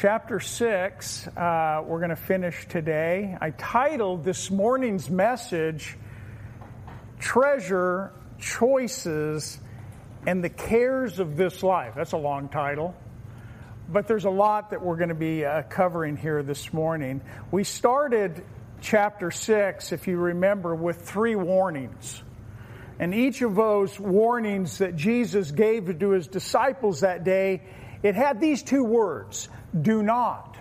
chapter 0.00 0.38
6, 0.38 1.26
uh, 1.26 1.82
we're 1.84 1.98
going 1.98 2.10
to 2.10 2.14
finish 2.14 2.68
today. 2.68 3.36
I 3.40 3.50
titled 3.50 4.22
this 4.22 4.48
morning's 4.48 5.10
message, 5.10 5.96
Treasure, 7.18 8.12
Choices, 8.38 9.58
and 10.24 10.44
the 10.44 10.50
Cares 10.50 11.18
of 11.18 11.36
This 11.36 11.64
Life. 11.64 11.94
That's 11.96 12.12
a 12.12 12.16
long 12.16 12.48
title, 12.48 12.94
but 13.88 14.06
there's 14.06 14.24
a 14.24 14.30
lot 14.30 14.70
that 14.70 14.82
we're 14.82 14.94
going 14.94 15.08
to 15.08 15.16
be 15.16 15.44
uh, 15.44 15.62
covering 15.62 16.16
here 16.16 16.44
this 16.44 16.72
morning. 16.72 17.20
We 17.50 17.64
started 17.64 18.44
chapter 18.80 19.32
6, 19.32 19.90
if 19.90 20.06
you 20.06 20.16
remember, 20.16 20.76
with 20.76 21.02
three 21.02 21.34
warnings. 21.34 22.22
And 23.00 23.12
each 23.12 23.42
of 23.42 23.56
those 23.56 23.98
warnings 23.98 24.78
that 24.78 24.94
Jesus 24.94 25.50
gave 25.50 25.98
to 25.98 26.10
his 26.10 26.28
disciples 26.28 27.00
that 27.00 27.24
day, 27.24 27.62
it 28.04 28.14
had 28.14 28.40
these 28.40 28.62
two 28.62 28.84
words 28.84 29.48
do 29.78 30.02
not. 30.02 30.56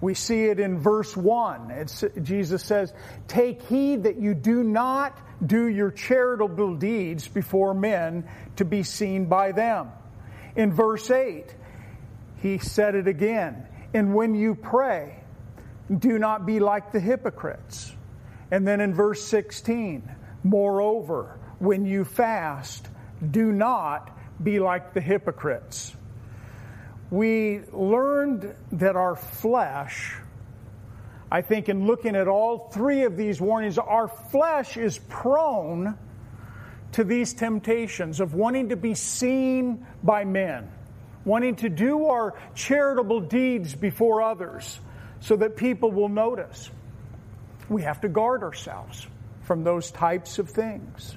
We 0.00 0.14
see 0.14 0.44
it 0.44 0.60
in 0.60 0.78
verse 0.78 1.16
1. 1.16 1.70
It's, 1.70 2.04
Jesus 2.22 2.62
says, 2.62 2.92
Take 3.26 3.62
heed 3.62 4.02
that 4.02 4.20
you 4.20 4.34
do 4.34 4.62
not 4.62 5.18
do 5.44 5.66
your 5.66 5.90
charitable 5.90 6.76
deeds 6.76 7.26
before 7.26 7.74
men 7.74 8.28
to 8.56 8.64
be 8.64 8.82
seen 8.82 9.26
by 9.26 9.52
them. 9.52 9.90
In 10.56 10.72
verse 10.72 11.10
8, 11.10 11.46
he 12.42 12.58
said 12.58 12.94
it 12.94 13.08
again. 13.08 13.66
And 13.94 14.14
when 14.14 14.34
you 14.34 14.54
pray, 14.54 15.22
do 15.96 16.18
not 16.18 16.44
be 16.44 16.60
like 16.60 16.92
the 16.92 17.00
hypocrites. 17.00 17.92
And 18.50 18.66
then 18.66 18.80
in 18.80 18.94
verse 18.94 19.24
16, 19.24 20.10
moreover, 20.42 21.38
when 21.60 21.86
you 21.86 22.04
fast, 22.04 22.88
do 23.30 23.52
not 23.52 24.10
be 24.42 24.60
like 24.60 24.92
the 24.92 25.00
hypocrites 25.00 25.96
we 27.10 27.60
learned 27.72 28.54
that 28.72 28.96
our 28.96 29.16
flesh, 29.16 30.16
I 31.30 31.42
think, 31.42 31.68
in 31.68 31.86
looking 31.86 32.16
at 32.16 32.28
all 32.28 32.70
three 32.70 33.04
of 33.04 33.16
these 33.16 33.40
warnings, 33.40 33.78
our 33.78 34.08
flesh 34.08 34.76
is 34.76 34.98
prone 35.08 35.96
to 36.92 37.04
these 37.04 37.34
temptations 37.34 38.20
of 38.20 38.34
wanting 38.34 38.68
to 38.68 38.76
be 38.76 38.94
seen 38.94 39.86
by 40.02 40.24
men, 40.24 40.70
wanting 41.24 41.56
to 41.56 41.68
do 41.68 42.06
our 42.06 42.34
charitable 42.54 43.20
deeds 43.20 43.74
before 43.74 44.22
others 44.22 44.78
so 45.20 45.36
that 45.36 45.56
people 45.56 45.90
will 45.90 46.08
notice. 46.08 46.70
We 47.68 47.82
have 47.82 48.00
to 48.02 48.08
guard 48.08 48.42
ourselves 48.42 49.06
from 49.42 49.64
those 49.64 49.90
types 49.90 50.38
of 50.38 50.50
things. 50.50 51.16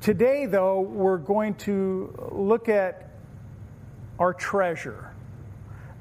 Today, 0.00 0.46
though, 0.46 0.80
we're 0.80 1.18
going 1.18 1.54
to 1.56 2.30
look 2.32 2.68
at 2.68 3.05
our 4.18 4.32
treasure. 4.32 5.12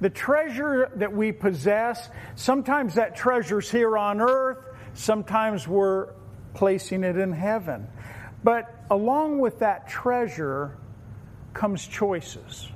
The 0.01 0.09
treasure 0.09 0.91
that 0.95 1.13
we 1.13 1.31
possess, 1.31 2.09
sometimes 2.35 2.95
that 2.95 3.15
treasure's 3.15 3.69
here 3.69 3.97
on 3.97 4.19
earth, 4.19 4.57
sometimes 4.93 5.67
we're 5.67 6.09
placing 6.53 7.03
it 7.03 7.17
in 7.17 7.31
heaven. 7.31 7.87
But 8.43 8.73
along 8.89 9.39
with 9.39 9.59
that 9.59 9.87
treasure 9.87 10.77
comes 11.53 11.85
choices. 11.87 12.69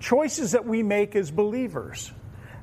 Choices 0.00 0.52
that 0.52 0.66
we 0.66 0.82
make 0.82 1.14
as 1.14 1.30
believers 1.30 2.12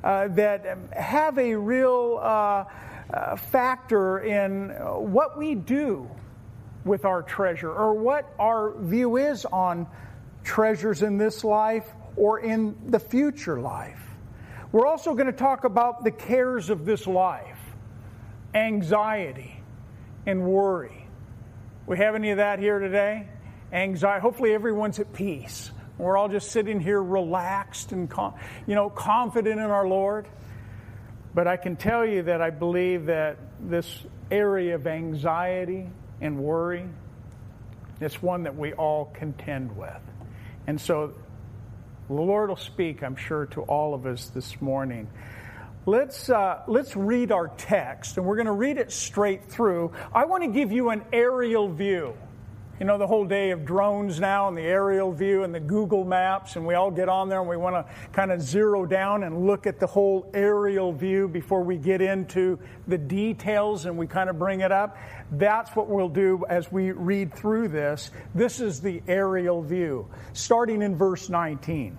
uh, 0.03 0.27
that 0.30 0.77
have 0.94 1.38
a 1.38 1.55
real 1.55 2.20
uh, 2.22 2.66
uh, 3.11 3.36
factor 3.38 4.20
in 4.20 4.70
what 4.70 5.38
we 5.38 5.55
do 5.55 6.09
with 6.86 7.05
our 7.05 7.22
treasure 7.22 7.72
or 7.72 7.94
what 7.94 8.31
our 8.39 8.73
view 8.77 9.17
is 9.17 9.45
on 9.45 9.88
treasures 10.50 11.03
in 11.03 11.19
this 11.19 11.44
life 11.44 11.86
or 12.16 12.39
in 12.39 12.75
the 12.88 13.00
future 13.00 13.61
life. 13.61 14.02
We're 14.72 14.88
also 14.88 15.14
going 15.14 15.28
to 15.28 15.31
talk 15.31 15.64
about 15.64 16.03
the 16.03 16.09
cares 16.09 16.72
of 16.72 16.86
this 16.86 17.05
life, 17.05 17.59
anxiety, 18.55 19.61
and 20.25 20.44
worry. 20.44 21.05
We 21.86 21.99
have 21.99 22.15
any 22.15 22.32
of 22.32 22.38
that 22.38 22.58
here 22.58 22.80
today? 22.80 23.27
Anxiety. 23.71 24.21
Hopefully, 24.21 24.54
everyone's 24.55 24.98
at 24.98 25.14
peace. 25.14 25.70
We're 25.99 26.17
all 26.17 26.30
just 26.30 26.49
sitting 26.49 26.80
here 26.80 27.02
relaxed 27.02 27.92
and 27.92 28.11
you 28.65 28.73
know 28.73 28.89
confident 28.89 29.59
in 29.59 29.70
our 29.70 29.88
Lord. 29.88 30.27
But 31.36 31.48
I 31.48 31.58
can 31.58 31.76
tell 31.76 32.04
you 32.04 32.23
that 32.23 32.42
I 32.42 32.49
believe 32.49 33.05
that 33.05 33.38
this 33.61 34.04
area 34.32 34.73
of 34.73 34.88
anxiety 34.88 35.92
and 36.21 36.39
worry, 36.39 36.86
it's 38.02 38.20
one 38.20 38.43
that 38.43 38.55
we 38.55 38.73
all 38.73 39.11
contend 39.14 39.77
with. 39.77 40.08
And 40.69 40.80
so 40.80 41.15
the 42.09 42.13
Lord 42.13 42.49
will 42.49 42.55
speak, 42.55 43.02
I'm 43.02 43.15
sure, 43.15 43.47
to 43.47 43.61
all 43.63 43.95
of 43.95 44.05
us 44.05 44.27
this 44.27 44.61
morning. 44.61 45.09
Let's, 45.87 46.30
uh, 46.30 46.61
let's 46.67 46.95
read 46.95 47.31
our 47.31 47.47
text, 47.47 48.17
and 48.17 48.25
we're 48.27 48.35
going 48.35 48.45
to 48.45 48.52
read 48.52 48.77
it 48.77 48.91
straight 48.91 49.45
through. 49.45 49.93
I 50.13 50.25
want 50.25 50.43
to 50.43 50.49
give 50.52 50.71
you 50.71 50.91
an 50.91 51.02
aerial 51.11 51.69
view. 51.69 52.13
You 52.79 52.85
know, 52.85 52.97
the 52.97 53.07
whole 53.07 53.25
day 53.25 53.51
of 53.51 53.65
drones 53.65 54.21
now 54.21 54.47
and 54.47 54.57
the 54.57 54.61
aerial 54.61 55.11
view 55.11 55.43
and 55.43 55.53
the 55.53 55.59
Google 55.59 56.05
Maps, 56.05 56.55
and 56.55 56.65
we 56.65 56.75
all 56.75 56.91
get 56.91 57.09
on 57.09 57.27
there 57.27 57.41
and 57.41 57.49
we 57.49 57.57
want 57.57 57.75
to 57.75 57.93
kind 58.13 58.31
of 58.31 58.41
zero 58.41 58.85
down 58.85 59.23
and 59.23 59.45
look 59.45 59.67
at 59.67 59.81
the 59.81 59.85
whole 59.85 60.31
aerial 60.33 60.93
view 60.93 61.27
before 61.27 61.61
we 61.61 61.75
get 61.75 61.99
into 61.99 62.57
the 62.87 62.97
details 62.97 63.85
and 63.85 63.97
we 63.97 64.07
kind 64.07 64.29
of 64.29 64.39
bring 64.39 64.61
it 64.61 64.71
up. 64.71 64.95
That's 65.29 65.75
what 65.75 65.89
we'll 65.89 66.07
do 66.07 66.45
as 66.47 66.71
we 66.71 66.91
read 66.91 67.33
through 67.33 67.67
this. 67.67 68.11
This 68.33 68.61
is 68.61 68.79
the 68.79 69.03
aerial 69.09 69.61
view, 69.61 70.07
starting 70.31 70.81
in 70.81 70.95
verse 70.95 71.27
19. 71.27 71.97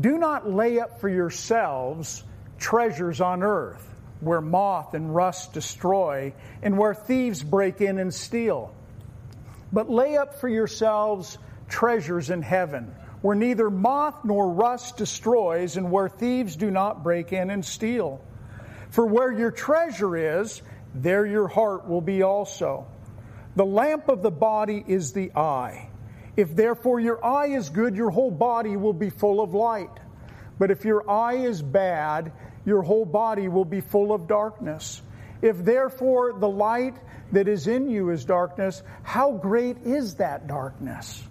Do 0.00 0.18
not 0.18 0.50
lay 0.50 0.80
up 0.80 1.00
for 1.00 1.08
yourselves 1.08 2.24
treasures 2.58 3.20
on 3.20 3.44
earth, 3.44 3.88
where 4.18 4.40
moth 4.40 4.94
and 4.94 5.14
rust 5.14 5.52
destroy, 5.52 6.34
and 6.60 6.76
where 6.76 6.92
thieves 6.92 7.44
break 7.44 7.80
in 7.80 8.00
and 8.00 8.12
steal 8.12 8.74
but 9.72 9.90
lay 9.90 10.16
up 10.16 10.40
for 10.40 10.48
yourselves 10.48 11.38
treasures 11.68 12.30
in 12.30 12.42
heaven, 12.42 12.94
where 13.22 13.36
neither 13.36 13.70
moth 13.70 14.24
nor 14.24 14.52
rust 14.52 14.96
destroys, 14.96 15.76
and 15.76 15.90
where 15.90 16.08
thieves 16.08 16.56
do 16.56 16.70
not 16.70 17.02
break 17.02 17.32
in 17.32 17.50
and 17.50 17.64
steal. 17.64 18.20
For 18.90 19.06
where 19.06 19.32
your 19.32 19.50
treasure 19.50 20.40
is, 20.40 20.60
there 20.94 21.24
your 21.24 21.48
heart 21.48 21.88
will 21.88 22.02
be 22.02 22.22
also. 22.22 22.86
The 23.56 23.64
lamp 23.64 24.08
of 24.08 24.22
the 24.22 24.30
body 24.30 24.84
is 24.86 25.12
the 25.12 25.32
eye. 25.34 25.88
If 26.36 26.54
therefore 26.54 27.00
your 27.00 27.24
eye 27.24 27.48
is 27.48 27.68
good, 27.70 27.96
your 27.96 28.10
whole 28.10 28.30
body 28.30 28.76
will 28.76 28.92
be 28.92 29.10
full 29.10 29.40
of 29.40 29.54
light. 29.54 29.90
But 30.58 30.70
if 30.70 30.84
your 30.84 31.08
eye 31.10 31.36
is 31.36 31.62
bad, 31.62 32.32
your 32.64 32.82
whole 32.82 33.04
body 33.04 33.48
will 33.48 33.64
be 33.64 33.80
full 33.80 34.12
of 34.12 34.28
darkness. 34.28 35.02
If 35.42 35.64
therefore 35.64 36.32
the 36.32 36.48
light 36.48 36.96
that 37.32 37.48
is 37.48 37.66
in 37.66 37.90
you 37.90 38.10
is 38.10 38.24
darkness, 38.24 38.82
how 39.02 39.32
great 39.32 39.78
is 39.84 40.14
that 40.14 40.46
darkness? 40.46 41.22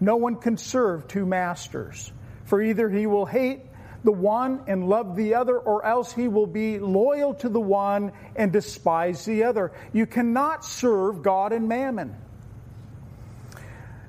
No 0.00 0.16
one 0.16 0.36
can 0.36 0.56
serve 0.56 1.08
two 1.08 1.26
masters, 1.26 2.12
for 2.44 2.62
either 2.62 2.88
he 2.88 3.06
will 3.06 3.26
hate 3.26 3.62
the 4.04 4.12
one 4.12 4.64
and 4.66 4.88
love 4.88 5.16
the 5.16 5.34
other, 5.34 5.58
or 5.58 5.84
else 5.84 6.12
he 6.12 6.28
will 6.28 6.46
be 6.46 6.78
loyal 6.78 7.34
to 7.34 7.48
the 7.48 7.60
one 7.60 8.12
and 8.34 8.52
despise 8.52 9.24
the 9.24 9.44
other. 9.44 9.72
You 9.92 10.06
cannot 10.06 10.64
serve 10.64 11.22
God 11.22 11.52
and 11.52 11.68
mammon. 11.68 12.16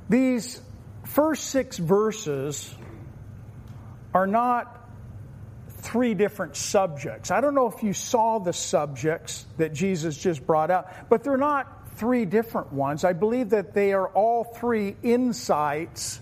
These 0.09 0.61
first 1.05 1.45
six 1.45 1.77
verses 1.77 2.73
are 4.13 4.27
not 4.27 4.82
three 5.83 6.13
different 6.13 6.55
subjects. 6.55 7.29
I 7.29 7.41
don't 7.41 7.53
know 7.53 7.67
if 7.67 7.83
you 7.83 7.94
saw 7.94 8.39
the 8.39 8.53
subjects 8.53 9.45
that 9.57 9.73
Jesus 9.73 10.17
just 10.17 10.45
brought 10.47 10.71
out, 10.71 11.09
but 11.09 11.23
they're 11.23 11.38
not 11.38 11.95
three 11.97 12.25
different 12.25 12.71
ones. 12.73 13.03
I 13.03 13.13
believe 13.13 13.49
that 13.51 13.73
they 13.73 13.93
are 13.93 14.07
all 14.07 14.43
three 14.43 14.95
insights 15.03 16.19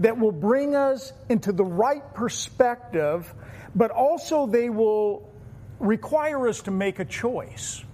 that 0.00 0.18
will 0.18 0.32
bring 0.32 0.74
us 0.74 1.12
into 1.28 1.52
the 1.52 1.64
right 1.64 2.14
perspective, 2.14 3.32
but 3.74 3.90
also 3.90 4.46
they 4.46 4.68
will 4.68 5.32
require 5.78 6.48
us 6.48 6.62
to 6.62 6.70
make 6.70 6.98
a 6.98 7.04
choice. 7.04 7.84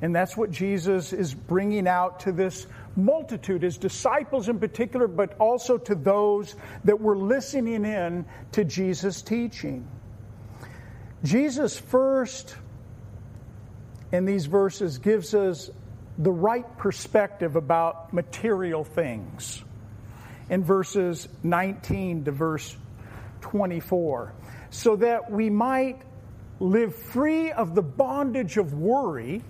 And 0.00 0.14
that's 0.14 0.36
what 0.36 0.50
Jesus 0.50 1.12
is 1.12 1.34
bringing 1.34 1.86
out 1.86 2.20
to 2.20 2.32
this 2.32 2.66
multitude, 2.96 3.62
his 3.62 3.78
disciples 3.78 4.48
in 4.48 4.58
particular, 4.58 5.06
but 5.06 5.36
also 5.38 5.78
to 5.78 5.94
those 5.94 6.54
that 6.84 7.00
were 7.00 7.16
listening 7.16 7.84
in 7.84 8.24
to 8.52 8.64
Jesus' 8.64 9.22
teaching. 9.22 9.86
Jesus 11.24 11.78
first 11.78 12.54
in 14.12 14.26
these 14.26 14.44
verses 14.44 14.98
gives 14.98 15.34
us 15.34 15.70
the 16.18 16.30
right 16.30 16.76
perspective 16.76 17.56
about 17.56 18.12
material 18.12 18.84
things 18.84 19.64
in 20.50 20.62
verses 20.62 21.26
19 21.42 22.24
to 22.24 22.30
verse 22.30 22.76
24 23.40 24.34
so 24.68 24.96
that 24.96 25.30
we 25.30 25.48
might 25.48 26.02
live 26.60 26.94
free 26.94 27.50
of 27.52 27.74
the 27.74 27.82
bondage 27.82 28.58
of 28.58 28.74
worry 28.74 29.42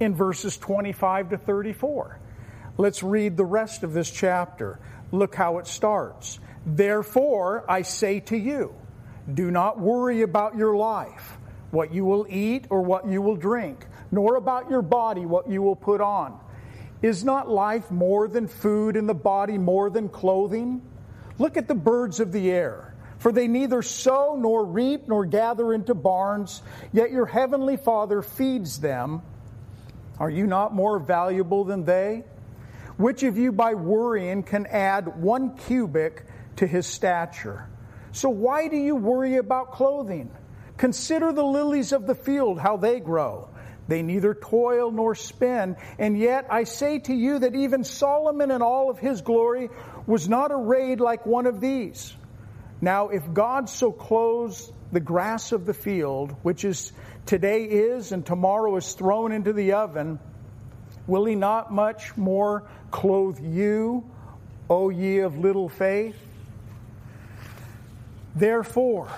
in 0.00 0.14
verses 0.14 0.58
25 0.58 1.30
to 1.30 1.38
34. 1.38 2.18
Let's 2.76 3.02
read 3.02 3.36
the 3.36 3.44
rest 3.44 3.84
of 3.84 3.92
this 3.92 4.10
chapter. 4.10 4.80
Look 5.12 5.34
how 5.34 5.58
it 5.58 5.66
starts. 5.68 6.40
Therefore, 6.66 7.64
I 7.70 7.82
say 7.82 8.20
to 8.20 8.36
you, 8.36 8.74
Do 9.32 9.50
not 9.50 9.80
worry 9.80 10.22
about 10.22 10.56
your 10.56 10.76
life, 10.76 11.36
what 11.70 11.92
you 11.92 12.04
will 12.04 12.26
eat 12.28 12.66
or 12.70 12.82
what 12.82 13.08
you 13.08 13.20
will 13.20 13.36
drink, 13.36 13.84
nor 14.12 14.36
about 14.36 14.70
your 14.70 14.82
body, 14.82 15.26
what 15.26 15.50
you 15.50 15.62
will 15.62 15.76
put 15.76 16.00
on. 16.00 16.38
Is 17.02 17.24
not 17.24 17.48
life 17.48 17.90
more 17.90 18.28
than 18.28 18.46
food 18.46 18.96
and 18.96 19.08
the 19.08 19.14
body 19.14 19.58
more 19.58 19.90
than 19.90 20.08
clothing? 20.08 20.80
Look 21.38 21.56
at 21.56 21.68
the 21.68 21.74
birds 21.74 22.20
of 22.20 22.32
the 22.32 22.50
air, 22.50 22.94
for 23.18 23.32
they 23.32 23.48
neither 23.48 23.82
sow 23.82 24.36
nor 24.38 24.64
reap 24.64 25.08
nor 25.08 25.26
gather 25.26 25.74
into 25.74 25.94
barns, 25.94 26.62
yet 26.92 27.10
your 27.10 27.26
heavenly 27.26 27.76
Father 27.76 28.22
feeds 28.22 28.80
them. 28.80 29.22
Are 30.18 30.30
you 30.30 30.46
not 30.46 30.72
more 30.72 30.98
valuable 30.98 31.64
than 31.64 31.84
they? 31.84 32.24
Which 32.96 33.22
of 33.24 33.36
you 33.36 33.52
by 33.52 33.74
worrying 33.74 34.42
can 34.42 34.66
add 34.66 35.20
one 35.20 35.56
cubit 35.56 36.22
to 36.56 36.66
his 36.66 36.86
stature? 36.86 37.68
So 38.16 38.30
why 38.30 38.68
do 38.68 38.78
you 38.78 38.96
worry 38.96 39.36
about 39.36 39.72
clothing? 39.72 40.30
Consider 40.78 41.34
the 41.34 41.44
lilies 41.44 41.92
of 41.92 42.06
the 42.06 42.14
field, 42.14 42.58
how 42.58 42.78
they 42.78 42.98
grow. 42.98 43.50
They 43.88 44.00
neither 44.00 44.32
toil 44.32 44.90
nor 44.90 45.14
spin. 45.14 45.76
And 45.98 46.18
yet 46.18 46.46
I 46.48 46.64
say 46.64 46.98
to 47.00 47.14
you 47.14 47.40
that 47.40 47.54
even 47.54 47.84
Solomon 47.84 48.50
in 48.50 48.62
all 48.62 48.88
of 48.88 48.98
his 48.98 49.20
glory 49.20 49.68
was 50.06 50.30
not 50.30 50.50
arrayed 50.50 50.98
like 50.98 51.26
one 51.26 51.44
of 51.44 51.60
these. 51.60 52.16
Now, 52.80 53.08
if 53.08 53.34
God 53.34 53.68
so 53.68 53.92
clothes 53.92 54.72
the 54.92 55.00
grass 55.00 55.52
of 55.52 55.66
the 55.66 55.74
field, 55.74 56.34
which 56.40 56.64
is 56.64 56.92
today 57.26 57.64
is 57.64 58.12
and 58.12 58.24
tomorrow 58.24 58.76
is 58.76 58.94
thrown 58.94 59.30
into 59.30 59.52
the 59.52 59.74
oven, 59.74 60.18
will 61.06 61.26
he 61.26 61.34
not 61.34 61.70
much 61.70 62.16
more 62.16 62.66
clothe 62.90 63.40
you, 63.44 64.10
O 64.70 64.88
ye 64.88 65.18
of 65.18 65.36
little 65.36 65.68
faith? 65.68 66.16
Therefore, 68.36 69.08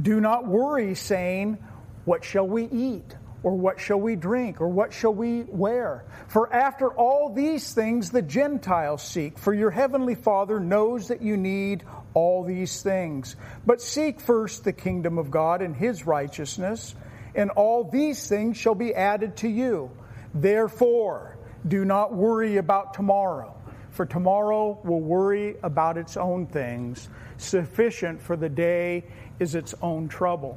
do 0.00 0.20
not 0.20 0.46
worry, 0.46 0.94
saying, 0.94 1.58
What 2.04 2.24
shall 2.24 2.46
we 2.46 2.64
eat? 2.64 3.16
Or 3.44 3.54
what 3.54 3.78
shall 3.78 4.00
we 4.00 4.16
drink? 4.16 4.60
Or 4.60 4.68
what 4.68 4.92
shall 4.92 5.14
we 5.14 5.42
wear? 5.42 6.04
For 6.26 6.52
after 6.52 6.88
all 6.88 7.32
these 7.32 7.72
things 7.72 8.10
the 8.10 8.22
Gentiles 8.22 9.02
seek, 9.02 9.38
for 9.38 9.54
your 9.54 9.70
heavenly 9.70 10.16
Father 10.16 10.58
knows 10.58 11.08
that 11.08 11.22
you 11.22 11.36
need 11.36 11.84
all 12.14 12.42
these 12.42 12.82
things. 12.82 13.36
But 13.64 13.80
seek 13.80 14.20
first 14.20 14.64
the 14.64 14.72
kingdom 14.72 15.18
of 15.18 15.30
God 15.30 15.62
and 15.62 15.76
his 15.76 16.04
righteousness, 16.04 16.96
and 17.34 17.50
all 17.50 17.84
these 17.84 18.26
things 18.28 18.56
shall 18.56 18.74
be 18.74 18.92
added 18.92 19.36
to 19.38 19.48
you. 19.48 19.90
Therefore, 20.34 21.36
do 21.66 21.84
not 21.84 22.12
worry 22.12 22.56
about 22.56 22.94
tomorrow, 22.94 23.54
for 23.98 24.06
tomorrow 24.06 24.78
will 24.84 25.00
worry 25.00 25.56
about 25.64 25.98
its 25.98 26.16
own 26.16 26.46
things. 26.46 27.08
Sufficient 27.36 28.22
for 28.22 28.36
the 28.36 28.48
day 28.48 29.02
is 29.40 29.56
its 29.56 29.74
own 29.82 30.06
trouble. 30.06 30.56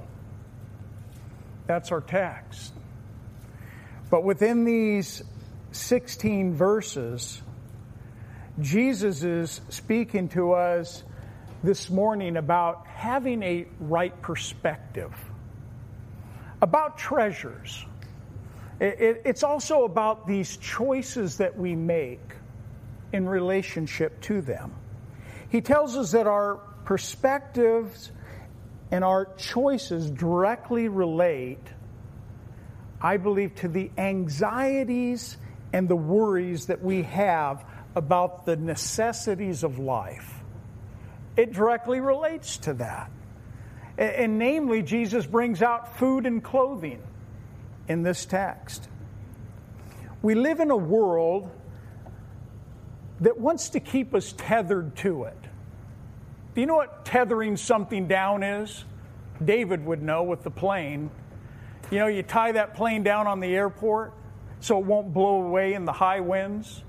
That's 1.65 1.91
our 1.91 2.01
text. 2.01 2.71
But 4.11 4.23
within 4.23 4.63
these 4.63 5.23
16 5.71 6.53
verses, 6.53 7.41
Jesus 8.59 9.23
is 9.23 9.59
speaking 9.69 10.29
to 10.29 10.51
us 10.51 11.01
this 11.63 11.89
morning 11.89 12.37
about 12.37 12.85
having 12.85 13.41
a 13.41 13.65
right 13.79 14.21
perspective, 14.21 15.15
about 16.61 16.99
treasures. 16.99 17.87
it's 18.79 19.41
also 19.41 19.83
about 19.85 20.27
these 20.27 20.57
choices 20.57 21.37
that 21.37 21.57
we 21.57 21.75
make 21.75 22.35
in 23.13 23.27
relationship 23.27 24.21
to 24.21 24.41
them. 24.41 24.73
He 25.49 25.61
tells 25.61 25.97
us 25.97 26.11
that 26.11 26.27
our 26.27 26.55
perspectives 26.85 28.11
and 28.89 29.03
our 29.03 29.25
choices 29.37 30.09
directly 30.09 30.87
relate, 30.87 31.65
I 33.01 33.17
believe, 33.17 33.55
to 33.55 33.67
the 33.67 33.91
anxieties 33.97 35.37
and 35.73 35.87
the 35.87 35.95
worries 35.95 36.67
that 36.67 36.83
we 36.83 37.03
have 37.03 37.63
about 37.95 38.45
the 38.45 38.55
necessities 38.55 39.63
of 39.63 39.79
life. 39.79 40.33
It 41.37 41.53
directly 41.53 41.99
relates 41.99 42.57
to 42.59 42.73
that. 42.75 43.11
And, 43.97 44.15
and 44.15 44.39
namely, 44.39 44.81
Jesus 44.81 45.25
brings 45.25 45.61
out 45.61 45.97
food 45.97 46.25
and 46.25 46.43
clothing 46.43 47.01
in 47.87 48.03
this 48.03 48.25
text. 48.25 48.87
We 50.21 50.35
live 50.35 50.59
in 50.59 50.71
a 50.71 50.77
world 50.77 51.49
that 53.21 53.39
wants 53.39 53.69
to 53.69 53.79
keep 53.79 54.13
us 54.13 54.33
tethered 54.35 54.95
to 54.97 55.25
it. 55.25 55.37
Do 56.53 56.61
you 56.61 56.67
know 56.67 56.75
what 56.75 57.05
tethering 57.05 57.55
something 57.55 58.07
down 58.07 58.43
is? 58.43 58.83
David 59.43 59.85
would 59.85 60.01
know 60.01 60.23
with 60.23 60.43
the 60.43 60.51
plane. 60.51 61.09
You 61.89 61.99
know, 61.99 62.07
you 62.07 62.23
tie 62.23 62.53
that 62.53 62.75
plane 62.75 63.03
down 63.03 63.27
on 63.27 63.39
the 63.39 63.55
airport 63.55 64.13
so 64.59 64.79
it 64.79 64.85
won't 64.85 65.13
blow 65.13 65.41
away 65.43 65.73
in 65.73 65.85
the 65.85 65.91
high 65.91 66.19
winds. 66.19 66.83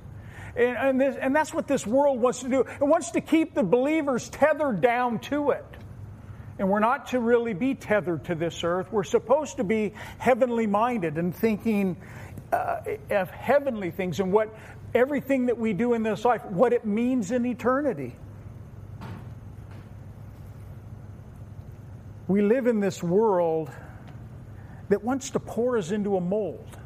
And, 0.56 0.76
and, 0.76 1.00
this, 1.00 1.16
and 1.16 1.34
that's 1.34 1.54
what 1.54 1.66
this 1.66 1.86
world 1.86 2.20
wants 2.20 2.40
to 2.40 2.48
do. 2.48 2.60
It 2.60 2.84
wants 2.84 3.12
to 3.12 3.20
keep 3.20 3.54
the 3.54 3.62
believers 3.62 4.28
tethered 4.28 4.80
down 4.80 5.18
to 5.20 5.50
it. 5.50 5.64
And 6.58 6.68
we're 6.68 6.80
not 6.80 7.08
to 7.08 7.20
really 7.20 7.54
be 7.54 7.74
tethered 7.74 8.24
to 8.26 8.34
this 8.34 8.62
earth. 8.62 8.92
We're 8.92 9.04
supposed 9.04 9.56
to 9.56 9.64
be 9.64 9.94
heavenly 10.18 10.66
minded 10.66 11.16
and 11.16 11.34
thinking 11.34 11.96
uh, 12.52 12.80
of 13.10 13.30
heavenly 13.30 13.90
things 13.90 14.20
and 14.20 14.30
what 14.30 14.54
everything 14.94 15.46
that 15.46 15.58
we 15.58 15.72
do 15.72 15.94
in 15.94 16.02
this 16.02 16.24
life, 16.24 16.44
what 16.46 16.72
it 16.72 16.84
means 16.84 17.30
in 17.30 17.46
eternity. 17.46 18.14
We 22.28 22.42
live 22.42 22.66
in 22.66 22.80
this 22.80 23.02
world 23.02 23.70
that 24.88 25.02
wants 25.02 25.30
to 25.30 25.40
pour 25.40 25.76
us 25.76 25.90
into 25.90 26.16
a 26.16 26.20
mold. 26.20 26.76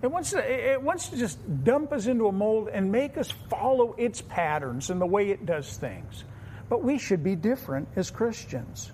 It 0.00 0.06
wants, 0.06 0.30
to, 0.30 0.72
it 0.72 0.80
wants 0.80 1.08
to 1.08 1.16
just 1.16 1.64
dump 1.64 1.92
us 1.92 2.06
into 2.06 2.28
a 2.28 2.32
mold 2.32 2.68
and 2.68 2.92
make 2.92 3.18
us 3.18 3.30
follow 3.50 3.94
its 3.98 4.22
patterns 4.22 4.90
and 4.90 5.00
the 5.00 5.06
way 5.06 5.30
it 5.30 5.44
does 5.44 5.76
things. 5.76 6.24
But 6.68 6.84
we 6.84 6.98
should 6.98 7.24
be 7.24 7.34
different 7.34 7.88
as 7.96 8.10
Christians. 8.10 8.92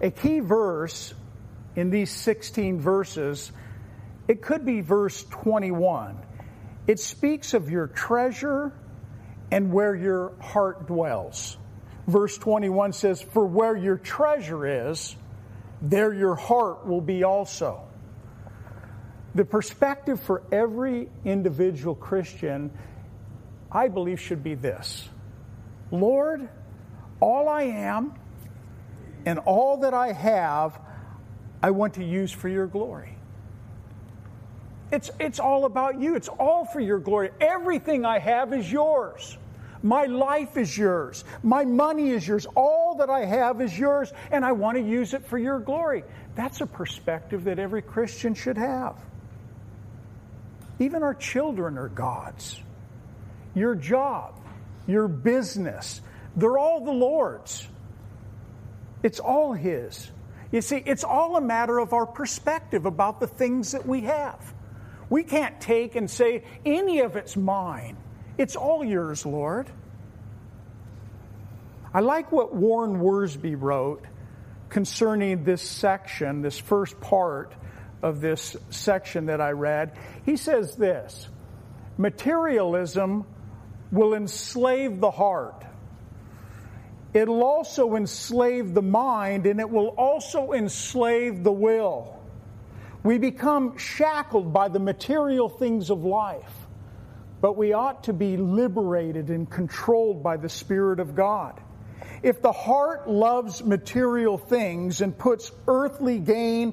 A 0.00 0.10
key 0.10 0.40
verse 0.40 1.12
in 1.76 1.90
these 1.90 2.10
16 2.10 2.80
verses, 2.80 3.52
it 4.28 4.42
could 4.42 4.64
be 4.64 4.80
verse 4.80 5.24
21. 5.24 6.18
It 6.86 7.00
speaks 7.00 7.54
of 7.54 7.70
your 7.70 7.86
treasure 7.86 8.72
and 9.50 9.72
where 9.72 9.94
your 9.94 10.32
heart 10.40 10.86
dwells 10.86 11.56
verse 12.06 12.36
21 12.38 12.92
says, 12.92 13.22
For 13.22 13.44
where 13.44 13.76
your 13.76 13.96
treasure 13.96 14.90
is, 14.90 15.16
there 15.80 16.12
your 16.12 16.34
heart 16.34 16.86
will 16.86 17.00
be 17.00 17.24
also. 17.24 17.82
The 19.34 19.44
perspective 19.44 20.20
for 20.20 20.42
every 20.52 21.08
individual 21.24 21.94
Christian, 21.94 22.70
I 23.70 23.88
believe, 23.88 24.20
should 24.20 24.44
be 24.44 24.54
this 24.54 25.08
Lord, 25.90 26.48
all 27.20 27.48
I 27.48 27.62
am 27.62 28.14
and 29.26 29.38
all 29.40 29.78
that 29.78 29.94
I 29.94 30.12
have, 30.12 30.78
I 31.62 31.70
want 31.70 31.94
to 31.94 32.04
use 32.04 32.30
for 32.30 32.48
your 32.48 32.66
glory. 32.66 33.13
It's, 34.94 35.10
it's 35.18 35.40
all 35.40 35.64
about 35.64 36.00
you. 36.00 36.14
It's 36.14 36.28
all 36.28 36.64
for 36.66 36.78
your 36.78 37.00
glory. 37.00 37.30
Everything 37.40 38.04
I 38.04 38.20
have 38.20 38.52
is 38.52 38.70
yours. 38.70 39.36
My 39.82 40.04
life 40.04 40.56
is 40.56 40.78
yours. 40.78 41.24
My 41.42 41.64
money 41.64 42.10
is 42.10 42.26
yours. 42.26 42.46
All 42.54 42.94
that 42.98 43.10
I 43.10 43.24
have 43.24 43.60
is 43.60 43.76
yours, 43.76 44.12
and 44.30 44.44
I 44.44 44.52
want 44.52 44.78
to 44.78 44.84
use 44.84 45.12
it 45.12 45.26
for 45.26 45.36
your 45.36 45.58
glory. 45.58 46.04
That's 46.36 46.60
a 46.60 46.66
perspective 46.66 47.42
that 47.44 47.58
every 47.58 47.82
Christian 47.82 48.34
should 48.34 48.56
have. 48.56 48.94
Even 50.78 51.02
our 51.02 51.14
children 51.14 51.76
are 51.76 51.88
God's. 51.88 52.60
Your 53.52 53.74
job, 53.74 54.38
your 54.86 55.08
business, 55.08 56.02
they're 56.36 56.56
all 56.56 56.84
the 56.84 56.92
Lord's. 56.92 57.66
It's 59.02 59.18
all 59.18 59.54
His. 59.54 60.08
You 60.52 60.62
see, 60.62 60.80
it's 60.86 61.02
all 61.02 61.36
a 61.36 61.40
matter 61.40 61.80
of 61.80 61.92
our 61.92 62.06
perspective 62.06 62.86
about 62.86 63.18
the 63.18 63.26
things 63.26 63.72
that 63.72 63.84
we 63.84 64.02
have. 64.02 64.54
We 65.10 65.22
can't 65.22 65.60
take 65.60 65.96
and 65.96 66.10
say, 66.10 66.44
any 66.64 67.00
of 67.00 67.16
it's 67.16 67.36
mine. 67.36 67.96
It's 68.38 68.56
all 68.56 68.84
yours, 68.84 69.24
Lord. 69.24 69.70
I 71.92 72.00
like 72.00 72.32
what 72.32 72.54
Warren 72.54 73.00
Wiersbe 73.00 73.54
wrote 73.56 74.04
concerning 74.68 75.44
this 75.44 75.62
section, 75.62 76.42
this 76.42 76.58
first 76.58 77.00
part 77.00 77.54
of 78.02 78.20
this 78.20 78.56
section 78.70 79.26
that 79.26 79.40
I 79.40 79.50
read. 79.50 79.96
He 80.26 80.36
says 80.36 80.76
this 80.76 81.28
Materialism 81.96 83.24
will 83.92 84.14
enslave 84.14 85.00
the 85.00 85.10
heart. 85.10 85.64
It'll 87.12 87.44
also 87.44 87.94
enslave 87.94 88.74
the 88.74 88.82
mind 88.82 89.46
and 89.46 89.60
it 89.60 89.70
will 89.70 89.88
also 89.88 90.52
enslave 90.52 91.44
the 91.44 91.52
will. 91.52 92.13
We 93.04 93.18
become 93.18 93.78
shackled 93.78 94.52
by 94.52 94.68
the 94.68 94.80
material 94.80 95.48
things 95.48 95.90
of 95.90 96.04
life 96.04 96.64
but 97.44 97.58
we 97.58 97.74
ought 97.74 98.04
to 98.04 98.14
be 98.14 98.38
liberated 98.38 99.28
and 99.28 99.50
controlled 99.50 100.22
by 100.22 100.38
the 100.38 100.48
Spirit 100.48 100.98
of 100.98 101.14
God. 101.14 101.60
If 102.22 102.40
the 102.40 102.52
heart 102.52 103.06
loves 103.06 103.62
material 103.62 104.38
things 104.38 105.02
and 105.02 105.14
puts 105.18 105.52
earthly 105.68 106.18
gain 106.18 106.72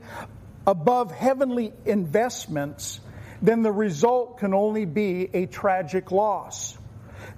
above 0.66 1.12
heavenly 1.12 1.74
investments, 1.84 3.02
then 3.42 3.64
the 3.64 3.72
result 3.74 4.38
can 4.38 4.54
only 4.54 4.86
be 4.86 5.30
a 5.34 5.46
tragic 5.46 6.10
loss. 6.10 6.78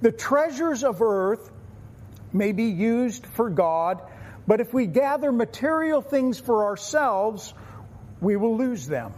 The 0.04 0.12
treasures 0.12 0.84
of 0.84 1.02
earth 1.02 1.50
may 2.34 2.52
be 2.52 2.66
used 2.66 3.26
for 3.26 3.50
God, 3.50 4.00
but 4.46 4.62
if 4.62 4.76
we 4.76 4.86
gather 4.86 5.32
material 5.32 6.04
things 6.04 6.40
for 6.40 6.66
ourselves, 6.66 7.56
we 8.24 8.36
will 8.38 8.58
lose 8.58 8.88
them. 8.88 9.14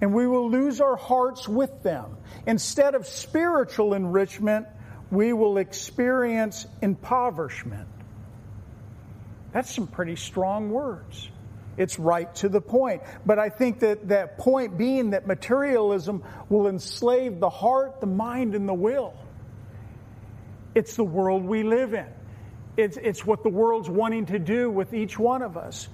And 0.00 0.12
we 0.12 0.26
will 0.26 0.50
lose 0.50 0.80
our 0.80 0.96
hearts 0.96 1.48
with 1.48 1.82
them. 1.82 2.16
Instead 2.46 2.94
of 2.94 3.06
spiritual 3.06 3.94
enrichment, 3.94 4.66
we 5.10 5.32
will 5.32 5.56
experience 5.56 6.66
impoverishment. 6.82 7.88
That's 9.52 9.72
some 9.74 9.86
pretty 9.86 10.16
strong 10.16 10.70
words. 10.70 11.30
It's 11.76 11.98
right 11.98 12.32
to 12.36 12.48
the 12.48 12.60
point. 12.60 13.02
But 13.24 13.38
I 13.38 13.48
think 13.48 13.80
that 13.80 14.08
that 14.08 14.38
point 14.38 14.76
being 14.76 15.10
that 15.10 15.26
materialism 15.26 16.22
will 16.48 16.68
enslave 16.68 17.40
the 17.40 17.50
heart, 17.50 18.00
the 18.00 18.06
mind, 18.06 18.54
and 18.54 18.68
the 18.68 18.74
will. 18.74 19.14
It's 20.74 20.96
the 20.96 21.04
world 21.04 21.44
we 21.44 21.62
live 21.62 21.94
in. 21.94 22.06
It's, 22.76 22.96
it's 22.96 23.24
what 23.24 23.42
the 23.44 23.48
world's 23.48 23.88
wanting 23.88 24.26
to 24.26 24.38
do 24.38 24.68
with 24.68 24.92
each 24.92 25.18
one 25.18 25.42
of 25.42 25.56
us 25.56 25.88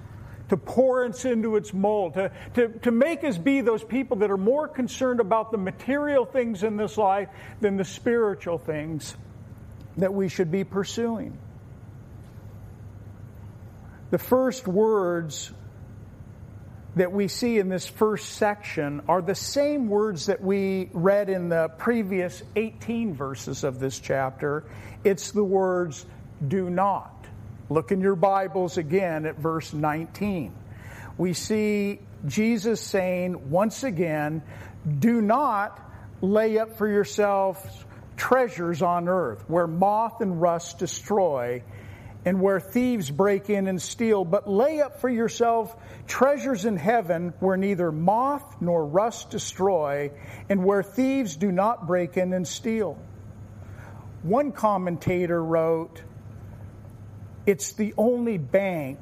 to 0.51 0.57
pour 0.57 1.05
us 1.05 1.23
into 1.23 1.55
its 1.55 1.73
mold, 1.73 2.15
to, 2.15 2.29
to, 2.55 2.67
to 2.79 2.91
make 2.91 3.23
us 3.23 3.37
be 3.37 3.61
those 3.61 3.85
people 3.85 4.17
that 4.17 4.29
are 4.29 4.37
more 4.37 4.67
concerned 4.67 5.21
about 5.21 5.49
the 5.49 5.57
material 5.57 6.25
things 6.25 6.61
in 6.61 6.75
this 6.75 6.97
life 6.97 7.29
than 7.61 7.77
the 7.77 7.85
spiritual 7.85 8.57
things 8.57 9.15
that 9.95 10.13
we 10.13 10.27
should 10.27 10.51
be 10.51 10.65
pursuing. 10.65 11.39
The 14.09 14.17
first 14.17 14.67
words 14.67 15.53
that 16.97 17.13
we 17.13 17.29
see 17.29 17.57
in 17.57 17.69
this 17.69 17.87
first 17.87 18.33
section 18.33 19.03
are 19.07 19.21
the 19.21 19.35
same 19.35 19.87
words 19.87 20.25
that 20.25 20.41
we 20.41 20.89
read 20.91 21.29
in 21.29 21.47
the 21.47 21.69
previous 21.77 22.43
18 22.57 23.13
verses 23.13 23.63
of 23.63 23.79
this 23.79 23.97
chapter. 24.01 24.65
It's 25.05 25.31
the 25.31 25.45
words, 25.45 26.05
do 26.45 26.69
not. 26.69 27.10
Look 27.71 27.93
in 27.93 28.01
your 28.01 28.17
Bibles 28.17 28.77
again 28.77 29.25
at 29.25 29.37
verse 29.37 29.71
19. 29.71 30.53
We 31.17 31.31
see 31.31 32.01
Jesus 32.27 32.81
saying 32.81 33.49
once 33.49 33.85
again, 33.85 34.43
do 34.99 35.21
not 35.21 35.79
lay 36.19 36.57
up 36.57 36.77
for 36.77 36.85
yourselves 36.85 37.61
treasures 38.17 38.81
on 38.81 39.07
earth 39.07 39.45
where 39.47 39.67
moth 39.67 40.19
and 40.19 40.41
rust 40.41 40.79
destroy 40.79 41.63
and 42.25 42.41
where 42.41 42.59
thieves 42.59 43.09
break 43.09 43.49
in 43.49 43.69
and 43.69 43.81
steal, 43.81 44.25
but 44.25 44.49
lay 44.49 44.81
up 44.81 44.99
for 44.99 45.07
yourself 45.07 45.73
treasures 46.07 46.65
in 46.65 46.75
heaven 46.75 47.33
where 47.39 47.55
neither 47.55 47.89
moth 47.89 48.57
nor 48.59 48.85
rust 48.85 49.29
destroy, 49.29 50.11
and 50.49 50.65
where 50.65 50.83
thieves 50.83 51.37
do 51.37 51.53
not 51.53 51.87
break 51.87 52.17
in 52.17 52.33
and 52.33 52.45
steal. 52.45 52.99
One 54.23 54.51
commentator 54.51 55.41
wrote, 55.41 56.01
It's 57.45 57.73
the 57.73 57.93
only 57.97 58.37
bank 58.37 58.99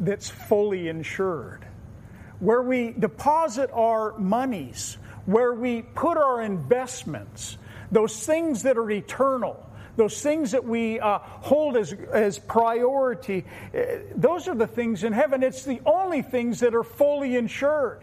that's 0.00 0.30
fully 0.30 0.88
insured, 0.88 1.66
where 2.40 2.62
we 2.62 2.92
deposit 2.92 3.70
our 3.72 4.16
monies, 4.18 4.98
where 5.26 5.52
we 5.52 5.82
put 5.82 6.16
our 6.16 6.42
investments, 6.42 7.58
those 7.90 8.24
things 8.24 8.62
that 8.62 8.78
are 8.78 8.90
eternal 8.90 9.64
those 9.98 10.22
things 10.22 10.52
that 10.52 10.64
we 10.64 11.00
uh, 11.00 11.18
hold 11.18 11.76
as, 11.76 11.92
as 12.12 12.38
priority, 12.38 13.44
uh, 13.74 13.80
those 14.14 14.46
are 14.46 14.54
the 14.54 14.68
things 14.68 15.02
in 15.02 15.12
heaven. 15.12 15.42
It's 15.42 15.64
the 15.64 15.80
only 15.84 16.22
things 16.22 16.60
that 16.60 16.72
are 16.76 16.84
fully 16.84 17.34
insured. 17.34 18.00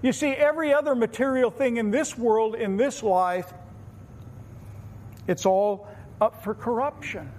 You 0.00 0.14
see, 0.14 0.30
every 0.30 0.72
other 0.72 0.94
material 0.94 1.50
thing 1.50 1.76
in 1.76 1.90
this 1.90 2.16
world, 2.16 2.54
in 2.54 2.78
this 2.78 3.02
life, 3.02 3.52
it's 5.28 5.44
all 5.44 5.88
up 6.22 6.42
for 6.42 6.54
corruption. 6.54 7.30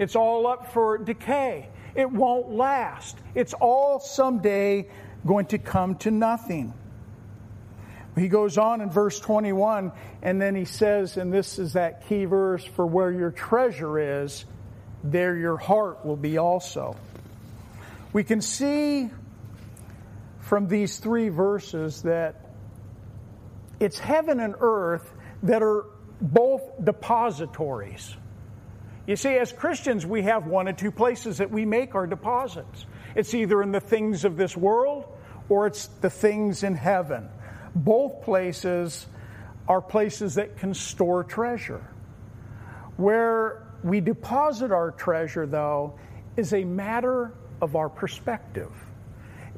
It's 0.00 0.16
all 0.16 0.46
up 0.46 0.72
for 0.72 0.96
decay. 0.96 1.68
It 1.94 2.10
won't 2.10 2.50
last. 2.50 3.18
It's 3.34 3.52
all 3.52 4.00
someday 4.00 4.88
going 5.26 5.44
to 5.46 5.58
come 5.58 5.96
to 5.96 6.10
nothing. 6.10 6.72
He 8.16 8.28
goes 8.28 8.56
on 8.56 8.80
in 8.80 8.90
verse 8.90 9.20
21, 9.20 9.92
and 10.22 10.40
then 10.40 10.54
he 10.54 10.64
says, 10.64 11.18
and 11.18 11.30
this 11.30 11.58
is 11.58 11.74
that 11.74 12.08
key 12.08 12.24
verse 12.24 12.64
for 12.64 12.86
where 12.86 13.12
your 13.12 13.30
treasure 13.30 14.22
is, 14.22 14.46
there 15.04 15.36
your 15.36 15.58
heart 15.58 16.06
will 16.06 16.16
be 16.16 16.38
also. 16.38 16.96
We 18.14 18.24
can 18.24 18.40
see 18.40 19.10
from 20.40 20.66
these 20.66 20.96
three 20.96 21.28
verses 21.28 22.02
that 22.02 22.46
it's 23.78 23.98
heaven 23.98 24.40
and 24.40 24.54
earth 24.60 25.12
that 25.42 25.62
are 25.62 25.84
both 26.22 26.62
depositories. 26.82 28.16
You 29.10 29.16
see, 29.16 29.34
as 29.38 29.52
Christians, 29.52 30.06
we 30.06 30.22
have 30.22 30.46
one 30.46 30.68
of 30.68 30.76
two 30.76 30.92
places 30.92 31.38
that 31.38 31.50
we 31.50 31.64
make 31.64 31.96
our 31.96 32.06
deposits. 32.06 32.86
It's 33.16 33.34
either 33.34 33.60
in 33.60 33.72
the 33.72 33.80
things 33.80 34.24
of 34.24 34.36
this 34.36 34.56
world 34.56 35.04
or 35.48 35.66
it's 35.66 35.88
the 36.00 36.10
things 36.10 36.62
in 36.62 36.76
heaven. 36.76 37.28
Both 37.74 38.22
places 38.22 39.04
are 39.66 39.80
places 39.80 40.36
that 40.36 40.58
can 40.58 40.74
store 40.74 41.24
treasure. 41.24 41.84
Where 42.98 43.66
we 43.82 44.00
deposit 44.00 44.70
our 44.70 44.92
treasure, 44.92 45.44
though, 45.44 45.98
is 46.36 46.52
a 46.52 46.62
matter 46.62 47.32
of 47.60 47.74
our 47.74 47.88
perspective. 47.88 48.70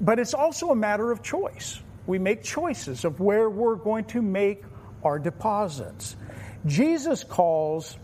But 0.01 0.19
it's 0.19 0.33
also 0.33 0.71
a 0.71 0.77
matter 0.77 1.13
of 1.13 1.23
choice. 1.23 1.79
We 2.07 2.19
make 2.19 2.43
choices 2.43 3.05
of 3.05 3.21
where 3.21 3.51
we're 3.51 3.75
going 3.75 4.07
to 4.07 4.23
make 4.23 4.63
our 5.05 5.19
deposits. 5.19 6.17
Jesus 6.65 7.23
calls 7.23 7.99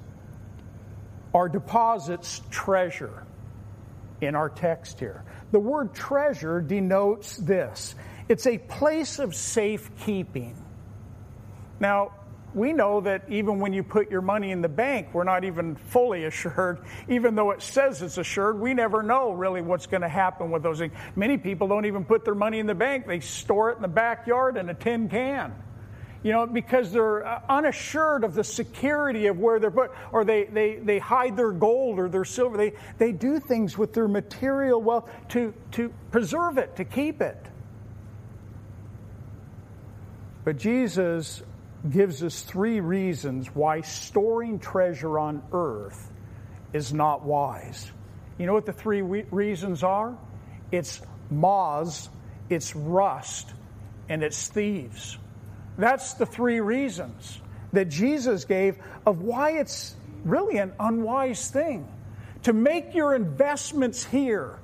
our 1.39 1.49
deposits 1.49 2.43
treasure 2.51 3.25
in 4.21 4.35
our 4.35 4.49
text 4.49 4.99
here. 4.99 5.23
The 5.53 5.61
word 5.61 5.95
treasure 5.95 6.61
denotes 6.61 7.37
this 7.37 7.95
it's 8.29 8.47
a 8.47 8.59
place 8.59 9.21
of 9.21 9.35
safekeeping. 9.35 10.57
Now, 11.81 12.13
we 12.55 12.73
know 12.73 13.01
that 13.03 13.23
even 13.29 13.61
when 13.61 13.73
you 13.73 13.85
put 13.85 14.11
your 14.11 14.21
money 14.21 14.51
in 14.51 14.63
the 14.63 14.69
bank, 14.69 15.11
we're 15.13 15.23
not 15.23 15.45
even 15.45 15.77
fully 15.77 16.25
assured. 16.25 16.85
Even 17.09 17.37
though 17.37 17.53
it 17.53 17.63
says 17.63 18.03
it's 18.03 18.19
assured, 18.19 18.59
we 18.59 18.75
never 18.75 19.03
know 19.03 19.31
really 19.31 19.63
what's 19.63 19.87
going 19.87 20.03
to 20.03 20.09
happen 20.09 20.51
with 20.51 20.65
those 20.65 20.81
things. 20.81 20.93
Many 21.15 21.39
people 21.39 21.69
don't 21.69 21.87
even 21.87 22.05
put 22.05 22.25
their 22.25 22.35
money 22.35 22.59
in 22.59 22.67
the 22.67 22.75
bank, 22.75 23.07
they 23.07 23.21
store 23.21 23.71
it 23.71 23.77
in 23.77 23.83
the 23.83 23.89
backyard 23.89 24.57
in 24.57 24.69
a 24.69 24.75
tin 24.75 25.09
can. 25.09 25.55
You 26.23 26.33
know, 26.33 26.47
because 26.47 26.91
they're 26.91 27.25
uh, 27.25 27.41
unassured 27.49 28.25
of 28.25 28.35
the 28.35 28.43
security 28.43 29.27
of 29.29 29.39
where 29.39 29.61
they're 29.61 29.71
put, 29.71 29.93
or 30.11 30.25
they, 30.25 30.45
they, 30.45 30.77
they 30.77 30.99
hide 30.99 31.37
their 31.37 31.53
gold 31.53 32.01
or 32.01 32.09
their 32.09 32.25
silver. 32.25 32.57
They, 32.57 32.73
they 32.99 33.13
do 33.13 33.39
things 33.39 33.79
with 33.79 33.95
their 33.95 34.09
material 34.09 34.83
wealth 34.83 35.09
to, 35.29 35.55
to 35.73 35.93
preserve 36.11 36.59
it, 36.59 36.77
to 36.77 36.85
keep 36.85 37.21
it. 37.21 37.41
But 40.45 40.57
Jesus 40.57 41.43
gives 41.89 42.25
us 42.25 42.43
three 42.43 42.81
reasons 42.81 43.55
why 43.55 43.83
storing 43.83 44.59
treasure 44.59 45.19
on 45.19 45.43
earth 45.53 46.11
is 46.73 46.93
not 46.93 47.23
wise. 47.23 47.93
You 48.39 48.47
know 48.47 48.55
what 48.55 48.67
the 48.67 48.73
three 48.73 49.03
reasons 49.03 49.85
are? 49.85 50.17
It's 50.73 51.01
moths, 51.31 52.09
it's 52.49 52.75
rust, 52.75 53.53
and 54.09 54.23
it's 54.23 54.49
thieves. 54.49 55.19
That's 55.79 56.15
the 56.15 56.27
three 56.27 56.61
reasons 56.61 57.41
that 57.73 57.87
Jesus 57.89 58.45
gave 58.45 58.77
of 59.07 59.23
why 59.23 59.53
it's 59.53 59.95
really 60.25 60.59
an 60.59 60.73
unwise 60.81 61.51
thing 61.51 61.89
to 62.43 62.53
make 62.53 62.95
your 62.95 63.15
investments 63.15 64.05
here. 64.05 64.59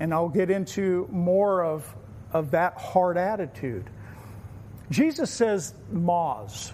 And 0.00 0.12
I'll 0.12 0.28
get 0.28 0.50
into 0.50 1.08
more 1.10 1.64
of, 1.64 1.94
of 2.32 2.50
that 2.50 2.76
hard 2.78 3.16
attitude. 3.16 3.88
Jesus 4.90 5.30
says 5.30 5.74
moths, 5.92 6.72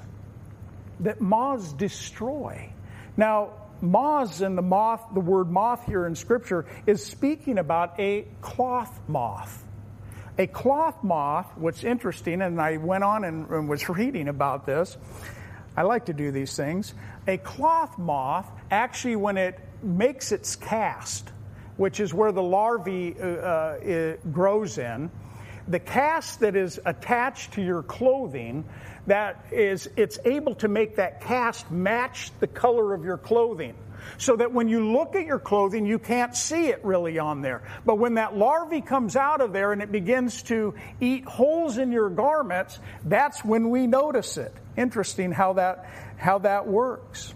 that 1.01 1.21
moths 1.21 1.73
destroy. 1.73 2.71
Now, 3.17 3.51
moths 3.81 4.41
and 4.41 4.57
the 4.57 4.63
moth, 4.63 5.03
the 5.13 5.21
word 5.21 5.51
moth 5.51 5.85
here 5.85 6.07
in 6.07 6.15
Scripture 6.15 6.65
is 6.87 7.05
speaking 7.05 7.59
about 7.59 7.99
a 7.99 8.27
cloth 8.41 9.01
moth. 9.09 9.65
A 10.37 10.49
cloth 10.49 11.05
moth, 11.05 11.47
what's 11.57 11.85
interesting, 11.85 12.43
and 12.43 12.61
I 12.61 12.79
went 12.79 13.05
on 13.05 13.23
and, 13.25 13.49
and 13.51 13.69
was 13.69 13.89
reading 13.89 14.27
about 14.27 14.67
this. 14.67 14.97
I 15.77 15.83
like 15.83 16.07
to 16.07 16.13
do 16.13 16.33
these 16.33 16.57
things. 16.57 16.93
A 17.29 17.37
cloth 17.37 17.99
moth, 17.99 18.51
actually, 18.71 19.17
when 19.17 19.37
it 19.37 19.59
makes 19.83 20.33
its 20.33 20.57
cast, 20.57 21.31
which 21.77 22.01
is 22.01 22.13
where 22.13 22.33
the 22.33 22.43
larvae 22.43 23.15
uh, 23.19 23.27
uh, 23.27 24.17
grows 24.33 24.79
in, 24.79 25.11
the 25.69 25.79
cast 25.79 26.41
that 26.41 26.57
is 26.57 26.81
attached 26.85 27.53
to 27.53 27.63
your 27.63 27.83
clothing 27.83 28.65
that 29.07 29.47
is 29.51 29.89
it's 29.97 30.19
able 30.25 30.55
to 30.57 30.69
make 30.69 30.97
that 30.97 31.21
cast 31.21 31.71
match 31.71 32.31
the 32.41 32.47
color 32.47 32.93
of 32.93 33.05
your 33.05 33.17
clothing 33.17 33.75
so 34.19 34.37
that 34.37 34.53
when 34.53 34.69
you 34.69 34.93
look 34.93 35.15
at 35.17 35.27
your 35.27 35.39
clothing, 35.39 35.87
you 35.87 35.99
can't 35.99 36.35
see 36.35 36.69
it 36.69 36.85
really 36.85 37.19
on 37.19 37.43
there. 37.43 37.63
But 37.85 37.99
when 37.99 38.15
that 38.15 38.37
larvae 38.37 38.81
comes 38.81 39.17
out 39.17 39.41
of 39.41 39.53
there 39.53 39.73
and 39.73 39.83
it 39.83 39.93
begins 39.93 40.43
to 40.45 40.75
eat 41.01 41.25
holes 41.25 41.79
in 41.79 41.93
your 41.93 42.11
garments, 42.11 42.79
that's 43.05 43.45
when 43.45 43.71
we 43.71 43.87
notice 43.87 44.37
it. 44.37 44.55
Interesting 44.77 45.33
how 45.33 45.55
that, 45.55 45.89
how 46.17 46.39
that 46.41 46.67
works. 46.67 47.35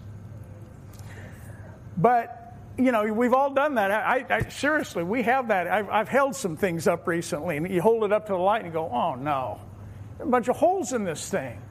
But 1.97 2.35
you 2.77 2.93
know, 2.93 3.11
we've 3.11 3.33
all 3.33 3.53
done 3.53 3.75
that. 3.75 3.91
I, 3.91 4.25
I, 4.29 4.49
seriously, 4.49 5.03
we 5.03 5.23
have 5.23 5.49
that. 5.49 5.67
I've, 5.67 5.89
I've, 5.89 6.07
held 6.07 6.33
some 6.33 6.55
things 6.55 6.87
up 6.87 7.07
recently, 7.07 7.57
and 7.57 7.69
you 7.69 7.81
hold 7.81 8.05
it 8.05 8.13
up 8.13 8.27
to 8.27 8.31
the 8.31 8.39
light 8.39 8.63
and 8.63 8.67
you 8.67 8.71
go, 8.71 8.89
"Oh 8.89 9.15
no, 9.15 9.59
a 10.19 10.25
bunch 10.25 10.47
of 10.47 10.55
holes 10.55 10.93
in 10.93 11.03
this 11.03 11.29
thing." 11.29 11.61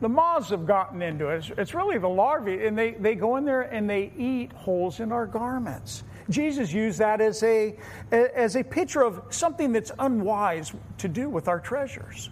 The 0.00 0.08
moths 0.08 0.50
have 0.50 0.66
gotten 0.66 1.02
into 1.02 1.28
it. 1.28 1.36
It's, 1.36 1.50
it's 1.56 1.74
really 1.74 1.98
the 1.98 2.08
larvae, 2.08 2.66
and 2.66 2.76
they, 2.76 2.92
they 2.92 3.14
go 3.14 3.36
in 3.36 3.44
there 3.44 3.62
and 3.62 3.88
they 3.88 4.12
eat 4.16 4.52
holes 4.52 5.00
in 5.00 5.12
our 5.12 5.26
garments. 5.26 6.02
Jesus 6.30 6.72
used 6.72 6.98
that 6.98 7.20
as 7.20 7.42
a, 7.42 7.76
as 8.10 8.56
a 8.56 8.64
picture 8.64 9.02
of 9.02 9.22
something 9.30 9.72
that's 9.72 9.92
unwise 9.98 10.72
to 10.98 11.08
do 11.08 11.28
with 11.28 11.48
our 11.48 11.60
treasures 11.60 12.30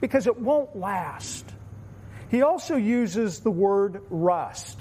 because 0.00 0.26
it 0.26 0.38
won't 0.40 0.76
last. 0.76 1.44
He 2.30 2.42
also 2.42 2.76
uses 2.76 3.40
the 3.40 3.50
word 3.50 4.02
rust. 4.10 4.78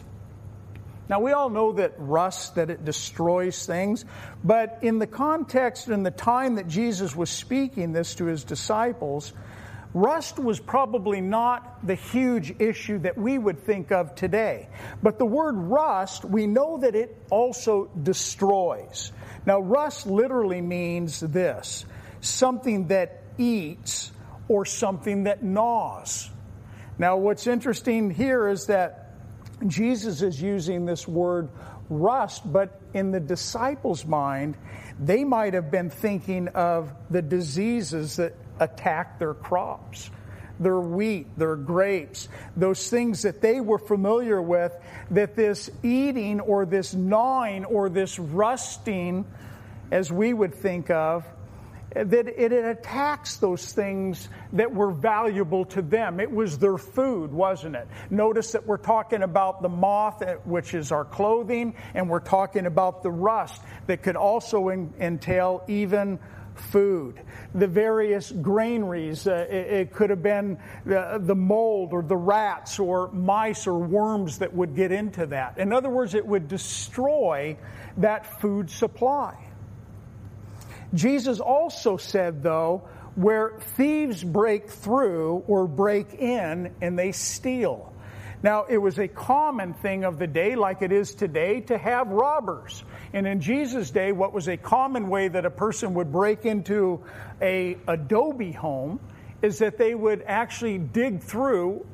Now, 1.09 1.21
we 1.21 1.31
all 1.31 1.49
know 1.49 1.71
that 1.73 1.93
rust, 1.97 2.55
that 2.55 2.69
it 2.69 2.83
destroys 2.83 3.65
things, 3.65 4.03
but 4.43 4.79
in 4.81 4.99
the 4.99 5.07
context 5.07 5.87
and 5.87 6.05
the 6.05 6.11
time 6.11 6.55
that 6.55 6.67
Jesus 6.67 7.15
was 7.15 7.29
speaking 7.29 7.93
this 7.93 8.15
to 8.15 8.25
his 8.25 8.43
disciples, 8.43 9.31
rust 10.01 10.37
was 10.39 10.59
probably 10.59 11.21
not 11.21 11.85
the 11.85 11.95
huge 11.95 12.53
issue 12.59 12.99
that 12.99 13.17
we 13.17 13.37
would 13.37 13.59
think 13.59 13.91
of 13.91 14.15
today. 14.15 14.69
But 15.01 15.17
the 15.19 15.25
word 15.25 15.55
rust, 15.55 16.23
we 16.25 16.47
know 16.47 16.77
that 16.79 16.95
it 16.95 17.15
also 17.29 17.89
destroys. 18.01 19.11
Now, 19.45 19.59
rust 19.59 20.07
literally 20.07 20.61
means 20.61 21.19
this 21.19 21.85
something 22.21 22.87
that 22.87 23.23
eats 23.37 24.11
or 24.47 24.65
something 24.65 25.23
that 25.23 25.43
gnaws. 25.43 26.29
Now, 26.97 27.17
what's 27.17 27.47
interesting 27.47 28.09
here 28.09 28.47
is 28.47 28.67
that 28.67 29.13
Jesus 29.65 30.21
is 30.21 30.41
using 30.41 30.85
this 30.85 31.07
word 31.07 31.49
rust, 31.89 32.51
but 32.51 32.81
in 32.93 33.11
the 33.11 33.19
disciples' 33.19 34.05
mind, 34.05 34.57
they 34.99 35.23
might 35.23 35.53
have 35.53 35.71
been 35.71 35.89
thinking 35.89 36.47
of 36.49 36.91
the 37.09 37.21
diseases 37.21 38.17
that 38.17 38.33
attack 38.59 39.19
their 39.19 39.33
crops, 39.33 40.09
their 40.59 40.79
wheat, 40.79 41.27
their 41.37 41.55
grapes, 41.55 42.27
those 42.55 42.89
things 42.89 43.23
that 43.23 43.41
they 43.41 43.61
were 43.61 43.79
familiar 43.79 44.41
with, 44.41 44.75
that 45.11 45.35
this 45.35 45.69
eating 45.83 46.39
or 46.39 46.65
this 46.65 46.93
gnawing 46.93 47.65
or 47.65 47.89
this 47.89 48.17
rusting, 48.17 49.25
as 49.91 50.11
we 50.11 50.33
would 50.33 50.53
think 50.53 50.89
of, 50.89 51.25
that 51.93 52.27
it 52.27 52.51
attacks 52.51 53.37
those 53.37 53.71
things 53.71 54.27
that 54.53 54.73
were 54.73 54.91
valuable 54.91 55.65
to 55.65 55.81
them. 55.81 56.19
It 56.19 56.31
was 56.31 56.57
their 56.57 56.77
food, 56.77 57.31
wasn't 57.31 57.75
it? 57.75 57.87
Notice 58.09 58.51
that 58.51 58.67
we're 58.67 58.77
talking 58.77 59.23
about 59.23 59.61
the 59.61 59.69
moth, 59.69 60.21
eh, 60.21 60.35
which 60.43 60.73
is 60.73 60.91
our 60.91 61.05
clothing, 61.05 61.75
and 61.93 62.09
we're 62.09 62.19
talking 62.19 62.65
about 62.65 63.03
the 63.03 63.11
rust 63.11 63.61
that 63.87 64.03
could 64.03 64.15
also 64.15 64.69
entail 64.69 65.63
even 65.67 66.19
food. 66.59 67.21
The 67.53 67.67
various 67.67 68.31
granaries, 68.31 69.27
uh, 69.27 69.47
it, 69.49 69.55
it, 69.55 69.93
could 69.93 70.09
have 70.09 70.23
been 70.23 70.57
the, 70.85 71.21
the 71.21 71.35
mold 71.35 71.93
or 71.93 72.01
the 72.01 72.17
rats 72.17 72.79
or 72.79 73.11
mice 73.11 73.67
or 73.67 73.77
worms 73.79 74.39
that 74.39 74.53
would 74.53 74.75
get 74.75 74.91
into 74.91 75.25
that. 75.27 75.57
In 75.57 75.73
other 75.73 75.89
words, 75.89 76.13
it 76.13 76.25
would 76.25 76.47
destroy 76.47 77.57
that 77.97 78.39
food 78.41 78.69
supply. 78.69 79.35
Jesus 80.93 81.39
also 81.39 81.97
said, 81.97 82.43
though, 82.43 82.87
where 83.15 83.57
thieves 83.75 84.23
break 84.23 84.69
through 84.69 85.43
or 85.47 85.67
break 85.67 86.13
in 86.13 86.73
and 86.81 86.97
they 86.97 87.11
steal. 87.11 87.93
Now, 88.43 88.65
it 88.69 88.77
was 88.77 88.99
a 88.99 89.07
common 89.07 89.73
thing 89.73 90.03
of 90.03 90.19
the 90.19 90.27
day, 90.27 90.55
like 90.55 90.83
it 90.83 90.91
is 90.91 91.15
today, 91.15 91.61
to 91.61 91.77
have 91.77 92.09
robbers. 92.09 92.83
And 93.13 93.27
in 93.27 93.39
Jesus' 93.39 93.91
day, 93.91 94.11
what 94.11 94.33
was 94.33 94.47
a 94.47 94.57
common 94.57 95.09
way 95.09 95.27
that 95.27 95.45
a 95.45 95.49
person 95.49 95.93
would 95.95 96.11
break 96.11 96.45
into 96.45 97.03
a 97.41 97.77
adobe 97.87 98.51
home 98.51 98.99
is 99.41 99.59
that 99.59 99.77
they 99.77 99.93
would 99.93 100.23
actually 100.25 100.77
dig 100.77 101.21
through 101.21 101.85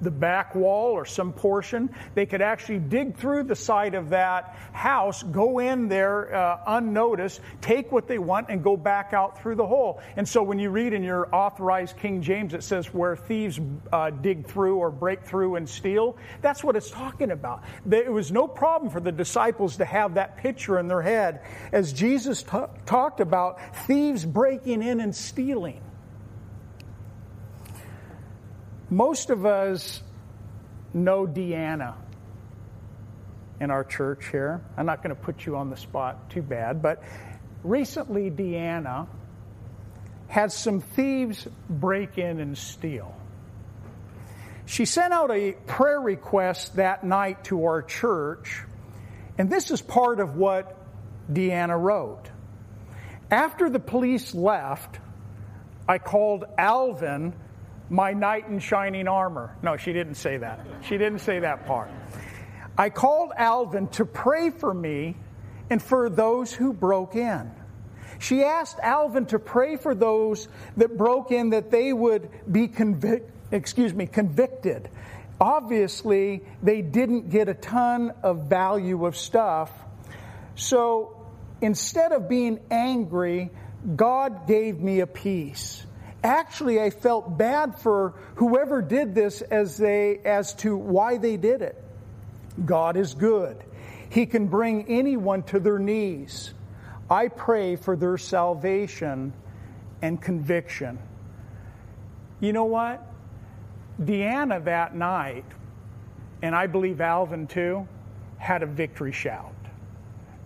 the 0.00 0.10
back 0.10 0.54
wall 0.54 0.92
or 0.92 1.04
some 1.04 1.32
portion. 1.32 1.90
They 2.14 2.26
could 2.26 2.42
actually 2.42 2.78
dig 2.78 3.16
through 3.16 3.44
the 3.44 3.56
side 3.56 3.94
of 3.94 4.10
that 4.10 4.56
house, 4.72 5.22
go 5.22 5.58
in 5.58 5.88
there 5.88 6.34
uh, 6.34 6.60
unnoticed, 6.66 7.40
take 7.60 7.92
what 7.92 8.08
they 8.08 8.18
want, 8.18 8.48
and 8.48 8.62
go 8.62 8.76
back 8.76 9.12
out 9.12 9.42
through 9.42 9.56
the 9.56 9.66
hole. 9.66 10.00
And 10.16 10.28
so 10.28 10.42
when 10.42 10.58
you 10.58 10.70
read 10.70 10.92
in 10.92 11.02
your 11.02 11.34
authorized 11.34 11.96
King 11.98 12.22
James, 12.22 12.54
it 12.54 12.62
says 12.62 12.92
where 12.92 13.16
thieves 13.16 13.60
uh, 13.92 14.10
dig 14.10 14.46
through 14.46 14.76
or 14.76 14.90
break 14.90 15.24
through 15.24 15.56
and 15.56 15.68
steal. 15.68 16.16
That's 16.42 16.62
what 16.62 16.76
it's 16.76 16.90
talking 16.90 17.30
about. 17.30 17.64
It 17.90 18.12
was 18.12 18.32
no 18.32 18.46
problem 18.46 18.90
for 18.90 19.00
the 19.00 19.12
disciples 19.12 19.76
to 19.76 19.84
have 19.84 20.14
that 20.14 20.36
picture 20.36 20.78
in 20.78 20.88
their 20.88 21.02
head 21.02 21.42
as 21.72 21.92
Jesus 21.92 22.42
t- 22.42 22.58
talked 22.84 23.20
about 23.20 23.76
thieves 23.86 24.24
breaking 24.24 24.82
in 24.82 25.00
and 25.00 25.14
stealing. 25.14 25.80
Most 28.88 29.30
of 29.30 29.44
us 29.44 30.02
know 30.94 31.26
Deanna 31.26 31.94
in 33.60 33.70
our 33.70 33.82
church 33.82 34.28
here. 34.30 34.60
I'm 34.76 34.86
not 34.86 35.02
going 35.02 35.14
to 35.14 35.20
put 35.20 35.44
you 35.44 35.56
on 35.56 35.70
the 35.70 35.76
spot 35.76 36.30
too 36.30 36.42
bad, 36.42 36.82
but 36.82 37.02
recently 37.64 38.30
Deanna 38.30 39.08
had 40.28 40.52
some 40.52 40.80
thieves 40.80 41.46
break 41.68 42.18
in 42.18 42.38
and 42.38 42.56
steal. 42.56 43.14
She 44.66 44.84
sent 44.84 45.12
out 45.12 45.30
a 45.30 45.52
prayer 45.52 46.00
request 46.00 46.76
that 46.76 47.04
night 47.04 47.44
to 47.44 47.64
our 47.64 47.82
church, 47.82 48.62
and 49.38 49.50
this 49.50 49.70
is 49.70 49.80
part 49.80 50.20
of 50.20 50.36
what 50.36 50.76
Deanna 51.32 51.80
wrote. 51.80 52.30
After 53.30 53.68
the 53.68 53.80
police 53.80 54.34
left, 54.34 54.98
I 55.88 55.98
called 55.98 56.44
Alvin 56.56 57.34
my 57.88 58.12
knight 58.12 58.48
in 58.48 58.58
shining 58.58 59.08
armor. 59.08 59.56
No, 59.62 59.76
she 59.76 59.92
didn't 59.92 60.14
say 60.16 60.38
that. 60.38 60.60
She 60.82 60.98
didn't 60.98 61.20
say 61.20 61.40
that 61.40 61.66
part. 61.66 61.90
I 62.76 62.90
called 62.90 63.32
Alvin 63.36 63.88
to 63.88 64.04
pray 64.04 64.50
for 64.50 64.72
me 64.72 65.16
and 65.70 65.82
for 65.82 66.10
those 66.10 66.52
who 66.52 66.72
broke 66.72 67.14
in. 67.16 67.50
She 68.18 68.44
asked 68.44 68.78
Alvin 68.80 69.26
to 69.26 69.38
pray 69.38 69.76
for 69.76 69.94
those 69.94 70.48
that 70.76 70.96
broke 70.96 71.30
in 71.30 71.50
that 71.50 71.70
they 71.70 71.92
would 71.92 72.28
be 72.50 72.68
convic- 72.68 73.28
excuse 73.50 73.92
me, 73.92 74.06
convicted. 74.06 74.88
Obviously, 75.40 76.42
they 76.62 76.82
didn't 76.82 77.30
get 77.30 77.48
a 77.48 77.54
ton 77.54 78.12
of 78.22 78.48
value 78.48 79.04
of 79.04 79.16
stuff. 79.16 79.70
So 80.54 81.26
instead 81.60 82.12
of 82.12 82.28
being 82.28 82.60
angry, 82.70 83.50
God 83.94 84.46
gave 84.46 84.80
me 84.80 85.00
a 85.00 85.06
peace 85.06 85.84
actually 86.22 86.80
I 86.80 86.90
felt 86.90 87.36
bad 87.36 87.78
for 87.78 88.14
whoever 88.36 88.82
did 88.82 89.14
this 89.14 89.42
as 89.42 89.76
they 89.76 90.18
as 90.24 90.54
to 90.56 90.76
why 90.76 91.18
they 91.18 91.36
did 91.36 91.62
it. 91.62 91.82
God 92.64 92.96
is 92.96 93.14
good. 93.14 93.62
He 94.08 94.26
can 94.26 94.46
bring 94.46 94.86
anyone 94.88 95.42
to 95.44 95.60
their 95.60 95.78
knees. 95.78 96.54
I 97.10 97.28
pray 97.28 97.76
for 97.76 97.96
their 97.96 98.18
salvation 98.18 99.32
and 100.02 100.20
conviction. 100.20 100.98
You 102.40 102.52
know 102.52 102.64
what? 102.64 103.02
Deanna 104.00 104.64
that 104.64 104.94
night, 104.94 105.44
and 106.42 106.54
I 106.54 106.66
believe 106.66 107.00
Alvin 107.00 107.46
too, 107.46 107.88
had 108.38 108.62
a 108.62 108.66
victory 108.66 109.12
shout. 109.12 109.54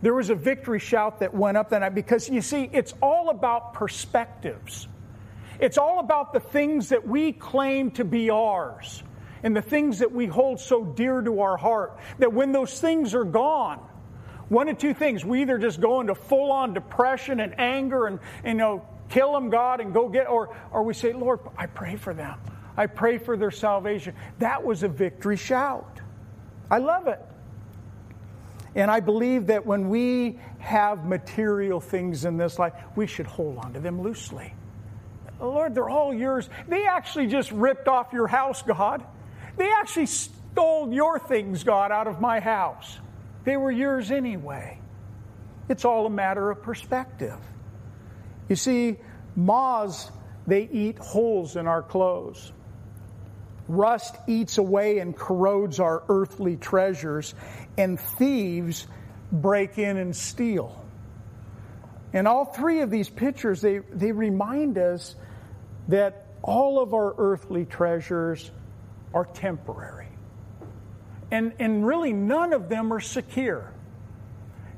There 0.02 0.14
was 0.14 0.30
a 0.30 0.34
victory 0.34 0.78
shout 0.78 1.20
that 1.20 1.34
went 1.34 1.56
up 1.56 1.70
that 1.70 1.80
night 1.80 1.94
because 1.94 2.28
you 2.28 2.40
see, 2.40 2.70
it's 2.72 2.94
all 3.02 3.28
about 3.28 3.74
perspectives. 3.74 4.88
It's 5.60 5.78
all 5.78 6.00
about 6.00 6.32
the 6.32 6.40
things 6.40 6.88
that 6.88 7.06
we 7.06 7.32
claim 7.32 7.90
to 7.92 8.04
be 8.04 8.30
ours 8.30 9.02
and 9.42 9.56
the 9.56 9.62
things 9.62 9.98
that 9.98 10.12
we 10.12 10.26
hold 10.26 10.60
so 10.60 10.84
dear 10.84 11.20
to 11.20 11.40
our 11.40 11.56
heart 11.56 11.98
that 12.18 12.32
when 12.32 12.52
those 12.52 12.80
things 12.80 13.14
are 13.14 13.24
gone, 13.24 13.80
one 14.50 14.68
of 14.68 14.78
two 14.78 14.92
things. 14.92 15.24
We 15.24 15.42
either 15.42 15.58
just 15.58 15.80
go 15.80 16.00
into 16.00 16.14
full 16.14 16.50
on 16.50 16.74
depression 16.74 17.40
and 17.40 17.58
anger 17.58 18.06
and, 18.06 18.18
you 18.44 18.54
know, 18.54 18.84
kill 19.08 19.32
them, 19.32 19.48
God, 19.48 19.80
and 19.80 19.94
go 19.94 20.08
get, 20.08 20.28
or, 20.28 20.54
or 20.72 20.82
we 20.82 20.92
say, 20.92 21.12
Lord, 21.12 21.40
I 21.56 21.66
pray 21.66 21.96
for 21.96 22.12
them. 22.12 22.38
I 22.76 22.86
pray 22.86 23.18
for 23.18 23.36
their 23.36 23.52
salvation. 23.52 24.14
That 24.40 24.64
was 24.64 24.82
a 24.82 24.88
victory 24.88 25.36
shout. 25.36 26.00
I 26.70 26.78
love 26.78 27.06
it. 27.06 27.20
And 28.74 28.90
I 28.90 29.00
believe 29.00 29.46
that 29.46 29.64
when 29.64 29.88
we 29.88 30.38
have 30.58 31.04
material 31.04 31.80
things 31.80 32.24
in 32.24 32.36
this 32.36 32.58
life, 32.58 32.72
we 32.96 33.06
should 33.06 33.26
hold 33.26 33.58
on 33.58 33.72
to 33.74 33.80
them 33.80 34.00
loosely. 34.02 34.54
Oh, 35.40 35.50
Lord, 35.50 35.74
they're 35.74 35.88
all 35.88 36.12
yours. 36.12 36.48
They 36.68 36.86
actually 36.86 37.26
just 37.26 37.50
ripped 37.50 37.88
off 37.88 38.12
your 38.12 38.26
house, 38.26 38.62
God. 38.62 39.04
They 39.56 39.70
actually 39.70 40.06
stole 40.06 40.92
your 40.92 41.18
things, 41.18 41.64
God, 41.64 41.92
out 41.92 42.06
of 42.06 42.20
my 42.20 42.40
house. 42.40 42.98
They 43.44 43.56
were 43.56 43.70
yours 43.70 44.10
anyway. 44.10 44.78
It's 45.68 45.84
all 45.84 46.06
a 46.06 46.10
matter 46.10 46.50
of 46.50 46.62
perspective. 46.62 47.38
You 48.48 48.56
see, 48.56 48.98
moths, 49.34 50.10
they 50.46 50.68
eat 50.70 50.98
holes 50.98 51.56
in 51.56 51.66
our 51.66 51.82
clothes. 51.82 52.52
Rust 53.68 54.16
eats 54.26 54.58
away 54.58 54.98
and 54.98 55.16
corrodes 55.16 55.78
our 55.78 56.02
earthly 56.08 56.56
treasures, 56.56 57.34
and 57.78 58.00
thieves 58.00 58.88
break 59.30 59.78
in 59.78 59.96
and 59.96 60.14
steal. 60.14 60.84
And 62.12 62.26
all 62.26 62.46
three 62.46 62.80
of 62.80 62.90
these 62.90 63.08
pictures, 63.08 63.60
they, 63.60 63.78
they 63.78 64.10
remind 64.10 64.76
us 64.76 65.14
that 65.90 66.26
all 66.42 66.80
of 66.80 66.94
our 66.94 67.14
earthly 67.18 67.64
treasures 67.64 68.50
are 69.12 69.24
temporary. 69.24 70.06
And, 71.30 71.52
and 71.58 71.86
really, 71.86 72.12
none 72.12 72.52
of 72.52 72.68
them 72.68 72.92
are 72.92 73.00
secure. 73.00 73.72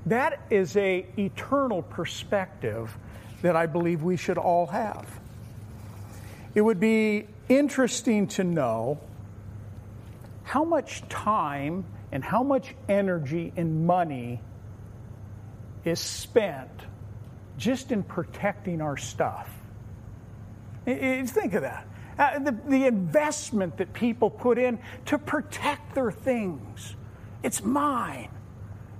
That 0.06 0.40
is 0.50 0.76
a 0.76 1.06
eternal 1.16 1.82
perspective 1.82 2.96
that 3.42 3.56
I 3.56 3.66
believe 3.66 4.02
we 4.02 4.16
should 4.16 4.38
all 4.38 4.66
have. 4.66 5.06
It 6.54 6.60
would 6.60 6.80
be 6.80 7.26
interesting 7.48 8.26
to 8.28 8.44
know 8.44 8.98
how 10.42 10.64
much 10.64 11.06
time 11.08 11.84
and 12.10 12.24
how 12.24 12.42
much 12.42 12.74
energy 12.88 13.52
and 13.56 13.86
money 13.86 14.40
is 15.84 16.00
spent 16.00 16.70
just 17.56 17.92
in 17.92 18.02
protecting 18.02 18.80
our 18.80 18.96
stuff. 18.96 19.48
Think 20.84 21.54
of 21.54 21.62
that. 21.62 21.86
Uh, 22.18 22.38
the, 22.38 22.52
the 22.66 22.86
investment 22.86 23.78
that 23.78 23.92
people 23.92 24.30
put 24.30 24.58
in 24.58 24.78
to 25.06 25.18
protect 25.18 25.94
their 25.94 26.12
things. 26.12 26.94
It's 27.42 27.64
mine. 27.64 28.28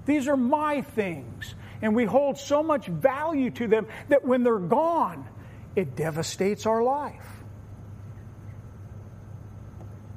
These 0.07 0.29
are 0.29 0.37
my 0.37 0.83
things. 0.83 1.55
And 1.83 1.95
we 1.95 2.05
hold 2.05 2.38
so 2.38 2.62
much 2.62 2.87
value 2.87 3.51
to 3.53 3.68
them 3.68 3.87
that 4.09 4.25
when 4.25 4.45
they're 4.45 4.59
gone, 4.59 5.29
it 5.77 5.97
devastates 5.97 6.66
our 6.66 6.83
life. 6.83 7.27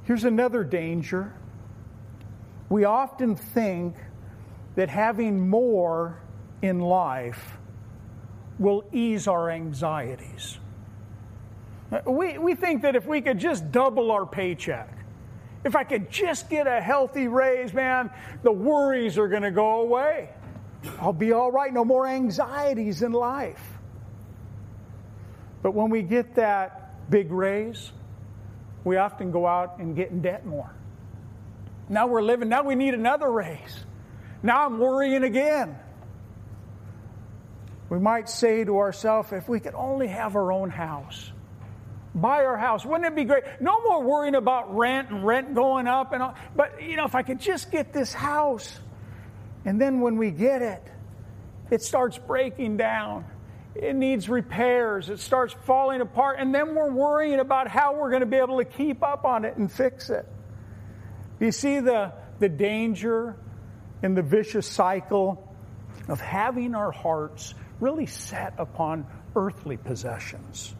Here's 0.03 0.23
another 0.23 0.63
danger. 0.63 1.33
We 2.69 2.85
often 2.85 3.35
think 3.35 3.95
that 4.75 4.89
having 4.89 5.49
more 5.49 6.21
in 6.61 6.79
life 6.79 7.57
will 8.59 8.83
ease 8.91 9.27
our 9.27 9.49
anxieties. 9.49 10.59
We, 12.05 12.37
we 12.37 12.55
think 12.55 12.81
that 12.81 12.95
if 12.95 13.05
we 13.05 13.21
could 13.21 13.39
just 13.39 13.71
double 13.71 14.11
our 14.11 14.25
paycheck, 14.25 14.89
if 15.63 15.75
I 15.75 15.83
could 15.83 16.11
just 16.11 16.49
get 16.49 16.67
a 16.67 16.81
healthy 16.81 17.27
raise, 17.27 17.73
man, 17.73 18.11
the 18.43 18.51
worries 18.51 19.17
are 19.17 19.27
going 19.27 19.43
to 19.43 19.51
go 19.51 19.81
away. 19.81 20.29
I'll 20.99 21.13
be 21.13 21.31
all 21.31 21.51
right. 21.51 21.73
No 21.73 21.83
more 21.85 22.07
anxieties 22.07 23.01
in 23.01 23.11
life. 23.11 23.63
But 25.63 25.71
when 25.71 25.89
we 25.89 26.03
get 26.03 26.35
that 26.35 27.09
big 27.09 27.31
raise, 27.31 27.91
we 28.83 28.97
often 28.97 29.31
go 29.31 29.47
out 29.47 29.79
and 29.79 29.95
get 29.95 30.11
in 30.11 30.21
debt 30.21 30.45
more. 30.45 30.71
Now 31.89 32.07
we're 32.07 32.21
living, 32.21 32.49
now 32.49 32.63
we 32.63 32.75
need 32.75 32.93
another 32.93 33.31
raise. 33.31 33.83
Now 34.43 34.65
I'm 34.65 34.77
worrying 34.77 35.23
again. 35.23 35.77
We 37.89 37.99
might 37.99 38.29
say 38.29 38.63
to 38.63 38.77
ourselves, 38.77 39.31
if 39.31 39.47
we 39.47 39.59
could 39.59 39.75
only 39.75 40.07
have 40.07 40.35
our 40.35 40.51
own 40.51 40.69
house, 40.69 41.31
buy 42.15 42.45
our 42.45 42.57
house, 42.57 42.85
wouldn't 42.85 43.05
it 43.05 43.15
be 43.15 43.25
great? 43.25 43.43
No 43.59 43.81
more 43.81 44.01
worrying 44.01 44.35
about 44.35 44.75
rent 44.75 45.09
and 45.09 45.25
rent 45.25 45.53
going 45.53 45.85
up 45.85 46.13
and 46.13 46.23
all. 46.23 46.35
But, 46.55 46.81
you 46.81 46.95
know, 46.95 47.05
if 47.05 47.13
I 47.13 47.21
could 47.21 47.41
just 47.41 47.71
get 47.71 47.91
this 47.91 48.13
house, 48.13 48.79
and 49.65 49.79
then 49.79 49.99
when 49.99 50.17
we 50.17 50.31
get 50.31 50.61
it, 50.61 50.83
it 51.69 51.81
starts 51.81 52.17
breaking 52.17 52.77
down. 52.77 53.25
It 53.75 53.95
needs 53.95 54.29
repairs. 54.29 55.09
It 55.09 55.19
starts 55.19 55.53
falling 55.65 55.99
apart. 55.99 56.37
And 56.39 56.55
then 56.55 56.75
we're 56.75 56.91
worrying 56.91 57.39
about 57.39 57.67
how 57.67 57.95
we're 57.95 58.09
going 58.09 58.21
to 58.21 58.27
be 58.27 58.37
able 58.37 58.59
to 58.59 58.65
keep 58.65 59.03
up 59.03 59.25
on 59.25 59.43
it 59.43 59.57
and 59.57 59.69
fix 59.69 60.09
it. 60.09 60.25
You 61.39 61.51
see 61.51 61.81
the, 61.81 62.13
the 62.39 62.47
danger 62.47 63.35
and 64.01 64.15
the 64.15 64.21
vicious 64.21 64.67
cycle 64.67 65.53
of 66.07 66.21
having 66.21 66.75
our 66.75 66.91
hearts 66.91 67.53
really 67.81 68.05
set 68.05 68.53
upon 68.57 69.05
earthly 69.35 69.75
possessions. 69.75 70.73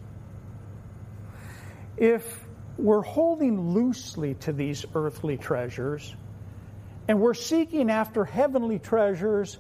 If 1.97 2.47
we're 2.77 3.01
holding 3.01 3.71
loosely 3.71 4.35
to 4.35 4.53
these 4.53 4.85
earthly 4.93 5.37
treasures 5.37 6.15
and 7.07 7.21
we're 7.21 7.33
seeking 7.33 7.89
after 7.89 8.25
heavenly 8.25 8.79
treasures, 8.79 9.57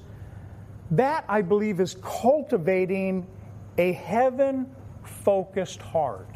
that 0.91 1.25
I 1.29 1.41
believe 1.41 1.79
is 1.79 1.95
cultivating 2.01 3.27
a 3.77 3.93
heaven 3.93 4.75
focused 5.03 5.81
heart. 5.81 6.29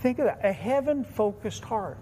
Think 0.00 0.18
of 0.18 0.26
that 0.26 0.40
a 0.44 0.52
heaven 0.52 1.04
focused 1.04 1.62
heart. 1.64 1.98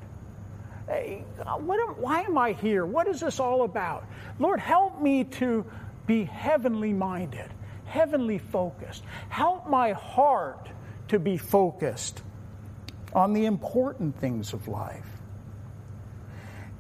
Hey, 0.87 1.25
am, 1.47 1.67
why 1.67 2.23
am 2.23 2.39
I 2.39 2.53
here? 2.53 2.87
What 2.87 3.09
is 3.09 3.21
this 3.21 3.41
all 3.41 3.65
about? 3.65 4.07
Lord, 4.39 4.61
help 4.61 5.03
me 5.03 5.25
to 5.25 5.67
be 6.07 6.25
heavenly 6.25 6.93
minded 6.93 7.51
heavenly 7.89 8.39
focused. 8.39 9.03
Help 9.29 9.69
my 9.69 9.93
heart 9.93 10.69
to 11.09 11.19
be 11.19 11.37
focused 11.37 12.23
on 13.15 13.33
the 13.33 13.47
important 13.47 14.19
things 14.21 14.53
of 14.53 14.69
life. 14.69 15.07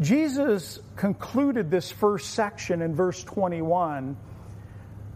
Jesus 0.01 0.79
concluded 0.97 1.71
this 1.71 1.91
first 1.91 2.31
section 2.35 2.83
in 2.83 2.95
verse 2.95 3.23
21 3.25 4.17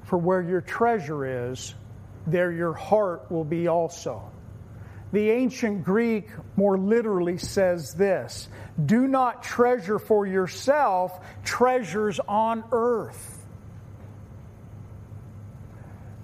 For 0.04 0.18
where 0.18 0.42
your 0.42 0.60
treasure 0.60 1.50
is, 1.50 1.74
there 2.26 2.50
your 2.50 2.72
heart 2.72 3.30
will 3.30 3.44
be 3.44 3.68
also. 3.68 4.28
The 5.12 5.30
ancient 5.30 5.84
Greek 5.84 6.30
more 6.56 6.78
literally 6.78 7.38
says 7.38 7.94
this 7.94 8.48
Do 8.84 9.06
not 9.06 9.42
treasure 9.42 9.98
for 9.98 10.26
yourself 10.26 11.20
treasures 11.44 12.18
on 12.26 12.64
earth 12.72 13.42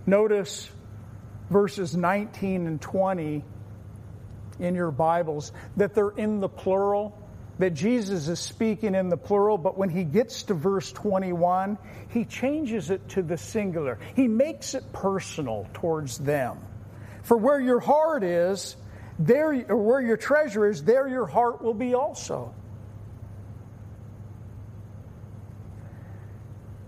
Notice 0.09 0.71
verses 1.51 1.95
19 1.95 2.67
and 2.67 2.81
20 2.81 3.45
in 4.59 4.75
your 4.75 4.91
Bibles 4.91 5.53
that 5.77 5.95
they're 5.95 6.11
in 6.11 6.41
the 6.41 6.49
plural, 6.49 7.21
that 7.59 7.75
Jesus 7.75 8.29
is 8.29 8.39
speaking 8.39 8.95
in 8.95 9.09
the 9.09 9.17
plural, 9.17 9.59
but 9.59 9.77
when 9.77 9.91
he 9.91 10.05
gets 10.05 10.45
to 10.45 10.55
verse 10.55 10.93
21, 10.93 11.79
he 12.09 12.25
changes 12.25 12.91
it 12.91 13.09
to 13.11 13.23
the 13.23 13.37
singular. 13.37 13.99
He 14.15 14.29
makes 14.29 14.75
it 14.75 14.93
personal 14.93 15.67
towards 15.75 16.19
them. 16.19 16.59
For 17.23 17.37
where 17.37 17.61
your 17.61 17.81
heart 17.81 18.23
is, 18.23 18.77
there, 19.19 19.65
or 19.69 19.77
where 19.77 20.01
your 20.01 20.17
treasure 20.17 20.67
is, 20.67 20.85
there 20.85 21.09
your 21.09 21.27
heart 21.27 21.63
will 21.63 21.75
be 21.75 21.95
also. 21.95 22.55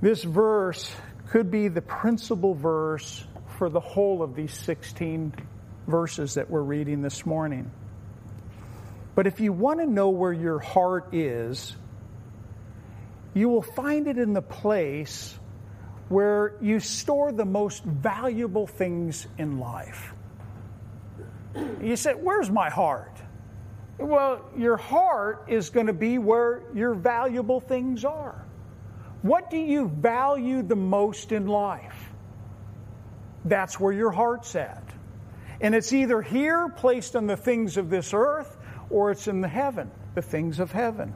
This 0.01 0.23
verse 0.23 0.91
could 1.31 1.51
be 1.51 1.69
the 1.69 1.83
principal 1.83 2.55
verse 2.55 3.25
for 3.59 3.69
the 3.69 3.81
whole 3.81 4.23
of 4.23 4.35
these 4.35 4.55
16 4.55 5.35
verses 5.91 6.35
that 6.35 6.49
we're 6.49 6.63
reading 6.63 7.03
this 7.03 7.27
morning. 7.27 7.71
But 9.15 9.27
if 9.27 9.41
you 9.41 9.53
want 9.53 9.81
to 9.81 9.87
know 9.87 10.11
where 10.11 10.33
your 10.33 10.59
heart 10.59 11.13
is, 11.13 11.77
you 13.35 13.49
will 13.49 13.63
find 13.63 14.07
it 14.07 14.19
in 14.19 14.33
the 14.33 14.43
place 14.43 15.39
where 16.09 16.55
you 16.61 16.81
store 16.81 17.33
the 17.33 17.45
most 17.45 17.85
valuable 17.85 18.67
things 18.67 19.27
in 19.39 19.59
life. 19.59 20.13
You 21.83 21.97
say, 21.97 22.13
Where's 22.15 22.51
my 22.51 22.71
heart? 22.71 23.17
Well, 23.99 24.51
your 24.57 24.77
heart 24.77 25.45
is 25.49 25.71
going 25.71 25.87
to 25.87 25.93
be 25.93 26.19
where 26.19 26.63
your 26.75 26.95
valuable 26.95 27.61
things 27.61 28.05
are. 28.05 28.45
What 29.23 29.51
do 29.51 29.59
you 29.59 29.89
value 29.89 30.63
the 30.63 30.77
most 30.77 31.33
in 31.33 31.47
life? 31.47 32.11
That's 33.45 33.79
where 33.79 33.93
your 33.93 34.11
heart's 34.11 34.55
at. 34.57 34.90
And 35.61 35.75
it's 35.75 35.93
either 35.93 36.23
here, 36.23 36.69
placed 36.69 37.17
on 37.17 37.27
the 37.27 37.37
things 37.37 37.77
of 37.77 37.91
this 37.91 38.15
earth, 38.15 38.57
or 38.89 39.11
it's 39.11 39.29
in 39.29 39.41
the 39.41 39.49
heaven, 39.49 39.91
the 40.15 40.23
things 40.23 40.59
of 40.59 40.73
heaven. 40.73 41.15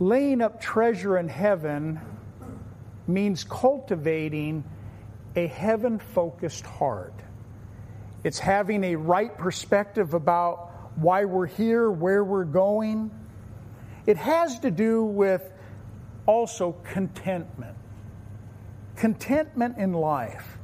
Laying 0.00 0.42
up 0.42 0.60
treasure 0.60 1.18
in 1.18 1.28
heaven 1.28 2.00
means 3.06 3.44
cultivating 3.44 4.62
a 5.34 5.46
heaven 5.46 5.98
focused 5.98 6.66
heart. 6.66 7.14
It's 8.22 8.38
having 8.38 8.84
a 8.84 8.96
right 8.96 9.36
perspective 9.36 10.14
about 10.14 10.70
why 10.96 11.24
we're 11.24 11.46
here, 11.46 11.90
where 11.90 12.22
we're 12.22 12.44
going 12.44 13.10
it 14.08 14.16
has 14.16 14.58
to 14.60 14.70
do 14.70 15.04
with 15.04 15.52
also 16.24 16.72
contentment. 16.82 17.76
Contentment 18.98 19.78
in 19.78 19.92
life. 19.92 20.58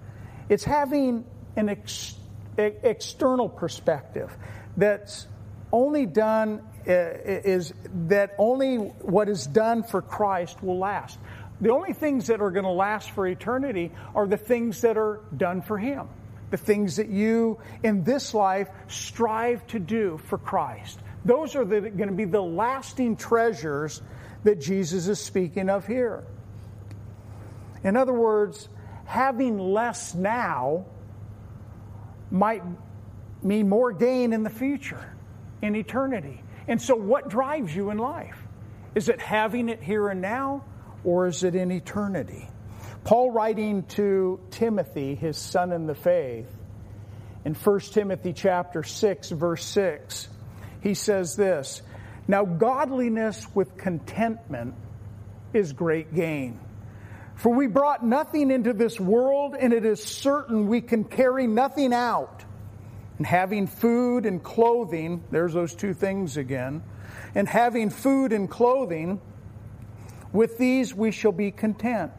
It's 0.49 0.65
having 0.65 1.25
an 1.57 1.69
ex- 1.69 2.17
external 2.59 3.49
perspective 3.49 4.37
that's 4.77 5.27
only 5.73 6.07
done 6.07 6.63
uh, 6.87 6.91
is 6.91 7.73
that 8.09 8.35
only 8.39 8.77
what 8.77 9.29
is 9.29 9.47
done 9.47 9.83
for 9.83 10.03
Christ 10.03 10.63
will 10.63 10.79
last. 10.79 11.19
The 11.61 11.71
only 11.71 11.93
things 11.93 12.27
that 12.27 12.41
are 12.41 12.51
going 12.51 12.65
to 12.65 12.71
last 12.71 13.11
for 13.13 13.27
eternity 13.27 13.93
are 14.15 14.27
the 14.27 14.37
things 14.37 14.83
that 14.83 14.99
are 14.99 15.21
done 15.37 15.63
for 15.63 15.79
Him. 15.79 16.09
The 16.51 16.57
things 16.57 16.97
that 16.97 17.09
you 17.09 17.59
in 17.83 18.05
this 18.05 18.35
life 18.35 18.69
strive 18.89 19.67
to 19.69 19.79
do 19.79 20.19
for 20.27 20.39
Christ. 20.39 20.99
Those 21.25 21.57
are 21.57 21.65
the, 21.65 21.81
going 21.81 22.11
to 22.11 22.15
be 22.15 22.27
the 22.27 22.43
lasting 22.43 23.17
treasures 23.17 24.03
that 24.45 24.61
Jesus 24.61 25.09
is 25.09 25.19
speaking 25.19 25.71
of 25.71 25.87
here. 25.87 26.25
In 27.85 27.97
other 27.97 28.15
words, 28.15 28.69
having 29.05 29.59
less 29.59 30.15
now 30.15 30.87
might 32.31 32.63
mean 33.43 33.69
more 33.69 33.93
gain 33.93 34.33
in 34.33 34.43
the 34.43 34.51
future, 34.51 35.15
in 35.63 35.77
eternity. 35.77 36.43
And 36.67 36.81
so, 36.81 36.97
what 36.97 37.29
drives 37.29 37.77
you 37.77 37.91
in 37.91 37.99
life? 37.99 38.39
Is 38.95 39.09
it 39.09 39.21
having 39.21 39.69
it 39.69 39.83
here 39.83 40.09
and 40.09 40.23
now, 40.23 40.65
or 41.05 41.27
is 41.27 41.45
it 41.45 41.55
in 41.55 41.71
eternity? 41.71 42.49
Paul, 43.05 43.31
writing 43.31 43.83
to 43.83 44.41
Timothy, 44.51 45.15
his 45.15 45.37
son 45.37 45.73
in 45.73 45.87
the 45.87 45.95
faith, 45.95 46.49
in 47.45 47.55
1 47.55 47.81
Timothy 47.81 48.33
chapter 48.33 48.83
6, 48.83 49.29
verse 49.31 49.65
6, 49.67 50.29
he 50.81 50.95
says 50.95 51.37
this 51.37 51.83
Now, 52.27 52.47
godliness 52.47 53.47
with 53.55 53.77
contentment 53.77 54.75
is 55.53 55.75
great 55.75 56.15
gain. 56.15 56.59
For 57.37 57.53
we 57.53 57.67
brought 57.67 58.05
nothing 58.05 58.51
into 58.51 58.73
this 58.73 58.99
world, 58.99 59.57
and 59.59 59.73
it 59.73 59.85
is 59.85 60.03
certain 60.03 60.69
we 60.69 60.81
can 60.81 61.05
carry 61.05 61.47
nothing 61.47 61.93
out. 61.93 62.45
And 63.19 63.27
having 63.27 63.67
food 63.67 64.27
and 64.27 64.43
clothing, 64.43 65.25
there's 65.31 65.53
those 65.53 65.75
two 65.75 65.95
things 65.95 66.37
again, 66.37 66.83
and 67.35 67.49
having 67.49 67.91
food 67.91 68.33
and 68.33 68.49
clothing, 68.49 69.21
with 70.33 70.59
these 70.59 70.95
we 70.95 71.11
shall 71.11 71.33
be 71.33 71.51
content. 71.51 72.13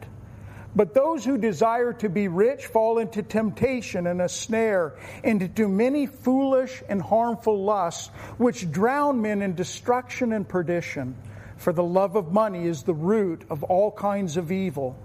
But 0.74 0.92
those 0.92 1.24
who 1.24 1.38
desire 1.38 1.94
to 1.94 2.08
be 2.10 2.28
rich 2.28 2.66
fall 2.66 2.98
into 2.98 3.22
temptation 3.22 4.06
and 4.06 4.20
a 4.20 4.28
snare, 4.28 4.94
and 5.24 5.40
into 5.40 5.68
many 5.68 6.06
foolish 6.06 6.82
and 6.88 7.00
harmful 7.00 7.64
lusts, 7.64 8.08
which 8.36 8.70
drown 8.70 9.22
men 9.22 9.40
in 9.40 9.54
destruction 9.54 10.32
and 10.32 10.46
perdition. 10.46 11.16
For 11.56 11.72
the 11.72 11.82
love 11.82 12.16
of 12.16 12.32
money 12.32 12.66
is 12.66 12.82
the 12.82 12.94
root 12.94 13.44
of 13.48 13.64
all 13.64 13.90
kinds 13.90 14.36
of 14.36 14.52
evil 14.52 14.98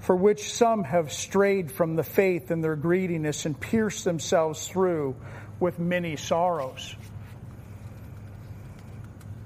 for 0.00 0.14
which 0.14 0.52
some 0.52 0.84
have 0.84 1.12
strayed 1.12 1.70
from 1.70 1.96
the 1.96 2.02
faith 2.02 2.50
in 2.50 2.60
their 2.60 2.76
greediness 2.76 3.46
and 3.46 3.58
pierced 3.58 4.04
themselves 4.04 4.68
through 4.68 5.16
with 5.60 5.78
many 5.78 6.16
sorrows. 6.16 6.94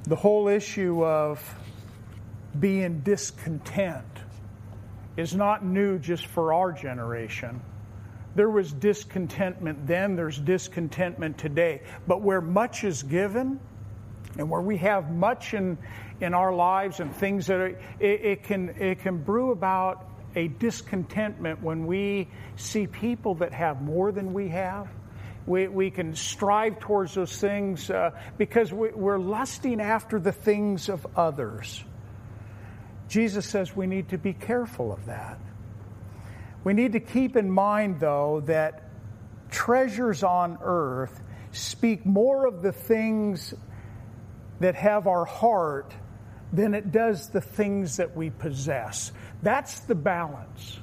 The 0.04 0.16
whole 0.16 0.48
issue 0.48 1.04
of 1.04 1.42
being 2.58 3.00
discontent 3.00 4.04
is 5.16 5.34
not 5.34 5.64
new 5.64 5.98
just 5.98 6.26
for 6.26 6.52
our 6.52 6.72
generation. 6.72 7.60
There 8.34 8.50
was 8.50 8.72
discontentment 8.72 9.86
then, 9.86 10.16
there's 10.16 10.38
discontentment 10.38 11.38
today. 11.38 11.82
But 12.06 12.22
where 12.22 12.40
much 12.40 12.84
is 12.84 13.02
given, 13.02 13.60
and 14.38 14.48
where 14.48 14.60
we 14.60 14.78
have 14.78 15.10
much 15.10 15.54
in, 15.54 15.76
in 16.20 16.34
our 16.34 16.52
lives 16.54 17.00
and 17.00 17.14
things 17.14 17.46
that 17.46 17.60
are, 17.60 17.66
it, 17.66 17.78
it, 18.00 18.42
can, 18.44 18.70
it 18.78 19.00
can 19.00 19.18
brew 19.18 19.50
about 19.50 20.08
a 20.34 20.48
discontentment 20.48 21.62
when 21.62 21.86
we 21.86 22.28
see 22.56 22.86
people 22.86 23.36
that 23.36 23.52
have 23.52 23.82
more 23.82 24.12
than 24.12 24.32
we 24.32 24.48
have. 24.48 24.88
We, 25.46 25.66
we 25.66 25.90
can 25.90 26.14
strive 26.14 26.78
towards 26.78 27.14
those 27.14 27.36
things 27.36 27.90
uh, 27.90 28.12
because 28.38 28.72
we, 28.72 28.90
we're 28.90 29.18
lusting 29.18 29.80
after 29.80 30.20
the 30.20 30.32
things 30.32 30.88
of 30.88 31.06
others. 31.16 31.82
Jesus 33.08 33.46
says 33.46 33.74
we 33.74 33.86
need 33.86 34.10
to 34.10 34.18
be 34.18 34.32
careful 34.32 34.92
of 34.92 35.06
that. 35.06 35.38
We 36.64 36.74
need 36.74 36.92
to 36.92 37.00
keep 37.00 37.36
in 37.36 37.50
mind, 37.50 37.98
though, 37.98 38.42
that 38.46 38.88
treasures 39.50 40.22
on 40.22 40.58
earth 40.62 41.20
speak 41.50 42.06
more 42.06 42.46
of 42.46 42.62
the 42.62 42.72
things 42.72 43.52
that 44.60 44.76
have 44.76 45.06
our 45.06 45.24
heart 45.24 45.92
than 46.52 46.74
it 46.74 46.92
does 46.92 47.28
the 47.30 47.40
things 47.40 47.96
that 47.96 48.16
we 48.16 48.30
possess. 48.30 49.12
That's 49.42 49.80
the 49.80 49.94
balance. 49.94 50.78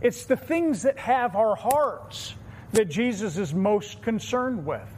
It's 0.00 0.24
the 0.24 0.36
things 0.36 0.82
that 0.82 0.98
have 0.98 1.36
our 1.36 1.54
hearts 1.54 2.34
that 2.72 2.86
Jesus 2.86 3.38
is 3.38 3.54
most 3.54 4.02
concerned 4.02 4.66
with. 4.66 4.88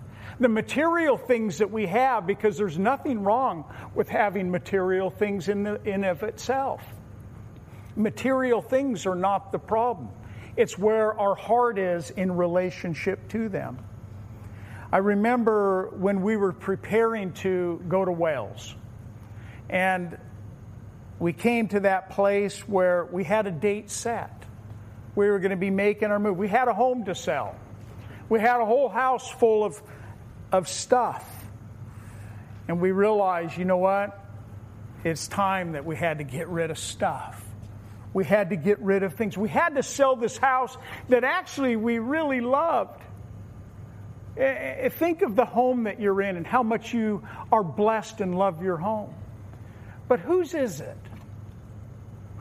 The 0.41 0.49
material 0.49 1.17
things 1.17 1.59
that 1.59 1.71
we 1.71 1.87
have, 1.87 2.27
because 2.27 2.57
there's 2.57 2.79
nothing 2.79 3.23
wrong 3.23 3.65
with 3.95 4.09
having 4.09 4.51
material 4.51 5.11
things 5.11 5.49
in, 5.49 5.63
the, 5.63 5.81
in 5.85 6.05
of 6.05 6.23
itself. 6.23 6.83
Material 7.95 8.61
things 8.63 9.07
are 9.07 9.15
not 9.15 9.53
the 9.53 9.59
problem. 9.59 10.09
It's 10.57 10.79
where 10.79 11.19
our 11.19 11.35
heart 11.35 11.79
is 11.79 12.11
in 12.11 12.37
relationship 12.37 13.29
to 13.31 13.49
them. 13.49 13.79
I 14.93 14.99
remember 14.99 15.91
when 15.97 16.23
we 16.23 16.37
were 16.37 16.53
preparing 16.53 17.33
to 17.35 17.83
go 17.89 18.05
to 18.05 18.13
Wales, 18.13 18.75
and 19.69 20.17
we 21.25 21.33
came 21.33 21.69
to 21.69 21.81
that 21.81 22.11
place 22.11 22.69
where 22.69 23.07
we 23.07 23.25
had 23.25 23.47
a 23.47 23.51
date 23.51 23.91
set. 23.91 24.45
We 25.15 25.27
were 25.27 25.39
going 25.39 25.53
to 25.53 25.57
be 25.57 25.71
making 25.71 26.11
our 26.11 26.19
move. 26.19 26.37
We 26.37 26.49
had 26.49 26.69
a 26.69 26.75
home 26.75 27.07
to 27.07 27.15
sell. 27.15 27.57
We 28.29 28.41
had 28.41 28.61
a 28.61 28.67
whole 28.67 28.91
house 28.91 29.27
full 29.31 29.65
of, 29.65 29.81
of 30.53 30.69
stuff. 30.69 31.27
And 32.69 32.79
we 32.79 32.93
realized, 32.93 33.57
you 33.57 33.65
know 33.65 33.79
what? 33.79 34.23
It's 35.03 35.27
time 35.27 35.73
that 35.73 35.87
we 35.87 35.97
had 35.97 36.19
to 36.19 36.25
get 36.25 36.51
rid 36.51 36.71
of 36.71 36.79
stuff. 36.79 37.43
We 38.13 38.27
had 38.27 38.51
to 38.51 38.57
get 38.57 38.81
rid 38.81 39.03
of 39.03 39.15
things. 39.15 39.39
We 39.39 39.49
had 39.49 39.77
to 39.77 39.83
sell 39.83 40.17
this 40.17 40.37
house 40.37 40.77
that 41.09 41.25
actually 41.25 41.77
we 41.77 42.01
really 42.01 42.43
loved. 42.43 43.01
Eh, 44.37 44.43
eh, 44.43 44.89
think 44.91 45.23
of 45.23 45.37
the 45.37 45.47
home 45.47 45.85
that 45.85 46.03
you're 46.03 46.21
in 46.21 46.37
and 46.37 46.47
how 46.47 46.63
much 46.63 46.93
you 46.93 47.27
are 47.51 47.65
blessed 47.65 48.21
and 48.21 48.37
love 48.37 48.63
your 48.63 48.77
home. 48.77 49.15
But 50.07 50.21
whose 50.21 50.53
is 50.53 50.83
it? 50.83 50.99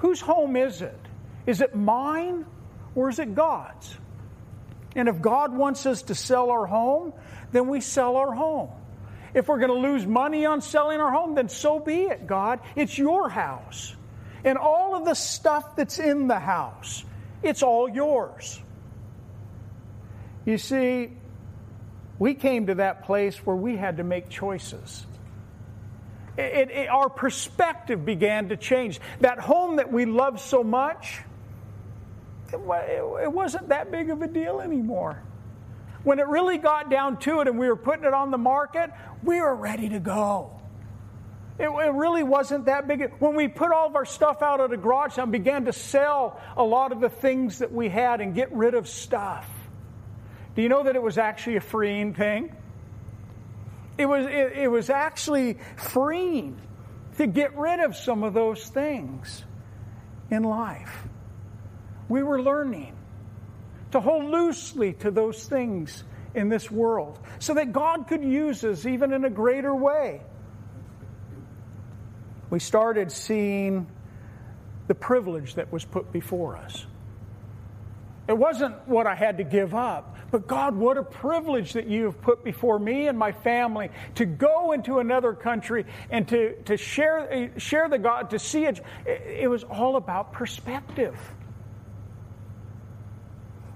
Whose 0.03 0.19
home 0.19 0.57
is 0.57 0.81
it? 0.81 0.99
Is 1.47 1.61
it 1.61 1.73
mine 1.73 2.45
or 2.93 3.09
is 3.09 3.19
it 3.19 3.33
God's? 3.33 3.97
And 4.97 5.07
if 5.07 5.21
God 5.21 5.55
wants 5.55 5.85
us 5.85 6.01
to 6.03 6.13
sell 6.13 6.51
our 6.51 6.65
home, 6.65 7.13
then 7.53 7.69
we 7.69 7.79
sell 7.79 8.17
our 8.17 8.33
home. 8.33 8.69
If 9.33 9.47
we're 9.47 9.59
going 9.59 9.71
to 9.71 9.79
lose 9.79 10.05
money 10.05 10.45
on 10.45 10.59
selling 10.59 10.99
our 10.99 11.09
home, 11.09 11.35
then 11.35 11.47
so 11.47 11.79
be 11.79 12.01
it, 12.01 12.27
God. 12.27 12.59
It's 12.75 12.97
your 12.97 13.29
house. 13.29 13.95
And 14.43 14.57
all 14.57 14.93
of 14.93 15.05
the 15.05 15.13
stuff 15.13 15.77
that's 15.77 15.99
in 15.99 16.27
the 16.27 16.37
house, 16.37 17.05
it's 17.41 17.63
all 17.63 17.87
yours. 17.87 18.59
You 20.43 20.57
see, 20.57 21.13
we 22.19 22.33
came 22.33 22.67
to 22.67 22.75
that 22.75 23.05
place 23.05 23.37
where 23.45 23.55
we 23.55 23.77
had 23.77 23.97
to 23.97 24.03
make 24.03 24.27
choices 24.27 25.05
it, 26.37 26.71
it, 26.71 26.89
our 26.89 27.09
perspective 27.09 28.05
began 28.05 28.49
to 28.49 28.57
change. 28.57 28.99
That 29.19 29.39
home 29.39 29.75
that 29.75 29.91
we 29.91 30.05
loved 30.05 30.39
so 30.39 30.63
much, 30.63 31.21
it, 32.51 32.57
it 32.57 33.31
wasn't 33.31 33.69
that 33.69 33.91
big 33.91 34.09
of 34.09 34.21
a 34.21 34.27
deal 34.27 34.59
anymore. 34.59 35.21
When 36.03 36.19
it 36.19 36.27
really 36.27 36.57
got 36.57 36.89
down 36.89 37.17
to 37.19 37.41
it 37.41 37.47
and 37.47 37.57
we 37.57 37.67
were 37.67 37.75
putting 37.75 38.05
it 38.05 38.13
on 38.13 38.31
the 38.31 38.37
market, 38.37 38.91
we 39.23 39.39
were 39.39 39.55
ready 39.55 39.89
to 39.89 39.99
go. 39.99 40.59
It, 41.59 41.69
it, 41.69 41.93
really 41.93 42.23
wasn't 42.23 42.65
that 42.65 42.87
big. 42.87 43.13
When 43.19 43.35
we 43.35 43.47
put 43.47 43.71
all 43.71 43.87
of 43.87 43.95
our 43.95 44.05
stuff 44.05 44.41
out 44.41 44.59
of 44.59 44.71
the 44.71 44.77
garage 44.77 45.19
and 45.19 45.31
began 45.31 45.65
to 45.65 45.73
sell 45.73 46.41
a 46.57 46.63
lot 46.63 46.91
of 46.91 46.99
the 46.99 47.09
things 47.09 47.59
that 47.59 47.71
we 47.71 47.89
had 47.89 48.21
and 48.21 48.33
get 48.33 48.51
rid 48.51 48.73
of 48.73 48.87
stuff, 48.87 49.47
do 50.55 50.63
you 50.63 50.69
know 50.69 50.83
that 50.83 50.95
it 50.95 51.01
was 51.01 51.19
actually 51.19 51.57
a 51.57 51.61
freeing 51.61 52.15
thing? 52.15 52.55
It 53.97 54.05
was, 54.05 54.25
it, 54.25 54.53
it 54.57 54.67
was 54.71 54.89
actually 54.89 55.57
freeing 55.77 56.59
to 57.17 57.27
get 57.27 57.55
rid 57.57 57.79
of 57.79 57.95
some 57.95 58.23
of 58.23 58.33
those 58.33 58.67
things 58.67 59.43
in 60.31 60.43
life. 60.43 61.07
We 62.09 62.23
were 62.23 62.41
learning 62.41 62.95
to 63.91 63.99
hold 63.99 64.25
loosely 64.25 64.93
to 64.93 65.11
those 65.11 65.43
things 65.43 66.03
in 66.33 66.49
this 66.49 66.71
world 66.71 67.19
so 67.39 67.53
that 67.53 67.71
God 67.71 68.07
could 68.07 68.23
use 68.23 68.63
us 68.63 68.85
even 68.85 69.13
in 69.13 69.23
a 69.25 69.29
greater 69.29 69.73
way. 69.73 70.21
We 72.49 72.59
started 72.59 73.11
seeing 73.11 73.87
the 74.87 74.95
privilege 74.95 75.55
that 75.55 75.71
was 75.71 75.85
put 75.85 76.11
before 76.11 76.57
us. 76.57 76.85
It 78.27 78.37
wasn't 78.37 78.87
what 78.87 79.07
I 79.07 79.15
had 79.15 79.37
to 79.37 79.43
give 79.43 79.75
up, 79.75 80.12
but 80.33 80.47
God, 80.47 80.75
what 80.75 80.97
a 80.97 81.03
privilege 81.03 81.73
that 81.73 81.85
you 81.85 82.05
have 82.05 82.19
put 82.19 82.43
before 82.43 82.79
me 82.79 83.07
and 83.07 83.19
my 83.19 83.31
family 83.31 83.91
to 84.15 84.25
go 84.25 84.71
into 84.71 84.97
another 84.97 85.33
country 85.33 85.85
and 86.09 86.27
to, 86.29 86.55
to 86.63 86.75
share, 86.75 87.31
eh, 87.31 87.49
share 87.57 87.87
the 87.87 87.99
God, 87.99 88.31
to 88.31 88.39
see 88.39 88.65
it. 88.65 88.81
It 89.05 89.47
was 89.47 89.63
all 89.63 89.95
about 89.95 90.33
perspective. 90.33 91.15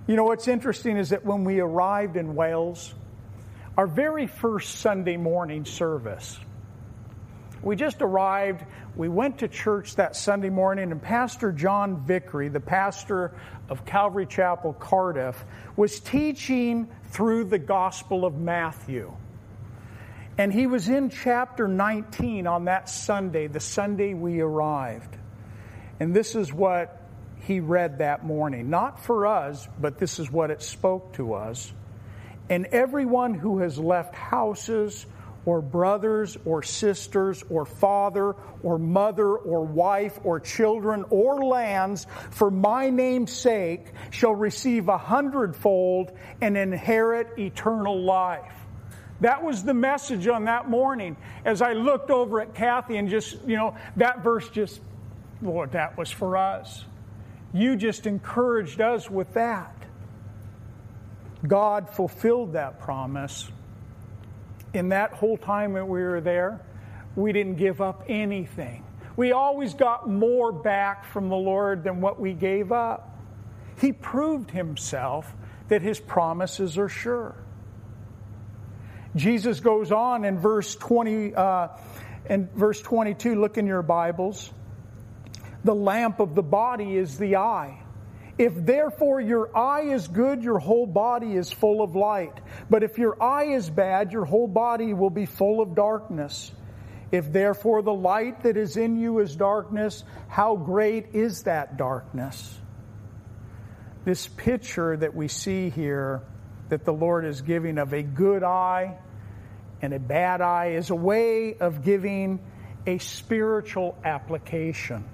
You 0.08 0.16
know, 0.16 0.24
what's 0.24 0.48
interesting 0.48 0.98
is 0.98 1.10
that 1.10 1.24
when 1.24 1.44
we 1.44 1.60
arrived 1.60 2.18
in 2.18 2.34
Wales, 2.34 2.92
our 3.78 3.86
very 3.86 4.26
first 4.26 4.80
Sunday 4.80 5.16
morning 5.16 5.64
service, 5.64 6.40
we 7.62 7.76
just 7.76 8.02
arrived. 8.02 8.66
We 8.98 9.10
went 9.10 9.40
to 9.40 9.48
church 9.48 9.96
that 9.98 10.16
Sunday 10.16 10.50
morning, 10.50 10.92
and 10.92 11.00
Pastor 11.00 11.52
John 11.52 12.04
Vickery, 12.04 12.50
the 12.50 12.60
pastor 12.60 13.32
of 13.70 13.86
Calvary 13.86 14.26
Chapel, 14.26 14.74
Cardiff, 14.74 15.46
was 15.76 16.00
teaching 16.00 16.88
through 17.12 17.44
the 17.44 17.60
Gospel 17.60 18.26
of 18.26 18.40
Matthew. 18.40 19.14
And 20.40 20.52
he 20.52 20.66
was 20.66 20.90
in 20.90 21.12
chapter 21.12 21.68
19 21.68 22.48
on 22.48 22.66
that 22.66 22.90
Sunday, 22.90 23.46
the 23.46 23.60
Sunday 23.60 24.16
we 24.16 24.40
arrived. 24.40 25.16
And 26.00 26.16
this 26.16 26.34
is 26.34 26.52
what 26.52 27.00
he 27.42 27.60
read 27.60 28.00
that 28.00 28.26
morning. 28.26 28.72
Not 28.72 29.06
for 29.06 29.28
us, 29.28 29.68
but 29.80 30.00
this 30.00 30.18
is 30.18 30.32
what 30.32 30.50
it 30.50 30.64
spoke 30.64 31.14
to 31.14 31.36
us. 31.36 31.72
And 32.50 32.66
everyone 32.68 33.36
who 33.36 33.60
has 33.60 33.78
left 33.78 34.16
houses, 34.16 35.06
or 35.48 35.62
brothers 35.62 36.38
or 36.44 36.62
sisters 36.62 37.42
or 37.50 37.66
father 37.66 38.36
or 38.64 38.78
mother 38.78 39.38
or 39.38 39.64
wife 39.64 40.20
or 40.26 40.42
children 40.42 41.06
or 41.10 41.42
lands 41.42 42.06
for 42.32 42.52
my 42.52 42.90
name's 42.90 43.32
sake 43.32 43.94
shall 44.10 44.36
receive 44.36 44.90
a 44.90 44.98
hundredfold 44.98 46.12
and 46.42 46.58
inherit 46.58 47.40
eternal 47.40 47.98
life. 48.04 48.54
That 49.22 49.42
was 49.42 49.64
the 49.64 49.74
message 49.74 50.28
on 50.28 50.44
that 50.46 50.70
morning. 50.70 51.16
As 51.46 51.62
I 51.62 51.72
looked 51.72 52.12
over 52.12 52.42
at 52.42 52.54
Kathy 52.54 52.98
and 52.98 53.08
just, 53.08 53.38
you 53.48 53.56
know, 53.56 53.74
that 53.96 54.24
verse 54.24 54.50
just, 54.50 54.82
Lord, 55.42 55.72
that 55.72 55.98
was 55.98 56.12
for 56.12 56.36
us. 56.36 56.84
You 57.54 57.78
just 57.78 58.06
encouraged 58.06 58.82
us 58.82 59.10
with 59.10 59.34
that. 59.36 59.74
God 61.48 61.90
fulfilled 61.90 62.52
that 62.54 62.82
promise 62.82 63.50
in 64.78 64.90
that 64.90 65.14
whole 65.14 65.38
time 65.38 65.74
that 65.74 65.88
we 65.88 66.02
were 66.02 66.22
there, 66.22 66.62
we 67.16 67.34
didn't 67.34 67.56
give 67.56 67.82
up 67.82 68.04
anything. 68.08 68.86
We 69.16 69.32
always 69.32 69.74
got 69.74 70.08
more 70.08 70.52
back 70.52 71.06
from 71.06 71.30
the 71.30 71.36
Lord 71.36 71.84
than 71.84 72.00
what 72.00 72.20
we 72.20 72.34
gave 72.34 72.72
up. 72.72 73.18
He 73.82 73.92
proved 73.92 74.52
himself 74.52 75.34
that 75.70 75.82
his 75.82 76.00
promises 76.00 76.78
are 76.78 76.90
sure. 76.90 77.36
Jesus 79.16 79.60
goes 79.60 79.92
on 79.92 80.24
in 80.24 80.38
verse 80.38 80.76
20 80.76 81.34
uh, 81.34 81.70
in 82.30 82.48
verse 82.54 82.80
22 82.82 83.40
look 83.40 83.58
in 83.58 83.66
your 83.66 83.82
bibles 83.82 84.52
the 85.64 85.74
lamp 85.74 86.20
of 86.20 86.36
the 86.36 86.44
body 86.44 86.98
is 86.98 87.18
the 87.18 87.38
eye 87.38 87.82
if 88.38 88.54
therefore 88.56 89.20
your 89.20 89.56
eye 89.58 89.82
is 89.82 90.08
good, 90.08 90.44
your 90.44 90.60
whole 90.60 90.86
body 90.86 91.36
is 91.36 91.52
full 91.52 91.82
of 91.82 91.96
light. 91.96 92.34
But 92.70 92.84
if 92.84 92.98
your 92.98 93.22
eye 93.22 93.46
is 93.46 93.70
bad, 93.70 94.12
your 94.12 94.26
whole 94.26 94.48
body 94.48 94.94
will 94.94 95.10
be 95.10 95.26
full 95.26 95.60
of 95.60 95.74
darkness. 95.74 96.52
If 97.12 97.32
therefore 97.32 97.82
the 97.82 97.94
light 97.94 98.44
that 98.44 98.58
is 98.58 98.78
in 98.78 98.98
you 98.98 99.20
is 99.20 99.36
darkness, 99.36 100.04
how 100.28 100.56
great 100.56 101.16
is 101.16 101.44
that 101.44 101.78
darkness? 101.78 102.60
This 104.06 104.28
picture 104.28 104.96
that 104.98 105.16
we 105.16 105.28
see 105.28 105.70
here 105.70 106.22
that 106.70 106.86
the 106.86 106.94
Lord 106.94 107.26
is 107.26 107.42
giving 107.42 107.78
of 107.78 107.94
a 107.94 108.04
good 108.04 108.44
eye 108.44 108.98
and 109.82 109.94
a 109.94 110.00
bad 110.00 110.42
eye 110.42 110.72
is 110.72 110.90
a 110.90 110.96
way 110.96 111.56
of 111.56 111.84
giving 111.84 112.40
a 112.86 112.98
spiritual 113.00 113.98
application. 114.04 115.06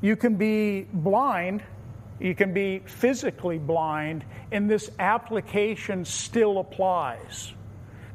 You 0.00 0.16
can 0.16 0.36
be 0.36 0.82
blind 0.92 1.62
you 2.18 2.34
can 2.34 2.54
be 2.54 2.80
physically 2.80 3.58
blind, 3.58 4.24
and 4.50 4.70
this 4.70 4.90
application 4.98 6.04
still 6.04 6.58
applies. 6.58 7.52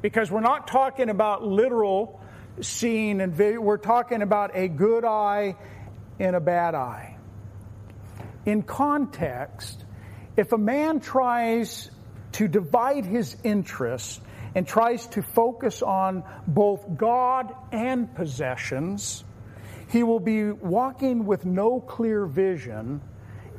Because 0.02 0.32
we're 0.32 0.42
not 0.42 0.68
talking 0.68 1.10
about 1.10 1.46
literal 1.46 2.20
seeing 2.62 3.22
and 3.22 3.34
video, 3.34 3.62
we're 3.62 3.78
talking 3.78 4.22
about 4.22 4.52
a 4.56 4.68
good 4.68 5.06
eye 5.06 5.56
and 6.20 6.36
a 6.36 6.40
bad 6.40 6.74
eye. 6.74 7.18
In 8.46 8.64
context, 8.64 9.86
if 10.36 10.52
a 10.52 10.58
man 10.58 11.00
tries 11.00 11.92
to 12.34 12.48
divide 12.48 13.06
his 13.06 13.38
interests 13.44 14.20
and 14.56 14.68
tries 14.68 15.06
to 15.08 15.22
focus 15.22 15.84
on 15.84 16.24
both 16.48 16.98
God 16.98 17.54
and 17.72 18.14
possessions, 18.16 19.24
he 19.90 20.04
will 20.04 20.20
be 20.20 20.52
walking 20.52 21.26
with 21.26 21.46
no 21.46 21.80
clear 21.80 22.26
vision 22.26 23.02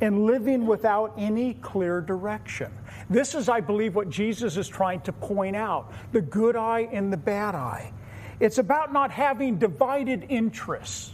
and 0.00 0.24
living 0.24 0.66
without 0.66 1.14
any 1.18 1.54
clear 1.54 2.00
direction. 2.00 2.72
This 3.10 3.34
is, 3.34 3.48
I 3.48 3.60
believe, 3.60 3.94
what 3.94 4.10
Jesus 4.10 4.56
is 4.56 4.68
trying 4.68 5.00
to 5.02 5.12
point 5.12 5.56
out 5.56 5.92
the 6.12 6.22
good 6.22 6.56
eye 6.56 6.88
and 6.92 7.12
the 7.12 7.16
bad 7.16 7.54
eye. 7.54 7.92
It's 8.40 8.58
about 8.58 8.92
not 8.92 9.10
having 9.10 9.58
divided 9.58 10.26
interests. 10.28 11.12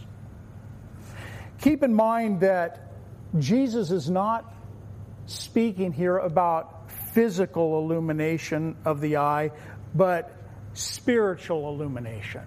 Keep 1.61 1.83
in 1.83 1.93
mind 1.93 2.41
that 2.41 2.91
Jesus 3.37 3.91
is 3.91 4.09
not 4.09 4.51
speaking 5.25 5.91
here 5.91 6.17
about 6.17 6.89
physical 7.13 7.79
illumination 7.79 8.75
of 8.85 9.01
the 9.01 9.17
eye, 9.17 9.51
but 9.93 10.31
spiritual 10.73 11.69
illumination. 11.69 12.41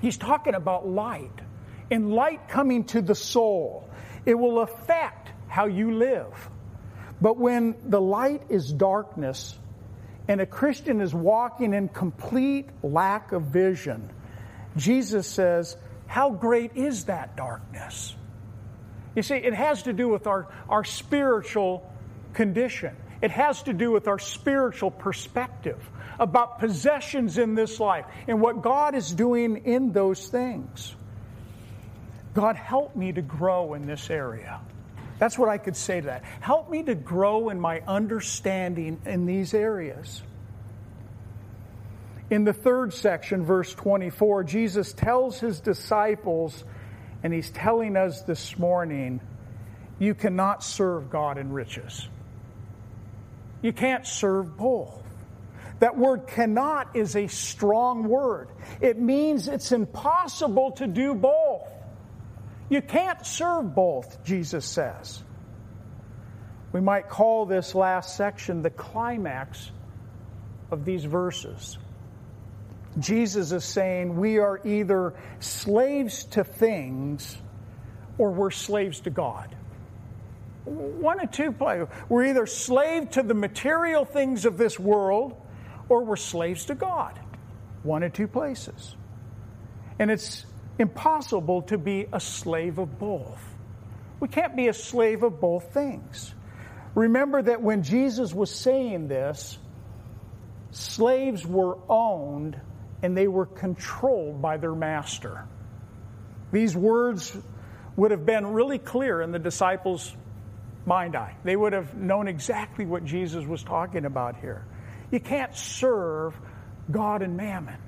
He's 0.00 0.16
talking 0.16 0.54
about 0.54 0.88
light, 0.88 1.30
and 1.90 2.12
light 2.12 2.48
coming 2.48 2.84
to 2.84 3.02
the 3.02 3.14
soul. 3.14 3.88
It 4.24 4.34
will 4.34 4.60
affect 4.60 5.25
how 5.48 5.66
you 5.66 5.94
live. 5.94 6.50
But 7.20 7.38
when 7.38 7.76
the 7.84 8.00
light 8.00 8.42
is 8.48 8.70
darkness 8.72 9.58
and 10.28 10.40
a 10.40 10.46
Christian 10.46 11.00
is 11.00 11.14
walking 11.14 11.72
in 11.72 11.88
complete 11.88 12.68
lack 12.82 13.32
of 13.32 13.42
vision, 13.44 14.10
Jesus 14.76 15.26
says, 15.26 15.76
How 16.06 16.30
great 16.30 16.76
is 16.76 17.04
that 17.04 17.36
darkness? 17.36 18.14
You 19.14 19.22
see, 19.22 19.36
it 19.36 19.54
has 19.54 19.84
to 19.84 19.94
do 19.94 20.08
with 20.08 20.26
our, 20.26 20.48
our 20.68 20.84
spiritual 20.84 21.90
condition. 22.34 22.94
It 23.22 23.30
has 23.30 23.62
to 23.62 23.72
do 23.72 23.90
with 23.90 24.08
our 24.08 24.18
spiritual 24.18 24.90
perspective 24.90 25.78
about 26.18 26.58
possessions 26.58 27.38
in 27.38 27.54
this 27.54 27.80
life 27.80 28.04
and 28.28 28.42
what 28.42 28.62
God 28.62 28.94
is 28.94 29.10
doing 29.10 29.62
in 29.64 29.92
those 29.92 30.28
things. 30.28 30.94
God, 32.34 32.56
help 32.56 32.94
me 32.94 33.12
to 33.12 33.22
grow 33.22 33.72
in 33.72 33.86
this 33.86 34.10
area. 34.10 34.60
That's 35.18 35.38
what 35.38 35.48
I 35.48 35.58
could 35.58 35.76
say 35.76 36.00
to 36.00 36.06
that. 36.06 36.24
Help 36.40 36.70
me 36.70 36.82
to 36.84 36.94
grow 36.94 37.48
in 37.48 37.60
my 37.60 37.80
understanding 37.86 39.00
in 39.06 39.26
these 39.26 39.54
areas. 39.54 40.22
In 42.28 42.44
the 42.44 42.52
third 42.52 42.92
section, 42.92 43.44
verse 43.44 43.72
24, 43.74 44.44
Jesus 44.44 44.92
tells 44.92 45.38
his 45.38 45.60
disciples, 45.60 46.64
and 47.22 47.32
he's 47.32 47.50
telling 47.50 47.96
us 47.96 48.22
this 48.22 48.58
morning, 48.58 49.20
you 49.98 50.14
cannot 50.14 50.62
serve 50.62 51.08
God 51.08 51.38
and 51.38 51.54
riches. 51.54 52.08
You 53.62 53.72
can't 53.72 54.06
serve 54.06 54.56
both. 54.56 55.02
That 55.78 55.96
word 55.96 56.26
cannot 56.26 56.96
is 56.96 57.16
a 57.16 57.26
strong 57.26 58.08
word. 58.08 58.48
It 58.80 58.98
means 58.98 59.48
it's 59.48 59.72
impossible 59.72 60.72
to 60.72 60.86
do 60.86 61.14
both. 61.14 61.68
You 62.68 62.82
can't 62.82 63.24
serve 63.24 63.74
both, 63.74 64.24
Jesus 64.24 64.64
says. 64.64 65.22
We 66.72 66.80
might 66.80 67.08
call 67.08 67.46
this 67.46 67.74
last 67.74 68.16
section 68.16 68.62
the 68.62 68.70
climax 68.70 69.70
of 70.70 70.84
these 70.84 71.04
verses. 71.04 71.78
Jesus 72.98 73.52
is 73.52 73.64
saying 73.64 74.16
we 74.16 74.38
are 74.38 74.60
either 74.64 75.14
slaves 75.38 76.24
to 76.24 76.44
things 76.44 77.36
or 78.18 78.30
we're 78.30 78.50
slaves 78.50 79.00
to 79.00 79.10
God. 79.10 79.54
One 80.64 81.20
of 81.20 81.30
two 81.30 81.52
places. 81.52 81.88
We're 82.08 82.24
either 82.26 82.46
slave 82.46 83.10
to 83.10 83.22
the 83.22 83.34
material 83.34 84.04
things 84.04 84.44
of 84.46 84.56
this 84.56 84.80
world 84.80 85.40
or 85.88 86.04
we're 86.04 86.16
slaves 86.16 86.66
to 86.66 86.74
God. 86.74 87.20
One 87.82 88.02
of 88.02 88.12
two 88.12 88.26
places. 88.26 88.96
And 89.98 90.10
it's 90.10 90.45
impossible 90.78 91.62
to 91.62 91.78
be 91.78 92.06
a 92.12 92.20
slave 92.20 92.78
of 92.78 92.98
both. 92.98 93.40
We 94.20 94.28
can't 94.28 94.56
be 94.56 94.68
a 94.68 94.74
slave 94.74 95.22
of 95.22 95.40
both 95.40 95.72
things. 95.72 96.34
Remember 96.94 97.42
that 97.42 97.60
when 97.62 97.82
Jesus 97.82 98.32
was 98.32 98.50
saying 98.50 99.08
this, 99.08 99.58
slaves 100.70 101.46
were 101.46 101.78
owned 101.88 102.58
and 103.02 103.16
they 103.16 103.28
were 103.28 103.46
controlled 103.46 104.40
by 104.40 104.56
their 104.56 104.74
master. 104.74 105.46
These 106.52 106.76
words 106.76 107.36
would 107.96 108.10
have 108.10 108.24
been 108.24 108.46
really 108.46 108.78
clear 108.78 109.20
in 109.20 109.32
the 109.32 109.38
disciples' 109.38 110.14
mind 110.86 111.16
eye. 111.16 111.36
They 111.44 111.56
would 111.56 111.72
have 111.72 111.94
known 111.94 112.28
exactly 112.28 112.86
what 112.86 113.04
Jesus 113.04 113.44
was 113.44 113.62
talking 113.62 114.04
about 114.04 114.40
here. 114.40 114.64
You 115.10 115.20
can't 115.20 115.54
serve 115.54 116.38
God 116.90 117.22
and 117.22 117.36
mammon. 117.36 117.78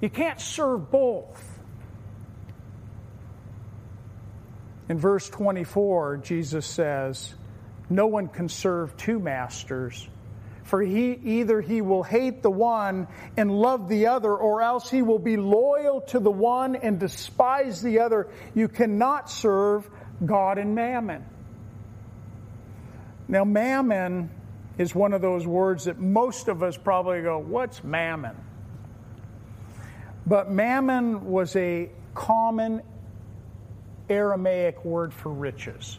You 0.00 0.10
can't 0.10 0.40
serve 0.40 0.90
both. 0.90 1.51
In 4.92 4.98
verse 4.98 5.26
24, 5.30 6.18
Jesus 6.18 6.66
says, 6.66 7.34
No 7.88 8.08
one 8.08 8.28
can 8.28 8.50
serve 8.50 8.94
two 8.98 9.18
masters, 9.18 10.06
For 10.64 10.82
he 10.82 11.12
either 11.12 11.62
he 11.62 11.80
will 11.80 12.02
hate 12.02 12.42
the 12.42 12.50
one 12.50 13.08
and 13.38 13.50
love 13.50 13.88
the 13.88 14.08
other, 14.08 14.36
or 14.36 14.60
else 14.60 14.90
he 14.90 15.00
will 15.00 15.18
be 15.18 15.38
loyal 15.38 16.02
to 16.08 16.20
the 16.20 16.30
one 16.30 16.76
and 16.76 17.00
despise 17.00 17.80
the 17.80 18.00
other. 18.00 18.28
You 18.54 18.68
cannot 18.68 19.30
serve 19.30 19.88
God 20.26 20.58
and 20.58 20.74
mammon. 20.74 21.24
Now, 23.28 23.44
mammon 23.44 24.28
is 24.76 24.94
one 24.94 25.14
of 25.14 25.22
those 25.22 25.46
words 25.46 25.84
that 25.84 25.98
most 26.00 26.48
of 26.48 26.62
us 26.62 26.76
probably 26.76 27.22
go, 27.22 27.38
What's 27.38 27.82
mammon? 27.82 28.36
But 30.26 30.50
mammon 30.50 31.30
was 31.30 31.56
a 31.56 31.88
common 32.14 32.82
Aramaic 34.08 34.84
word 34.84 35.12
for 35.12 35.30
riches. 35.32 35.98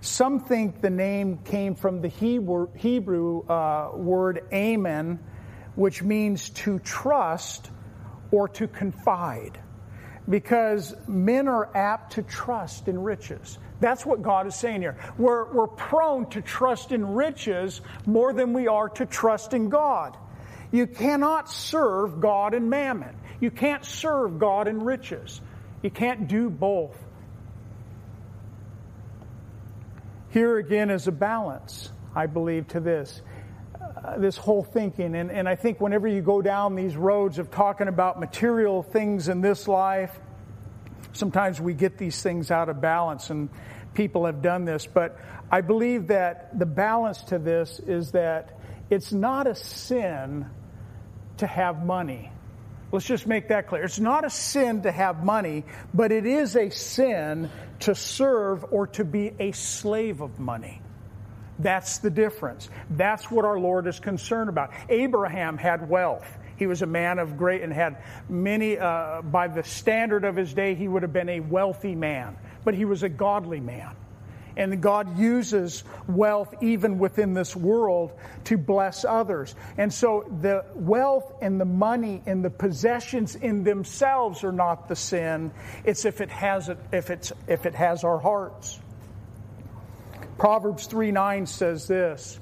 Some 0.00 0.40
think 0.40 0.80
the 0.82 0.90
name 0.90 1.38
came 1.38 1.74
from 1.74 2.02
the 2.02 2.08
Hebrew, 2.08 2.68
Hebrew 2.74 3.46
uh, 3.46 3.92
word 3.94 4.44
amen, 4.52 5.18
which 5.76 6.02
means 6.02 6.50
to 6.50 6.78
trust 6.78 7.70
or 8.30 8.48
to 8.48 8.68
confide, 8.68 9.58
because 10.28 10.94
men 11.08 11.48
are 11.48 11.74
apt 11.74 12.14
to 12.14 12.22
trust 12.22 12.88
in 12.88 13.02
riches. 13.02 13.58
That's 13.80 14.04
what 14.04 14.22
God 14.22 14.46
is 14.46 14.54
saying 14.54 14.82
here. 14.82 14.96
We're, 15.18 15.52
we're 15.52 15.66
prone 15.66 16.28
to 16.30 16.42
trust 16.42 16.92
in 16.92 17.14
riches 17.14 17.80
more 18.06 18.32
than 18.32 18.52
we 18.52 18.68
are 18.68 18.88
to 18.90 19.06
trust 19.06 19.54
in 19.54 19.68
God. 19.68 20.16
You 20.70 20.86
cannot 20.86 21.50
serve 21.50 22.20
God 22.20 22.54
and 22.54 22.68
mammon. 22.68 23.16
You 23.40 23.50
can't 23.50 23.84
serve 23.84 24.38
God 24.38 24.68
and 24.68 24.84
riches. 24.84 25.40
You 25.84 25.90
can't 25.90 26.26
do 26.28 26.48
both. 26.48 26.96
Here 30.30 30.56
again 30.56 30.88
is 30.88 31.06
a 31.08 31.12
balance, 31.12 31.92
I 32.14 32.24
believe, 32.24 32.68
to 32.68 32.80
this. 32.80 33.20
Uh, 33.78 34.16
this 34.16 34.38
whole 34.38 34.64
thinking. 34.64 35.14
And, 35.14 35.30
and 35.30 35.46
I 35.46 35.56
think 35.56 35.82
whenever 35.82 36.08
you 36.08 36.22
go 36.22 36.40
down 36.40 36.74
these 36.74 36.96
roads 36.96 37.38
of 37.38 37.50
talking 37.50 37.88
about 37.88 38.18
material 38.18 38.82
things 38.82 39.28
in 39.28 39.42
this 39.42 39.68
life, 39.68 40.18
sometimes 41.12 41.60
we 41.60 41.74
get 41.74 41.98
these 41.98 42.22
things 42.22 42.50
out 42.50 42.70
of 42.70 42.80
balance, 42.80 43.28
and 43.28 43.50
people 43.92 44.24
have 44.24 44.40
done 44.40 44.64
this. 44.64 44.86
But 44.86 45.18
I 45.50 45.60
believe 45.60 46.06
that 46.06 46.58
the 46.58 46.66
balance 46.66 47.22
to 47.24 47.38
this 47.38 47.78
is 47.78 48.12
that 48.12 48.58
it's 48.88 49.12
not 49.12 49.46
a 49.46 49.54
sin 49.54 50.46
to 51.36 51.46
have 51.46 51.84
money. 51.84 52.32
Let's 52.94 53.06
just 53.06 53.26
make 53.26 53.48
that 53.48 53.66
clear. 53.66 53.82
It's 53.82 53.98
not 53.98 54.24
a 54.24 54.30
sin 54.30 54.82
to 54.82 54.92
have 54.92 55.24
money, 55.24 55.64
but 55.92 56.12
it 56.12 56.26
is 56.26 56.54
a 56.54 56.70
sin 56.70 57.50
to 57.80 57.92
serve 57.92 58.64
or 58.70 58.86
to 58.86 59.04
be 59.04 59.32
a 59.40 59.50
slave 59.50 60.20
of 60.20 60.38
money. 60.38 60.80
That's 61.58 61.98
the 61.98 62.10
difference. 62.10 62.70
That's 62.90 63.28
what 63.32 63.44
our 63.44 63.58
Lord 63.58 63.88
is 63.88 63.98
concerned 63.98 64.48
about. 64.48 64.70
Abraham 64.88 65.58
had 65.58 65.88
wealth. 65.88 66.38
He 66.56 66.68
was 66.68 66.82
a 66.82 66.86
man 66.86 67.18
of 67.18 67.36
great 67.36 67.62
and 67.62 67.72
had 67.72 68.00
many, 68.28 68.78
uh, 68.78 69.22
by 69.22 69.48
the 69.48 69.64
standard 69.64 70.24
of 70.24 70.36
his 70.36 70.54
day, 70.54 70.76
he 70.76 70.86
would 70.86 71.02
have 71.02 71.12
been 71.12 71.30
a 71.30 71.40
wealthy 71.40 71.96
man, 71.96 72.36
but 72.62 72.74
he 72.74 72.84
was 72.84 73.02
a 73.02 73.08
godly 73.08 73.58
man. 73.58 73.96
And 74.56 74.80
God 74.80 75.18
uses 75.18 75.84
wealth 76.08 76.54
even 76.62 76.98
within 76.98 77.34
this 77.34 77.56
world 77.56 78.12
to 78.44 78.56
bless 78.56 79.04
others. 79.04 79.54
And 79.76 79.92
so 79.92 80.24
the 80.40 80.64
wealth 80.74 81.32
and 81.42 81.60
the 81.60 81.64
money 81.64 82.22
and 82.26 82.44
the 82.44 82.50
possessions 82.50 83.34
in 83.34 83.64
themselves 83.64 84.44
are 84.44 84.52
not 84.52 84.88
the 84.88 84.96
sin. 84.96 85.50
It's 85.84 86.04
if 86.04 86.20
it 86.20 86.30
has 86.30 86.68
it, 86.68 86.78
if 86.92 87.10
it's 87.10 87.32
if 87.48 87.66
it 87.66 87.74
has 87.74 88.04
our 88.04 88.18
hearts. 88.18 88.78
Proverbs 90.38 90.86
3 90.86 91.12
9 91.12 91.46
says 91.46 91.86
this 91.86 92.38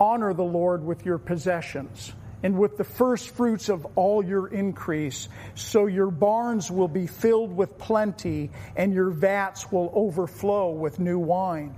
Honor 0.00 0.34
the 0.34 0.42
Lord 0.42 0.84
with 0.84 1.04
your 1.06 1.18
possessions 1.18 2.12
and 2.42 2.58
with 2.58 2.76
the 2.76 2.84
first 2.84 3.30
fruits 3.30 3.68
of 3.68 3.86
all 3.96 4.24
your 4.24 4.48
increase. 4.48 5.28
So 5.54 5.86
your 5.86 6.10
barns 6.10 6.70
will 6.70 6.88
be 6.88 7.06
filled 7.06 7.56
with 7.56 7.78
plenty, 7.78 8.50
and 8.76 8.92
your 8.92 9.10
vats 9.10 9.70
will 9.70 9.90
overflow 9.94 10.70
with 10.70 10.98
new 10.98 11.18
wine. 11.18 11.76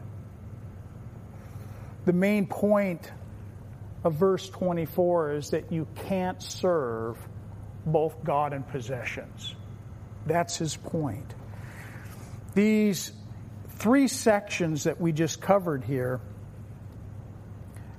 The 2.07 2.13
main 2.13 2.47
point 2.47 3.11
of 4.05 4.15
verse 4.15 4.49
24 4.49 5.35
is 5.35 5.51
that 5.51 5.73
you 5.73 5.87
can't 6.07 6.43
serve 6.43 7.17
both 7.87 8.23
God 8.25 8.53
and 8.53 8.67
possessions. 8.67 9.55
That's 10.27 10.57
his 10.57 10.77
point. 10.77 11.35
These 12.55 13.13
three 13.77 14.09
sections 14.09 14.85
that 14.85 15.01
we 15.01 15.13
just 15.13 15.41
covered 15.41 15.85
here 15.85 16.21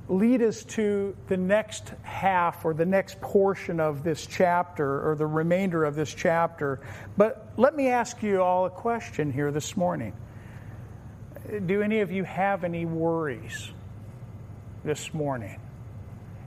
lead 0.07 0.41
us 0.41 0.63
to 0.63 1.15
the 1.27 1.37
next 1.37 1.91
half 2.03 2.63
or 2.63 2.73
the 2.73 2.85
next 2.85 3.19
portion 3.21 3.79
of 3.79 4.03
this 4.03 4.25
chapter 4.25 5.09
or 5.09 5.15
the 5.15 5.25
remainder 5.25 5.83
of 5.83 5.95
this 5.95 6.13
chapter. 6.13 6.79
But 7.17 7.53
let 7.57 7.75
me 7.75 7.89
ask 7.89 8.21
you 8.21 8.41
all 8.41 8.65
a 8.65 8.69
question 8.69 9.31
here 9.31 9.51
this 9.51 9.75
morning. 9.75 10.13
Do 11.65 11.81
any 11.81 12.01
of 12.01 12.11
you 12.11 12.23
have 12.23 12.63
any 12.63 12.85
worries 12.85 13.71
this 14.83 15.13
morning? 15.13 15.59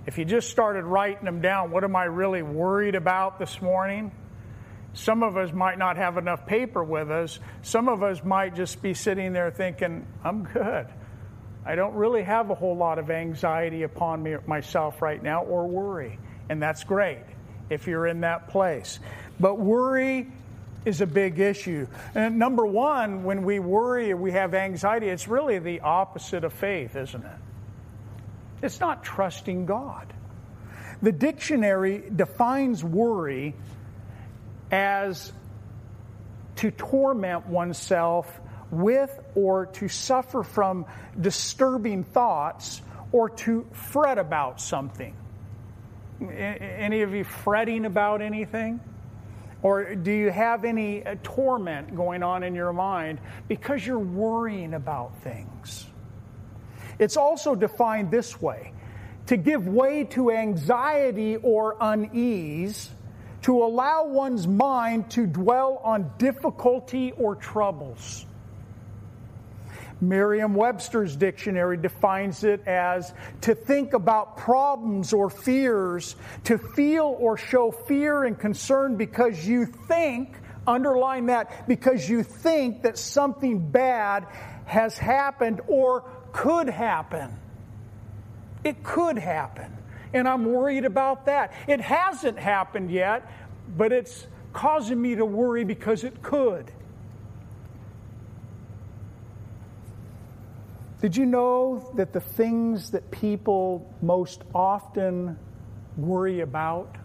If 0.07 0.19
you 0.19 0.25
just 0.25 0.51
started 0.51 0.85
writing 0.85 1.25
them 1.25 1.41
down, 1.41 1.71
what 1.71 1.85
am 1.85 1.95
I 1.95 2.05
really 2.05 2.43
worried 2.43 2.95
about 2.95 3.39
this 3.39 3.61
morning? 3.61 4.13
Some 4.95 5.23
of 5.23 5.37
us 5.37 5.53
might 5.53 5.79
not 5.79 5.97
have 5.97 6.17
enough 6.17 6.47
paper 6.47 6.83
with 6.83 7.11
us. 7.11 7.39
Some 7.63 7.89
of 7.89 8.03
us 8.03 8.25
might 8.25 8.55
just 8.55 8.81
be 8.83 8.95
sitting 8.95 9.33
there 9.33 9.51
thinking, 9.51 10.07
I'm 10.25 10.45
good. 10.45 10.87
I 11.69 11.75
don't 11.75 11.95
really 11.97 12.23
have 12.23 12.49
a 12.49 12.55
whole 12.55 12.75
lot 12.75 12.99
of 12.99 13.11
anxiety 13.11 13.83
upon 13.83 14.23
me 14.23 14.37
myself 14.47 15.03
right 15.03 15.23
now 15.23 15.43
or 15.43 15.67
worry. 15.67 16.19
And 16.49 16.63
that's 16.63 16.83
great 16.83 17.21
if 17.69 17.87
you're 17.87 18.07
in 18.07 18.23
that 18.23 18.49
place. 18.49 18.99
But 19.39 19.59
worry 19.59 20.33
is 20.87 21.03
a 21.03 21.07
big 21.07 21.39
issue. 21.39 21.87
And 22.15 22.39
number 22.39 22.65
one, 22.65 23.23
when 23.23 23.43
we 23.43 23.59
worry 23.59 24.11
or 24.13 24.17
we 24.17 24.33
have 24.33 24.55
anxiety, 24.55 25.09
it's 25.09 25.29
really 25.29 25.59
the 25.59 25.81
opposite 25.81 26.43
of 26.43 26.55
faith, 26.55 26.97
isn't 26.97 27.23
it? 27.23 27.39
It's 28.63 28.81
not 28.81 29.05
trusting 29.05 29.67
God. 29.67 30.11
The 31.03 31.13
dictionary 31.13 32.03
defines 32.17 32.83
worry 32.83 33.55
as 34.71 35.35
to 36.57 36.71
torment 36.71 37.47
oneself 37.47 38.41
with 38.71 39.19
or 39.35 39.67
to 39.67 39.89
suffer 39.89 40.43
from 40.43 40.87
disturbing 41.21 42.05
thoughts 42.05 42.83
or 43.13 43.31
to 43.31 43.67
fret 43.73 44.19
about 44.19 44.61
something. 44.61 45.17
Any 46.21 47.03
of 47.03 47.15
you 47.15 47.25
fretting 47.25 47.85
about 47.85 48.23
anything? 48.23 48.81
Or 49.63 49.95
do 49.95 50.13
you 50.13 50.31
have 50.31 50.65
any 50.65 51.05
uh, 51.05 51.17
torment 51.23 51.97
going 51.97 52.23
on 52.23 52.45
in 52.45 52.55
your 52.55 52.73
mind 52.73 53.21
because 53.49 53.85
you're 53.85 53.99
worrying 53.99 54.75
about 54.75 55.21
things? 55.23 55.87
It's 56.99 57.17
also 57.17 57.55
defined 57.55 58.11
this 58.11 58.41
way 58.41 58.73
to 59.27 59.37
give 59.37 59.67
way 59.67 60.05
to 60.05 60.31
anxiety 60.31 61.37
or 61.37 61.77
unease, 61.81 62.89
to 63.43 63.63
allow 63.63 64.07
one's 64.07 64.47
mind 64.47 65.11
to 65.11 65.27
dwell 65.27 65.81
on 65.85 66.11
difficulty 66.19 67.13
or 67.13 67.35
troubles. 67.35 68.25
Merriam 70.01 70.55
Webster's 70.55 71.17
dictionary 71.17 71.77
defines 71.77 72.45
it 72.45 72.67
as 72.67 73.13
to 73.43 73.55
think 73.55 73.95
about 73.95 74.37
problems 74.37 75.13
or 75.13 75.29
fears, 75.29 76.15
to 76.45 76.59
feel 76.59 77.17
or 77.19 77.37
show 77.37 77.71
fear 77.71 78.25
and 78.25 78.39
concern 78.39 78.97
because 78.97 79.47
you 79.47 79.67
think, 79.67 80.37
underline 80.67 81.27
that, 81.27 81.67
because 81.67 82.09
you 82.09 82.23
think 82.23 82.83
that 82.83 82.99
something 82.99 83.71
bad 83.71 84.27
has 84.67 84.97
happened 84.97 85.61
or 85.67 86.05
could 86.33 86.69
happen. 86.69 87.37
It 88.63 88.85
could 88.85 89.19
happen. 89.19 89.77
And 90.13 90.29
I'm 90.29 90.45
worried 90.45 90.85
about 90.85 91.27
that. 91.27 91.53
It 91.67 91.81
hasn't 91.81 92.39
happened 92.39 92.91
yet, 92.91 93.31
but 93.77 93.93
it's 93.93 94.27
causing 94.53 95.01
me 95.01 95.17
to 95.17 95.25
worry 95.25 95.65
because 95.65 96.05
it 96.05 96.23
could. 96.23 96.71
Did 101.01 101.17
you 101.17 101.27
know 101.27 101.93
that 101.95 102.13
the 102.13 102.21
things 102.21 102.91
that 102.91 103.11
people 103.11 103.89
most 104.03 104.43
often 104.53 105.39
worry 105.97 106.41
about 106.41 106.97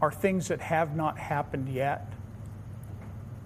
are 0.00 0.10
things 0.10 0.48
that 0.48 0.60
have 0.60 0.96
not 0.96 1.16
happened 1.16 1.68
yet? 1.68 2.12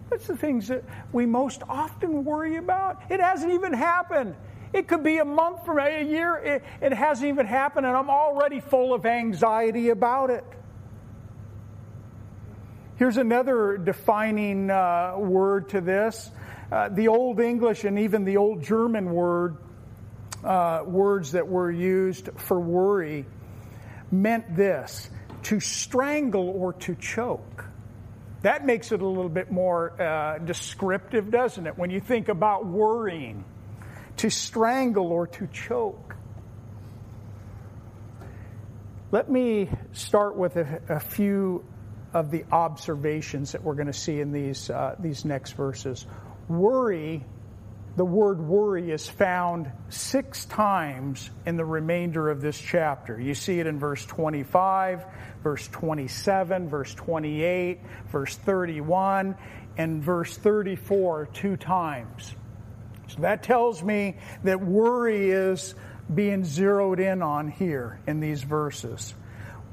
That's 0.08 0.26
the 0.26 0.36
things 0.36 0.68
that 0.68 0.84
we 1.12 1.26
most 1.26 1.62
often 1.68 2.24
worry 2.24 2.56
about. 2.56 3.02
It 3.10 3.20
hasn't 3.20 3.52
even 3.52 3.74
happened. 3.74 4.36
It 4.72 4.88
could 4.88 5.02
be 5.02 5.18
a 5.18 5.24
month 5.24 5.66
from 5.66 5.80
a 5.80 6.02
year. 6.02 6.36
It, 6.36 6.64
it 6.80 6.92
hasn't 6.92 7.28
even 7.28 7.44
happened, 7.44 7.86
and 7.86 7.94
I'm 7.94 8.08
already 8.08 8.60
full 8.60 8.94
of 8.94 9.04
anxiety 9.04 9.90
about 9.90 10.30
it. 10.30 10.44
Here's 12.96 13.18
another 13.18 13.76
defining 13.76 14.70
uh, 14.70 15.16
word 15.18 15.68
to 15.70 15.82
this 15.82 16.30
uh, 16.70 16.88
the 16.88 17.08
Old 17.08 17.40
English 17.40 17.84
and 17.84 17.98
even 17.98 18.24
the 18.24 18.36
Old 18.36 18.62
German 18.62 19.10
word 19.12 19.56
uh, 20.44 20.82
words 20.84 21.32
that 21.32 21.48
were 21.48 21.70
used 21.70 22.30
for 22.36 22.58
worry 22.58 23.26
meant 24.10 24.56
this 24.56 25.10
to 25.44 25.60
strangle 25.60 26.48
or 26.48 26.72
to 26.72 26.94
choke. 26.94 27.64
That 28.42 28.64
makes 28.64 28.92
it 28.92 29.00
a 29.00 29.06
little 29.06 29.28
bit 29.28 29.50
more 29.50 30.00
uh, 30.00 30.38
descriptive, 30.38 31.30
doesn't 31.30 31.66
it? 31.66 31.78
When 31.78 31.90
you 31.90 32.00
think 32.00 32.28
about 32.28 32.66
worrying, 32.66 33.44
to 34.18 34.30
strangle 34.30 35.12
or 35.12 35.26
to 35.26 35.46
choke. 35.48 36.16
Let 39.12 39.30
me 39.30 39.70
start 39.92 40.36
with 40.36 40.56
a, 40.56 40.80
a 40.88 41.00
few 41.00 41.64
of 42.12 42.30
the 42.30 42.44
observations 42.50 43.52
that 43.52 43.62
we're 43.62 43.74
going 43.74 43.86
to 43.86 43.92
see 43.92 44.20
in 44.20 44.32
these, 44.32 44.70
uh, 44.70 44.96
these 44.98 45.24
next 45.24 45.52
verses. 45.52 46.06
Worry 46.48 47.24
the 47.96 48.04
word 48.04 48.46
worry 48.46 48.90
is 48.90 49.08
found 49.08 49.72
six 49.88 50.44
times 50.44 51.30
in 51.46 51.56
the 51.56 51.64
remainder 51.64 52.28
of 52.28 52.42
this 52.42 52.58
chapter. 52.58 53.18
You 53.18 53.32
see 53.32 53.58
it 53.58 53.66
in 53.66 53.78
verse 53.78 54.04
25, 54.04 55.06
verse 55.42 55.66
27, 55.68 56.68
verse 56.68 56.94
28, 56.94 57.80
verse 58.12 58.36
31, 58.36 59.34
and 59.78 60.02
verse 60.02 60.36
34 60.36 61.30
two 61.32 61.56
times. 61.56 62.34
So 63.08 63.22
that 63.22 63.42
tells 63.42 63.82
me 63.82 64.18
that 64.44 64.60
worry 64.62 65.30
is 65.30 65.74
being 66.14 66.44
zeroed 66.44 67.00
in 67.00 67.22
on 67.22 67.48
here 67.48 67.98
in 68.06 68.20
these 68.20 68.42
verses. 68.42 69.14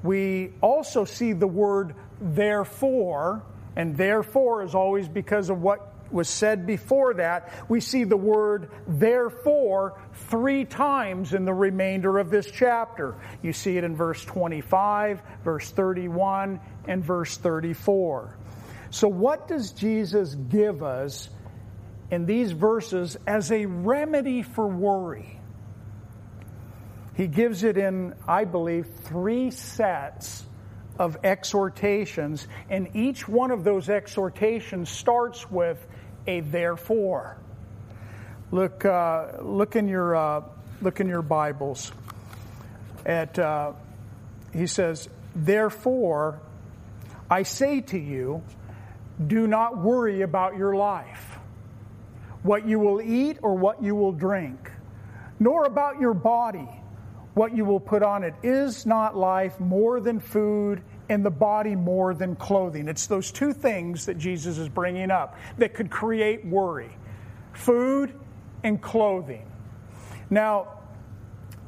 We 0.02 0.54
also 0.62 1.04
see 1.04 1.34
the 1.34 1.48
word 1.48 1.96
therefore, 2.22 3.44
and 3.76 3.98
therefore 3.98 4.64
is 4.64 4.76
always 4.76 5.10
because 5.10 5.50
of 5.50 5.62
what 5.62 5.93
was 6.14 6.30
said 6.30 6.66
before 6.66 7.16
that, 7.16 7.52
we 7.68 7.80
see 7.80 8.04
the 8.04 8.18
word 8.18 8.70
therefore 8.88 10.00
three 10.30 10.66
times 10.66 11.34
in 11.34 11.46
the 11.46 11.54
remainder 11.54 12.20
of 12.20 12.30
this 12.30 12.50
chapter. 12.50 13.16
You 13.42 13.54
see 13.54 13.78
it 13.78 13.84
in 13.84 13.96
verse 13.96 14.24
25, 14.24 15.22
verse 15.44 15.70
31, 15.72 16.60
and 16.88 17.04
verse 17.04 17.38
34. 17.38 18.38
So, 18.92 19.08
what 19.08 19.48
does 19.48 19.72
Jesus 19.72 20.36
give 20.36 20.84
us 20.84 21.30
in 22.12 22.26
these 22.26 22.52
verses 22.52 23.18
as 23.26 23.52
a 23.52 23.66
remedy 23.66 24.44
for 24.44 24.68
worry? 24.68 25.40
He 27.16 27.28
gives 27.28 27.64
it 27.64 27.78
in, 27.78 28.14
I 28.28 28.46
believe, 28.46 28.88
three 29.04 29.52
sets 29.52 30.46
of 30.98 31.18
exhortations, 31.24 32.48
and 32.70 32.96
each 32.96 33.28
one 33.28 33.52
of 33.52 33.64
those 33.64 33.90
exhortations 33.90 34.90
starts 34.90 35.50
with 35.50 35.86
a 36.28 36.40
therefore. 36.42 37.38
Look, 38.52 38.86
uh, 38.86 39.42
look 39.42 39.76
in 39.76 39.88
your 39.88 40.16
uh, 40.16 40.44
look 40.82 41.00
in 41.00 41.08
your 41.08 41.22
Bibles. 41.22 41.92
At 43.06 43.38
uh, 43.38 43.74
he 44.54 44.68
says, 44.68 45.10
therefore, 45.36 46.40
I 47.30 47.44
say 47.44 47.82
to 47.82 47.98
you, 47.98 48.44
do 49.26 49.48
not 49.48 49.78
worry 49.78 50.22
about 50.22 50.58
your 50.58 50.76
life, 50.76 51.38
what 52.44 52.68
you 52.68 52.80
will 52.80 53.02
eat 53.02 53.40
or 53.42 53.56
what 53.56 53.84
you 53.84 53.96
will 53.96 54.12
drink, 54.12 54.72
nor 55.40 55.66
about 55.66 56.00
your 56.00 56.14
body, 56.14 56.70
what 57.34 57.56
you 57.56 57.66
will 57.66 57.80
put 57.80 58.04
on 58.04 58.24
it. 58.24 58.36
Is 58.44 58.86
not 58.86 59.18
life 59.18 59.60
more 59.60 60.00
than 60.00 60.20
food? 60.20 60.82
And 61.14 61.24
the 61.24 61.30
body 61.30 61.76
more 61.76 62.16
than 62.16 62.36
clothing. 62.36 62.88
It's 62.88 63.06
those 63.06 63.32
two 63.32 63.54
things 63.54 64.08
that 64.08 64.18
Jesus 64.18 64.58
is 64.58 64.68
bringing 64.68 65.12
up 65.12 65.38
that 65.60 65.76
could 65.76 65.92
create 65.92 66.44
worry 66.44 66.90
food 67.54 68.12
and 68.64 68.82
clothing. 68.82 69.46
Now, 70.32 70.80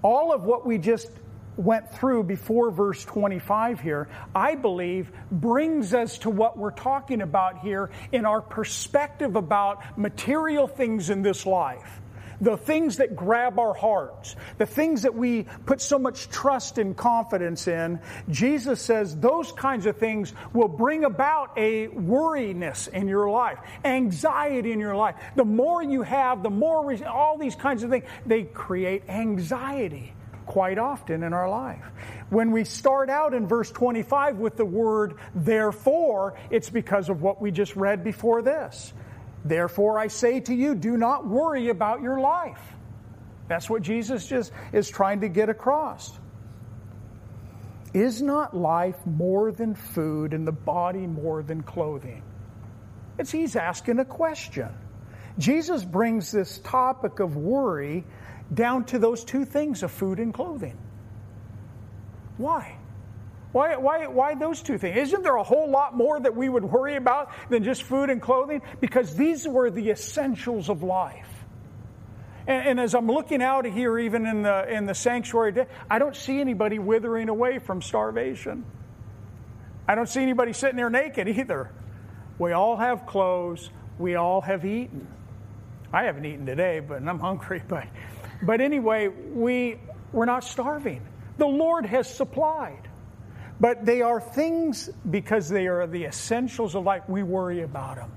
all 0.01 0.33
of 0.33 0.45
what 0.45 0.65
we 0.65 0.79
just 0.79 1.11
went 1.57 1.91
through 1.91 2.23
before 2.23 2.71
verse 2.71 3.05
25 3.05 3.81
here, 3.81 4.09
I 4.33 4.55
believe 4.55 5.11
brings 5.29 5.93
us 5.93 6.17
to 6.19 6.31
what 6.31 6.57
we're 6.57 6.71
talking 6.71 7.21
about 7.21 7.59
here 7.59 7.91
in 8.11 8.25
our 8.25 8.41
perspective 8.41 9.35
about 9.35 9.95
material 9.95 10.67
things 10.67 11.11
in 11.11 11.21
this 11.21 11.45
life 11.45 12.01
the 12.41 12.57
things 12.57 12.97
that 12.97 13.15
grab 13.15 13.59
our 13.59 13.73
hearts, 13.73 14.35
the 14.57 14.65
things 14.65 15.03
that 15.03 15.15
we 15.15 15.43
put 15.65 15.81
so 15.81 15.99
much 15.99 16.29
trust 16.29 16.77
and 16.77 16.95
confidence 16.95 17.67
in, 17.67 17.99
Jesus 18.29 18.81
says 18.81 19.15
those 19.17 19.51
kinds 19.51 19.85
of 19.85 19.97
things 19.97 20.33
will 20.53 20.67
bring 20.67 21.03
about 21.03 21.57
a 21.57 21.87
worriness 21.87 22.87
in 22.87 23.07
your 23.07 23.29
life, 23.29 23.59
anxiety 23.83 24.71
in 24.71 24.79
your 24.79 24.95
life. 24.95 25.15
The 25.35 25.45
more 25.45 25.81
you 25.83 26.01
have, 26.01 26.43
the 26.43 26.49
more 26.49 26.93
all 27.05 27.37
these 27.37 27.55
kinds 27.55 27.83
of 27.83 27.89
things, 27.89 28.05
they 28.25 28.43
create 28.43 29.09
anxiety 29.09 30.13
quite 30.45 30.77
often 30.77 31.23
in 31.23 31.33
our 31.33 31.49
life. 31.49 31.83
When 32.29 32.51
we 32.51 32.63
start 32.63 33.09
out 33.09 33.33
in 33.33 33.47
verse 33.47 33.71
25 33.71 34.37
with 34.37 34.57
the 34.57 34.65
word 34.65 35.15
therefore, 35.33 36.37
it's 36.49 36.69
because 36.69 37.09
of 37.09 37.21
what 37.21 37.41
we 37.41 37.51
just 37.51 37.75
read 37.75 38.03
before 38.03 38.41
this. 38.41 38.93
Therefore, 39.45 39.99
I 39.99 40.07
say 40.07 40.39
to 40.41 40.55
you, 40.55 40.73
do 40.73 40.97
not 40.97 41.27
worry 41.27 41.69
about 41.69 42.01
your 42.01 42.19
life. 42.19 42.59
That's 43.47 43.69
what 43.69 43.83
Jesus 43.83 44.25
just 44.27 44.51
is 44.73 44.89
trying 44.89 45.21
to 45.21 45.29
get 45.29 45.49
across. 45.49 46.17
Is 47.93 48.23
not 48.23 48.57
life 48.57 48.97
more 49.05 49.51
than 49.51 49.75
food 49.75 50.33
and 50.33 50.47
the 50.47 50.51
body 50.51 51.05
more 51.05 51.43
than 51.43 51.61
clothing? 51.61 52.23
It's 53.19 53.31
he's 53.31 53.55
asking 53.55 53.99
a 53.99 54.05
question. 54.05 54.69
Jesus 55.37 55.85
brings 55.85 56.31
this 56.31 56.57
topic 56.59 57.19
of 57.19 57.37
worry 57.37 58.03
down 58.53 58.85
to 58.85 58.99
those 58.99 59.23
two 59.23 59.45
things 59.45 59.83
of 59.83 59.91
food 59.91 60.19
and 60.19 60.33
clothing. 60.33 60.77
Why? 62.37 62.77
Why, 63.55 63.77
why, 63.77 64.07
why 64.07 64.35
those 64.35 64.61
two 64.61 64.77
things? 64.77 64.97
Isn't 64.97 65.23
there 65.23 65.37
a 65.37 65.43
whole 65.43 65.71
lot 65.71 65.95
more 65.95 66.19
that 66.19 66.35
we 66.35 66.49
would 66.49 66.65
worry 66.65 66.97
about 66.97 67.31
than 67.47 67.63
just 67.63 67.83
food 67.83 68.09
and 68.09 68.21
clothing? 68.21 68.61
Because 68.81 69.15
these 69.15 69.47
were 69.47 69.69
the 69.69 69.91
essentials 69.91 70.67
of 70.67 70.83
life. 70.83 71.29
And, 72.47 72.67
and, 72.67 72.79
as 72.81 72.93
I'm 72.93 73.07
looking 73.07 73.41
out 73.41 73.65
of 73.65 73.73
here, 73.73 73.97
even 73.97 74.25
in 74.25 74.41
the, 74.41 74.69
in 74.69 74.87
the 74.87 74.93
sanctuary, 74.93 75.67
I 75.89 75.99
don't 75.99 76.17
see 76.17 76.41
anybody 76.41 76.79
withering 76.79 77.29
away 77.29 77.59
from 77.59 77.81
starvation. 77.81 78.65
I 79.87 79.95
don't 79.95 80.09
see 80.09 80.21
anybody 80.21 80.51
sitting 80.51 80.75
there 80.75 80.89
naked 80.89 81.29
either. 81.29 81.71
We 82.37 82.51
all 82.51 82.75
have 82.75 83.05
clothes. 83.05 83.69
We 83.97 84.15
all 84.15 84.41
have 84.41 84.65
eaten. 84.65 85.07
I 85.93 86.03
haven't 86.03 86.25
eaten 86.25 86.45
today, 86.45 86.81
but 86.81 87.01
I'm 87.01 87.19
hungry. 87.19 87.63
But, 87.69 87.87
but 88.41 88.59
anyway, 88.59 89.07
we, 89.07 89.79
we're 90.11 90.25
not 90.25 90.43
starving. 90.43 91.07
The 91.37 91.47
Lord 91.47 91.85
has 91.85 92.13
supplied. 92.13 92.84
But 93.59 93.85
they 93.85 94.01
are 94.01 94.19
things 94.19 94.89
because 95.09 95.47
they 95.47 95.67
are 95.67 95.87
the 95.87 96.05
essentials 96.05 96.75
of 96.75 96.83
life. 96.83 97.03
We 97.07 97.23
worry 97.23 97.61
about 97.61 97.97
them. 97.97 98.11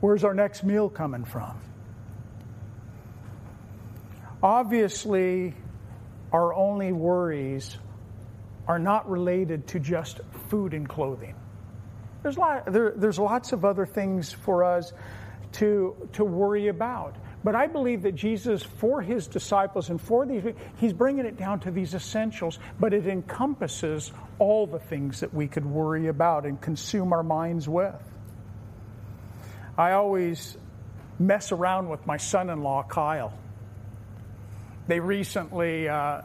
Where's 0.00 0.24
our 0.24 0.34
next 0.34 0.62
meal 0.62 0.88
coming 0.90 1.24
from? 1.24 1.58
Obviously, 4.42 5.54
our 6.32 6.52
only 6.52 6.92
worries 6.92 7.78
are 8.68 8.78
not 8.78 9.08
related 9.08 9.66
to 9.68 9.80
just 9.80 10.20
food 10.48 10.74
and 10.74 10.88
clothing. 10.88 11.34
There's, 12.22 12.36
lot, 12.36 12.70
there, 12.70 12.92
there's 12.96 13.18
lots 13.18 13.52
of 13.52 13.64
other 13.64 13.86
things 13.86 14.32
for 14.32 14.64
us 14.64 14.92
to, 15.52 16.08
to 16.12 16.24
worry 16.24 16.68
about. 16.68 17.16
But 17.46 17.54
I 17.54 17.68
believe 17.68 18.02
that 18.02 18.16
Jesus, 18.16 18.64
for 18.64 19.00
his 19.00 19.28
disciples 19.28 19.88
and 19.88 20.00
for 20.00 20.26
these, 20.26 20.42
he's 20.78 20.92
bringing 20.92 21.26
it 21.26 21.36
down 21.36 21.60
to 21.60 21.70
these 21.70 21.94
essentials, 21.94 22.58
but 22.80 22.92
it 22.92 23.06
encompasses 23.06 24.10
all 24.40 24.66
the 24.66 24.80
things 24.80 25.20
that 25.20 25.32
we 25.32 25.46
could 25.46 25.64
worry 25.64 26.08
about 26.08 26.44
and 26.44 26.60
consume 26.60 27.12
our 27.12 27.22
minds 27.22 27.68
with. 27.68 27.94
I 29.78 29.92
always 29.92 30.56
mess 31.20 31.52
around 31.52 31.88
with 31.88 32.04
my 32.04 32.16
son 32.16 32.50
in 32.50 32.64
law, 32.64 32.82
Kyle. 32.82 33.32
They 34.88 34.98
recently 34.98 35.88
uh, 35.88 36.22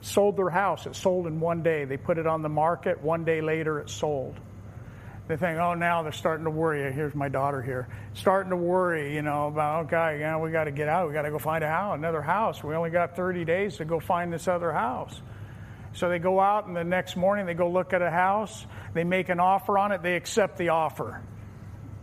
sold 0.00 0.36
their 0.36 0.50
house. 0.50 0.86
It 0.86 0.94
sold 0.94 1.26
in 1.26 1.40
one 1.40 1.64
day. 1.64 1.86
They 1.86 1.96
put 1.96 2.18
it 2.18 2.28
on 2.28 2.42
the 2.42 2.48
market. 2.48 3.02
One 3.02 3.24
day 3.24 3.40
later, 3.40 3.80
it 3.80 3.90
sold 3.90 4.38
they 5.32 5.38
think, 5.38 5.58
oh, 5.58 5.72
now 5.72 6.02
they're 6.02 6.12
starting 6.12 6.44
to 6.44 6.50
worry. 6.50 6.92
Here's 6.92 7.14
my 7.14 7.30
daughter 7.30 7.62
here, 7.62 7.88
starting 8.12 8.50
to 8.50 8.56
worry, 8.56 9.14
you 9.14 9.22
know, 9.22 9.46
about 9.46 9.86
okay, 9.86 10.18
know, 10.20 10.40
we 10.40 10.50
got 10.50 10.64
to 10.64 10.70
get 10.70 10.90
out. 10.90 11.08
We 11.08 11.14
got 11.14 11.22
to 11.22 11.30
go 11.30 11.38
find 11.38 11.64
a 11.64 11.68
house, 11.68 11.96
another 11.96 12.20
house. 12.20 12.62
We 12.62 12.74
only 12.74 12.90
got 12.90 13.16
30 13.16 13.46
days 13.46 13.78
to 13.78 13.86
go 13.86 13.98
find 13.98 14.30
this 14.30 14.46
other 14.46 14.72
house. 14.72 15.22
So 15.94 16.10
they 16.10 16.18
go 16.18 16.38
out, 16.38 16.66
and 16.66 16.76
the 16.76 16.84
next 16.84 17.16
morning 17.16 17.46
they 17.46 17.54
go 17.54 17.70
look 17.70 17.94
at 17.94 18.02
a 18.02 18.10
house. 18.10 18.66
They 18.92 19.04
make 19.04 19.30
an 19.30 19.40
offer 19.40 19.78
on 19.78 19.92
it. 19.92 20.02
They 20.02 20.16
accept 20.16 20.58
the 20.58 20.68
offer. 20.68 21.22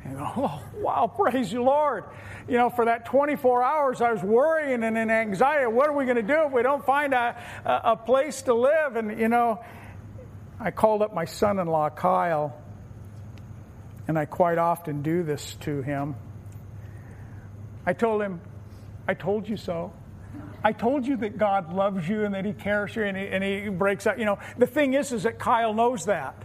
And 0.03 0.17
go, 0.17 0.32
oh, 0.36 0.63
wow, 0.77 1.13
praise 1.15 1.53
you, 1.53 1.61
Lord. 1.61 2.05
You 2.47 2.57
know, 2.57 2.71
for 2.71 2.86
that 2.86 3.05
24 3.05 3.61
hours, 3.61 4.01
I 4.01 4.11
was 4.11 4.23
worrying 4.23 4.84
and 4.84 4.97
in 4.97 5.11
anxiety. 5.11 5.67
What 5.67 5.88
are 5.88 5.93
we 5.93 6.05
going 6.05 6.17
to 6.17 6.23
do 6.23 6.47
if 6.47 6.51
we 6.51 6.63
don't 6.63 6.84
find 6.84 7.13
a, 7.13 7.39
a, 7.63 7.91
a 7.91 7.95
place 7.95 8.41
to 8.43 8.55
live? 8.55 8.95
And, 8.95 9.19
you 9.19 9.27
know, 9.27 9.63
I 10.59 10.71
called 10.71 11.03
up 11.03 11.13
my 11.13 11.25
son 11.25 11.59
in 11.59 11.67
law, 11.67 11.91
Kyle 11.91 12.59
and 14.10 14.18
I 14.18 14.26
quite 14.26 14.57
often 14.57 15.03
do 15.03 15.22
this 15.22 15.55
to 15.62 15.84
him. 15.84 16.16
I 17.86 17.93
told 17.93 18.24
him, 18.24 18.41
I 19.07 19.14
told 19.14 19.47
you 19.47 19.55
so. 19.55 19.93
I 20.64 20.72
told 20.72 21.05
you 21.05 21.18
that 21.18 21.38
God 21.38 21.72
loves 21.72 22.10
you 22.10 22.26
and 22.26 22.34
that 22.34 22.43
He 22.43 22.53
cares 22.53 22.93
for 22.93 23.01
you 23.01 23.05
and 23.05 23.16
he, 23.16 23.28
and 23.28 23.43
he 23.43 23.70
breaks 23.70 24.07
out. 24.07 24.18
You 24.18 24.26
know, 24.26 24.39
the 24.57 24.66
thing 24.66 24.95
is, 24.95 25.12
is 25.12 25.24
that 25.24 25.38
Kyle 25.38 25.76
knows 25.76 26.05
that. 26.05 26.43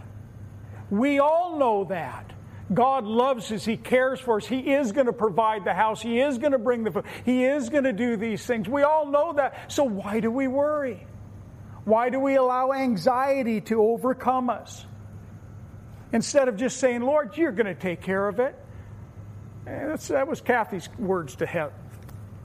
We 0.91 1.17
all 1.17 1.57
know 1.57 1.85
that. 1.85 2.33
God 2.71 3.03
loves 3.03 3.51
us. 3.51 3.65
He 3.65 3.77
cares 3.77 4.19
for 4.19 4.37
us. 4.37 4.45
He 4.45 4.59
is 4.59 4.91
going 4.91 5.07
to 5.07 5.13
provide 5.13 5.65
the 5.65 5.73
house. 5.73 6.03
He 6.03 6.19
is 6.19 6.37
going 6.37 6.51
to 6.51 6.59
bring 6.59 6.83
the 6.83 6.91
food. 6.91 7.05
He 7.25 7.45
is 7.45 7.69
going 7.69 7.85
to 7.85 7.93
do 7.93 8.15
these 8.15 8.45
things. 8.45 8.69
We 8.69 8.83
all 8.83 9.07
know 9.07 9.33
that. 9.33 9.71
So 9.71 9.85
why 9.85 10.19
do 10.19 10.29
we 10.29 10.47
worry? 10.47 11.07
Why 11.83 12.11
do 12.11 12.19
we 12.19 12.35
allow 12.35 12.73
anxiety 12.73 13.59
to 13.61 13.81
overcome 13.81 14.51
us? 14.51 14.85
Instead 16.15 16.47
of 16.47 16.55
just 16.55 16.77
saying, 16.77 17.01
Lord, 17.01 17.35
you're 17.35 17.51
going 17.51 17.65
to 17.65 17.75
take 17.75 18.01
care 18.01 18.29
of 18.29 18.39
it. 18.39 18.57
Eh, 19.67 19.97
that 20.07 20.25
was 20.25 20.39
Kathy's 20.39 20.87
words 20.97 21.35
to 21.35 21.45
heaven. 21.45 21.73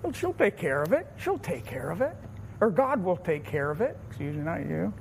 Well, 0.02 0.12
she'll 0.12 0.32
take 0.32 0.56
care 0.56 0.82
of 0.82 0.92
it. 0.92 1.06
She'll 1.18 1.38
take 1.38 1.66
care 1.66 1.88
of 1.88 2.00
it. 2.00 2.16
Or 2.60 2.70
God 2.70 3.04
will 3.04 3.16
take 3.16 3.44
care 3.44 3.70
of 3.70 3.80
it. 3.80 3.96
Excuse 4.08 4.34
me, 4.34 4.42
not 4.42 4.68
you. 4.68 4.92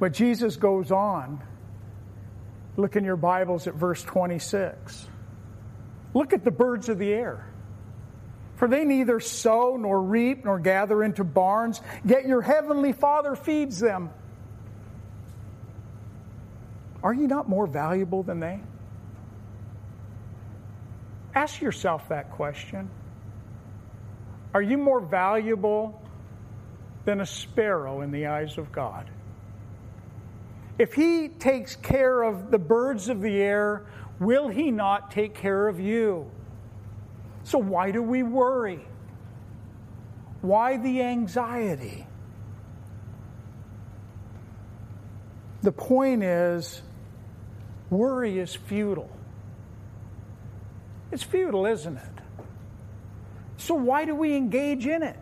But 0.00 0.14
Jesus 0.14 0.56
goes 0.56 0.90
on. 0.90 1.42
Look 2.78 2.96
in 2.96 3.04
your 3.04 3.16
Bibles 3.16 3.66
at 3.66 3.74
verse 3.74 4.02
26. 4.02 5.06
Look 6.14 6.32
at 6.32 6.42
the 6.42 6.50
birds 6.50 6.88
of 6.88 6.98
the 6.98 7.12
air. 7.12 7.46
For 8.56 8.66
they 8.66 8.86
neither 8.86 9.20
sow 9.20 9.76
nor 9.76 10.00
reap 10.00 10.46
nor 10.46 10.58
gather 10.58 11.04
into 11.04 11.22
barns, 11.22 11.82
yet 12.02 12.24
your 12.24 12.40
heavenly 12.40 12.94
Father 12.94 13.36
feeds 13.36 13.78
them. 13.78 14.08
Are 17.04 17.12
you 17.12 17.28
not 17.28 17.50
more 17.50 17.66
valuable 17.66 18.22
than 18.22 18.40
they? 18.40 18.60
Ask 21.34 21.60
yourself 21.60 22.08
that 22.08 22.30
question. 22.30 22.88
Are 24.54 24.62
you 24.62 24.78
more 24.78 25.00
valuable 25.00 26.00
than 27.04 27.20
a 27.20 27.26
sparrow 27.26 28.00
in 28.00 28.10
the 28.10 28.26
eyes 28.26 28.56
of 28.56 28.72
God? 28.72 29.10
If 30.78 30.94
He 30.94 31.28
takes 31.28 31.76
care 31.76 32.22
of 32.22 32.50
the 32.50 32.58
birds 32.58 33.10
of 33.10 33.20
the 33.20 33.36
air, 33.36 33.84
will 34.18 34.48
He 34.48 34.70
not 34.70 35.10
take 35.10 35.34
care 35.34 35.68
of 35.68 35.78
you? 35.78 36.30
So, 37.42 37.58
why 37.58 37.90
do 37.90 38.02
we 38.02 38.22
worry? 38.22 38.80
Why 40.40 40.78
the 40.78 41.02
anxiety? 41.02 42.06
The 45.60 45.72
point 45.72 46.22
is, 46.22 46.80
worry 47.90 48.38
is 48.38 48.54
futile. 48.54 49.10
It's 51.12 51.22
futile, 51.22 51.66
isn't 51.66 51.96
it? 51.96 52.14
So, 53.56 53.74
why 53.74 54.04
do 54.04 54.14
we 54.14 54.36
engage 54.36 54.86
in 54.86 55.02
it? 55.02 55.18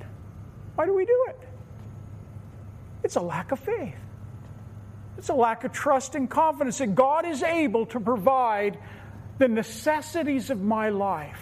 Why 0.75 0.87
do 0.87 0.95
we 0.95 1.05
do 1.05 1.27
it? 1.29 1.39
It's 3.05 3.17
a 3.17 3.21
lack 3.21 3.53
of 3.53 3.61
faith. 3.61 3.95
It's 5.19 5.29
a 5.29 5.35
lack 5.35 5.65
of 5.65 5.73
trust 5.73 6.15
and 6.15 6.29
confidence 6.29 6.79
that 6.79 6.95
God 6.95 7.27
is 7.27 7.43
able 7.43 7.87
to 7.87 8.01
provide 8.01 8.79
the 9.39 9.49
necessities 9.49 10.51
of 10.51 10.61
my 10.61 10.89
life. 10.89 11.41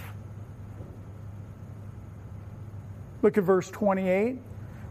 Look 3.23 3.39
at 3.39 3.45
verse 3.45 3.71
28. 3.71 4.39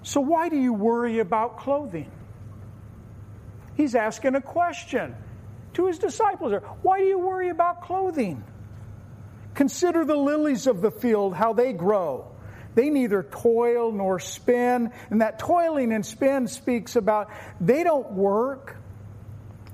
So, 0.03 0.21
why 0.21 0.49
do 0.49 0.57
you 0.57 0.73
worry 0.73 1.19
about 1.19 1.57
clothing? 1.57 2.09
He's 3.75 3.95
asking 3.95 4.35
a 4.35 4.41
question 4.41 5.15
to 5.79 5.87
his 5.87 5.97
disciples. 5.97 6.53
Why 6.81 6.99
do 6.99 7.05
you 7.05 7.17
worry 7.17 7.49
about 7.49 7.81
clothing? 7.83 8.43
Consider 9.55 10.03
the 10.03 10.15
lilies 10.15 10.67
of 10.67 10.81
the 10.81 10.91
field, 10.91 11.33
how 11.33 11.53
they 11.53 11.71
grow. 11.71 12.27
They 12.75 12.89
neither 12.89 13.23
toil 13.23 13.91
nor 13.91 14.19
spin. 14.19 14.91
And 15.09 15.21
that 15.21 15.39
toiling 15.39 15.93
and 15.93 16.05
spin 16.05 16.47
speaks 16.47 16.97
about 16.97 17.29
they 17.61 17.83
don't 17.83 18.11
work. 18.11 18.75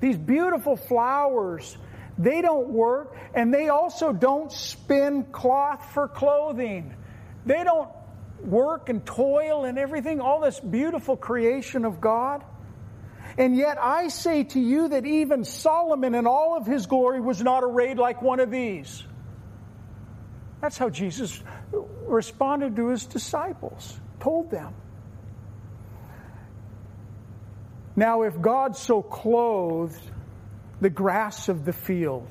These 0.00 0.16
beautiful 0.16 0.76
flowers, 0.76 1.76
they 2.18 2.40
don't 2.40 2.68
work. 2.68 3.16
And 3.34 3.52
they 3.52 3.68
also 3.68 4.12
don't 4.12 4.52
spin 4.52 5.24
cloth 5.24 5.92
for 5.92 6.06
clothing. 6.06 6.94
They 7.44 7.64
don't 7.64 7.90
work 8.44 8.88
and 8.88 9.04
toil 9.04 9.64
and 9.64 9.76
everything, 9.76 10.20
all 10.20 10.40
this 10.40 10.60
beautiful 10.60 11.16
creation 11.16 11.84
of 11.84 12.00
God. 12.00 12.44
And 13.38 13.56
yet 13.56 13.76
I 13.78 14.08
say 14.08 14.44
to 14.44 14.60
you 14.60 14.88
that 14.88 15.04
even 15.04 15.44
Solomon 15.44 16.14
in 16.14 16.26
all 16.26 16.56
of 16.56 16.66
his 16.66 16.86
glory 16.86 17.20
was 17.20 17.42
not 17.42 17.62
arrayed 17.62 17.98
like 17.98 18.22
one 18.22 18.40
of 18.40 18.50
these. 18.50 19.04
That's 20.62 20.78
how 20.78 20.88
Jesus 20.88 21.42
responded 22.06 22.76
to 22.76 22.88
his 22.88 23.04
disciples, 23.04 23.98
told 24.20 24.50
them. 24.50 24.74
Now, 27.94 28.22
if 28.22 28.40
God 28.40 28.76
so 28.76 29.02
clothed 29.02 30.00
the 30.80 30.90
grass 30.90 31.48
of 31.48 31.64
the 31.64 31.72
field, 31.72 32.28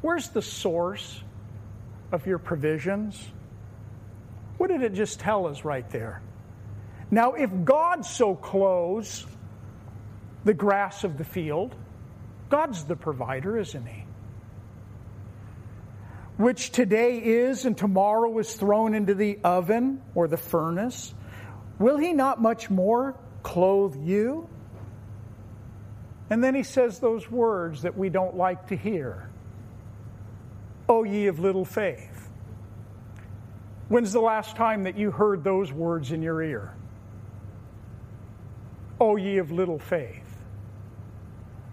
where's 0.00 0.28
the 0.28 0.42
source 0.42 1.22
of 2.10 2.26
your 2.26 2.38
provisions? 2.38 3.22
What 4.58 4.68
did 4.68 4.82
it 4.82 4.94
just 4.94 5.20
tell 5.20 5.46
us 5.46 5.64
right 5.64 5.88
there? 5.90 6.22
Now, 7.10 7.32
if 7.32 7.50
God 7.64 8.06
so 8.06 8.34
clothes 8.34 9.26
the 10.44 10.54
grass 10.54 11.04
of 11.04 11.18
the 11.18 11.24
field, 11.24 11.74
God's 12.48 12.84
the 12.84 12.96
provider, 12.96 13.58
isn't 13.58 13.86
He? 13.86 14.04
which 16.42 16.70
today 16.70 17.18
is 17.18 17.64
and 17.64 17.76
tomorrow 17.76 18.36
is 18.38 18.52
thrown 18.54 18.94
into 18.94 19.14
the 19.14 19.38
oven 19.44 20.02
or 20.14 20.28
the 20.28 20.36
furnace, 20.36 21.14
will 21.78 21.98
he 21.98 22.12
not 22.12 22.40
much 22.40 22.70
more 22.70 23.14
clothe 23.42 23.96
you? 23.96 24.48
And 26.30 26.42
then 26.42 26.54
he 26.54 26.62
says 26.62 26.98
those 26.98 27.30
words 27.30 27.82
that 27.82 27.96
we 27.96 28.08
don't 28.08 28.36
like 28.36 28.68
to 28.68 28.76
hear 28.76 29.28
O 30.88 31.04
ye 31.04 31.26
of 31.26 31.38
little 31.38 31.64
faith. 31.64 32.28
When's 33.88 34.12
the 34.12 34.20
last 34.20 34.56
time 34.56 34.84
that 34.84 34.96
you 34.98 35.10
heard 35.10 35.44
those 35.44 35.72
words 35.72 36.12
in 36.12 36.22
your 36.22 36.42
ear? 36.42 36.74
O 39.00 39.16
ye 39.16 39.38
of 39.38 39.52
little 39.52 39.78
faith. 39.78 40.21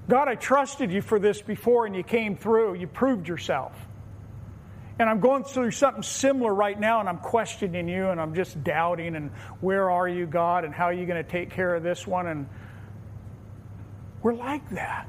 God, 0.09 0.27
I 0.27 0.33
trusted 0.33 0.91
you 0.91 1.01
for 1.03 1.19
this 1.19 1.39
before 1.41 1.85
and 1.85 1.95
you 1.95 2.03
came 2.03 2.35
through. 2.35 2.73
You 2.73 2.87
proved 2.87 3.27
yourself. 3.27 3.71
And 4.97 5.07
I'm 5.07 5.19
going 5.21 5.43
through 5.43 5.71
something 5.71 6.03
similar 6.03 6.53
right 6.53 6.77
now, 6.77 6.99
and 6.99 7.07
I'm 7.07 7.19
questioning 7.19 7.87
you, 7.87 8.09
and 8.09 8.19
I'm 8.19 8.35
just 8.35 8.61
doubting, 8.65 9.15
and 9.15 9.31
where 9.61 9.89
are 9.89 10.09
you, 10.09 10.25
God, 10.25 10.65
and 10.65 10.73
how 10.73 10.85
are 10.85 10.93
you 10.93 11.05
going 11.05 11.23
to 11.23 11.29
take 11.29 11.51
care 11.51 11.73
of 11.73 11.83
this 11.83 12.05
one? 12.05 12.27
And 12.27 12.49
we're 14.21 14.33
like 14.33 14.69
that. 14.71 15.07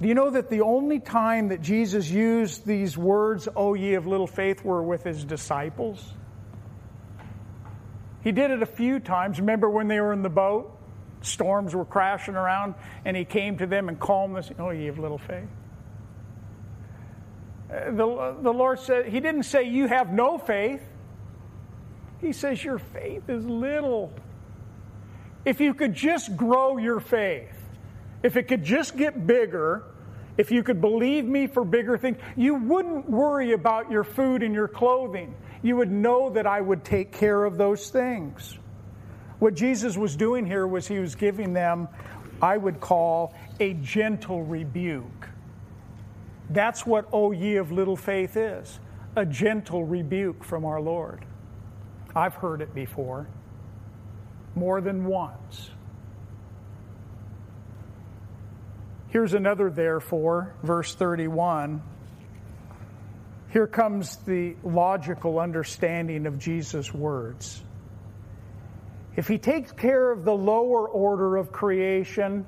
Do 0.00 0.08
you 0.08 0.14
know 0.14 0.30
that 0.30 0.48
the 0.48 0.62
only 0.62 1.00
time 1.00 1.48
that 1.48 1.60
Jesus 1.60 2.08
used 2.08 2.64
these 2.64 2.96
words, 2.96 3.46
O 3.54 3.74
ye 3.74 3.94
of 3.94 4.06
little 4.06 4.26
faith, 4.26 4.64
were 4.64 4.82
with 4.82 5.02
his 5.04 5.24
disciples? 5.24 6.14
He 8.22 8.32
did 8.32 8.50
it 8.50 8.62
a 8.62 8.66
few 8.66 9.00
times. 9.00 9.38
Remember 9.38 9.68
when 9.68 9.88
they 9.88 10.00
were 10.00 10.14
in 10.14 10.22
the 10.22 10.30
boat? 10.30 10.75
Storms 11.26 11.74
were 11.74 11.84
crashing 11.84 12.36
around, 12.36 12.74
and 13.04 13.16
he 13.16 13.24
came 13.24 13.58
to 13.58 13.66
them 13.66 13.88
and 13.88 13.98
calmed 13.98 14.36
them. 14.36 14.56
Oh, 14.58 14.70
ye 14.70 14.88
of 14.88 14.98
little 14.98 15.18
faith 15.18 15.48
uh, 17.70 17.90
the, 17.90 18.36
the 18.42 18.52
Lord 18.52 18.78
said, 18.78 19.06
He 19.06 19.20
didn't 19.20 19.44
say 19.44 19.64
you 19.64 19.86
have 19.86 20.12
no 20.12 20.38
faith. 20.38 20.82
He 22.20 22.32
says 22.32 22.62
your 22.62 22.78
faith 22.78 23.28
is 23.28 23.44
little. 23.44 24.12
If 25.44 25.60
you 25.60 25.74
could 25.74 25.94
just 25.94 26.36
grow 26.36 26.78
your 26.78 27.00
faith, 27.00 27.54
if 28.22 28.36
it 28.36 28.44
could 28.44 28.64
just 28.64 28.96
get 28.96 29.26
bigger, 29.26 29.84
if 30.36 30.50
you 30.50 30.62
could 30.62 30.80
believe 30.80 31.24
me 31.24 31.46
for 31.46 31.64
bigger 31.64 31.98
things, 31.98 32.18
you 32.36 32.54
wouldn't 32.54 33.08
worry 33.08 33.52
about 33.52 33.90
your 33.90 34.04
food 34.04 34.42
and 34.42 34.54
your 34.54 34.68
clothing. 34.68 35.34
You 35.62 35.76
would 35.76 35.90
know 35.90 36.30
that 36.30 36.46
I 36.46 36.60
would 36.60 36.84
take 36.84 37.12
care 37.12 37.44
of 37.44 37.56
those 37.56 37.90
things. 37.90 38.58
What 39.38 39.54
Jesus 39.54 39.96
was 39.96 40.16
doing 40.16 40.46
here 40.46 40.66
was 40.66 40.86
he 40.86 40.98
was 40.98 41.14
giving 41.14 41.52
them, 41.52 41.88
I 42.40 42.56
would 42.56 42.80
call, 42.80 43.34
a 43.60 43.74
gentle 43.74 44.42
rebuke. 44.42 45.28
That's 46.48 46.86
what, 46.86 47.08
O 47.12 47.32
ye 47.32 47.56
of 47.56 47.72
little 47.72 47.96
faith, 47.96 48.36
is 48.36 48.78
a 49.16 49.26
gentle 49.26 49.84
rebuke 49.84 50.44
from 50.44 50.64
our 50.64 50.80
Lord. 50.80 51.24
I've 52.14 52.34
heard 52.34 52.60
it 52.60 52.74
before, 52.74 53.26
more 54.54 54.80
than 54.80 55.04
once. 55.04 55.70
Here's 59.08 59.34
another 59.34 59.70
therefore, 59.70 60.54
verse 60.62 60.94
31. 60.94 61.82
Here 63.50 63.66
comes 63.66 64.16
the 64.16 64.56
logical 64.62 65.38
understanding 65.38 66.26
of 66.26 66.38
Jesus' 66.38 66.92
words. 66.92 67.62
If 69.16 69.26
he 69.28 69.38
takes 69.38 69.72
care 69.72 70.10
of 70.10 70.24
the 70.24 70.34
lower 70.34 70.88
order 70.88 71.36
of 71.36 71.50
creation, 71.50 72.46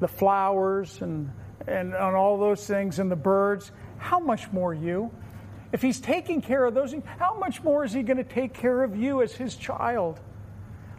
the 0.00 0.08
flowers 0.08 1.02
and 1.02 1.30
and 1.66 1.94
on 1.94 2.14
all 2.14 2.38
those 2.38 2.66
things 2.66 2.98
and 2.98 3.10
the 3.10 3.16
birds, 3.16 3.72
how 3.96 4.18
much 4.18 4.52
more 4.52 4.74
you? 4.74 5.10
if 5.74 5.82
He's 5.82 5.98
taking 5.98 6.40
care 6.40 6.64
of 6.64 6.72
those 6.72 6.94
how 7.18 7.36
much 7.36 7.64
more 7.64 7.84
is 7.84 7.92
He 7.92 8.04
going 8.04 8.16
to 8.16 8.24
take 8.24 8.54
care 8.54 8.84
of 8.84 8.96
you 8.96 9.22
as 9.22 9.32
His 9.32 9.56
child? 9.56 10.20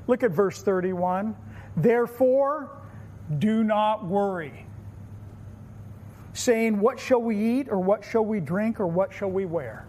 Look 0.05 0.21
at 0.21 0.32
verse 0.32 0.61
31. 0.61 1.34
Therefore, 1.78 2.69
do 3.39 3.63
not 3.63 4.05
worry, 4.05 4.65
saying, 6.34 6.82
What 6.82 6.99
shall 6.99 7.21
we 7.21 7.59
eat, 7.59 7.69
or 7.69 7.80
what 7.80 8.03
shall 8.03 8.26
we 8.26 8.41
drink, 8.41 8.82
or 8.82 8.86
what 8.86 9.13
shall 9.13 9.32
we 9.32 9.45
wear? 9.45 9.88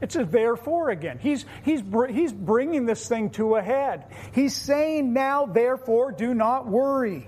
It's 0.00 0.14
a 0.16 0.24
therefore 0.24 0.90
again. 0.90 1.18
He's, 1.18 1.44
he's, 1.64 1.82
he's 2.10 2.32
bringing 2.32 2.86
this 2.86 3.08
thing 3.08 3.30
to 3.30 3.56
a 3.56 3.62
head. 3.62 4.04
He's 4.32 4.54
saying 4.54 5.12
now, 5.12 5.46
therefore, 5.46 6.12
do 6.12 6.34
not 6.34 6.68
worry. 6.68 7.26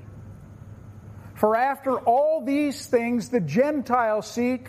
For 1.35 1.57
after 1.57 1.99
all 1.99 2.45
these 2.45 2.87
things 2.87 3.31
the 3.31 3.41
Gentiles 3.41 4.31
seek, 4.31 4.69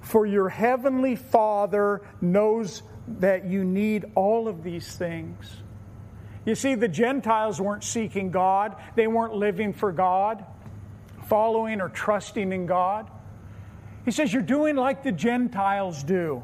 for 0.00 0.26
your 0.26 0.48
heavenly 0.48 1.16
Father 1.16 2.02
knows 2.20 2.82
that 3.18 3.46
you 3.46 3.64
need 3.64 4.04
all 4.14 4.48
of 4.48 4.62
these 4.62 4.96
things. 4.96 5.56
You 6.44 6.54
see, 6.54 6.74
the 6.74 6.88
Gentiles 6.88 7.60
weren't 7.60 7.84
seeking 7.84 8.30
God, 8.30 8.76
they 8.96 9.06
weren't 9.06 9.34
living 9.34 9.72
for 9.72 9.92
God, 9.92 10.44
following 11.26 11.80
or 11.80 11.88
trusting 11.88 12.52
in 12.52 12.66
God. 12.66 13.10
He 14.04 14.10
says, 14.10 14.32
You're 14.32 14.42
doing 14.42 14.76
like 14.76 15.02
the 15.02 15.12
Gentiles 15.12 16.02
do 16.02 16.42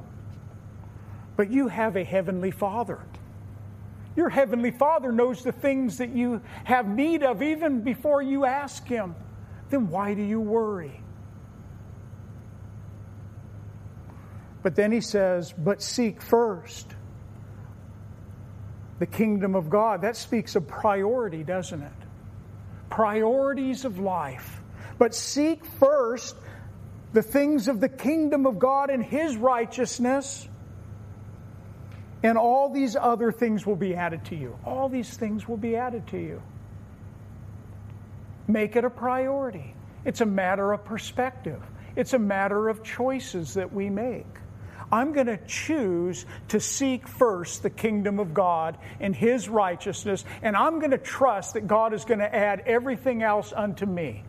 but 1.41 1.51
you 1.51 1.69
have 1.69 1.97
a 1.97 2.05
heavenly 2.05 2.51
Father. 2.51 3.01
Your 4.15 4.29
heavenly 4.29 4.73
Father 4.73 5.11
knows 5.11 5.43
the 5.43 5.53
things 5.53 5.97
that 5.97 6.11
you 6.11 6.43
have 6.65 6.87
need 6.87 7.23
of 7.23 7.41
even 7.41 7.81
before 7.81 8.21
you 8.21 8.45
ask 8.45 8.87
Him. 8.87 9.15
Then 9.71 9.89
why 9.89 10.13
do 10.13 10.21
you 10.21 10.39
worry? 10.39 11.01
But 14.63 14.75
then 14.75 14.93
He 14.93 15.01
says, 15.01 15.55
But 15.57 15.81
seek 15.81 16.21
first 16.21 16.95
the 18.99 19.07
kingdom 19.07 19.55
of 19.55 19.71
God. 19.71 20.03
That 20.03 20.19
speaks 20.19 20.57
of 20.57 20.69
priority, 20.69 21.43
doesn't 21.43 21.81
it? 21.81 21.93
Priorities 22.91 23.87
of 23.87 23.99
life. 23.99 24.61
But 24.99 25.15
seek 25.15 25.65
first 25.65 26.37
the 27.15 27.23
things 27.23 27.67
of 27.67 27.81
the 27.81 27.89
kingdom 27.89 28.45
of 28.45 28.59
God 28.59 28.91
and 28.91 29.03
His 29.03 29.39
righteousness 29.39 30.47
and 32.23 32.37
all 32.37 32.69
these 32.69 32.97
other 32.97 33.33
things 33.33 33.67
will 33.67 33.77
be 33.77 33.95
added 33.95 34.25
to 34.27 34.37
you. 34.37 34.57
All 34.65 34.89
these 34.89 35.17
things 35.17 35.49
will 35.49 35.57
be 35.57 35.77
added 35.77 36.07
to 36.09 36.19
you. 36.19 36.43
Make 38.47 38.77
it 38.77 38.85
a 38.85 38.91
priority. 38.91 39.75
It's 40.05 40.21
a 40.21 40.27
matter 40.27 40.73
of 40.73 40.85
perspective, 40.85 41.63
it's 41.97 42.13
a 42.13 42.19
matter 42.19 42.69
of 42.69 42.83
choices 42.83 43.55
that 43.55 43.73
we 43.73 43.91
make. 43.91 44.27
I'm 44.93 45.13
going 45.13 45.29
to 45.29 45.37
choose 45.47 46.27
to 46.49 46.59
seek 46.59 47.07
first 47.07 47.63
the 47.63 47.71
kingdom 47.71 48.19
of 48.19 48.35
God 48.35 48.77
and 48.99 49.15
His 49.15 49.49
righteousness, 49.49 50.25
and 50.43 50.57
I'm 50.57 50.81
going 50.81 50.91
to 50.91 50.99
trust 50.99 51.55
that 51.55 51.69
God 51.69 51.95
is 51.95 52.05
going 52.05 52.19
to 52.19 52.35
add 52.35 52.65
everything 52.67 53.23
else 53.23 53.53
unto 53.55 53.87
me. 53.87 54.25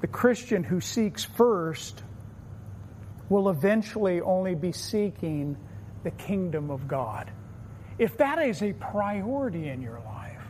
The 0.00 0.06
Christian 0.06 0.62
who 0.62 0.80
seeks 0.80 1.24
first 1.24 2.02
will 3.32 3.48
eventually 3.48 4.20
only 4.20 4.54
be 4.54 4.72
seeking 4.72 5.56
the 6.04 6.10
kingdom 6.10 6.70
of 6.70 6.86
God. 6.86 7.32
If 7.98 8.18
that 8.18 8.38
is 8.38 8.62
a 8.62 8.74
priority 8.74 9.68
in 9.68 9.80
your 9.80 10.00
life, 10.00 10.42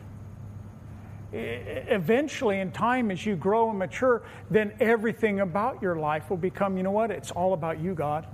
eventually 1.32 2.58
in 2.58 2.72
time 2.72 3.12
as 3.12 3.24
you 3.24 3.36
grow 3.36 3.70
and 3.70 3.78
mature, 3.78 4.22
then 4.50 4.72
everything 4.80 5.40
about 5.40 5.80
your 5.80 5.96
life 5.96 6.28
will 6.28 6.36
become, 6.36 6.76
you 6.76 6.82
know 6.82 6.90
what? 6.90 7.12
It's 7.12 7.30
all 7.30 7.54
about 7.54 7.80
you, 7.80 7.94
God. 7.94 8.26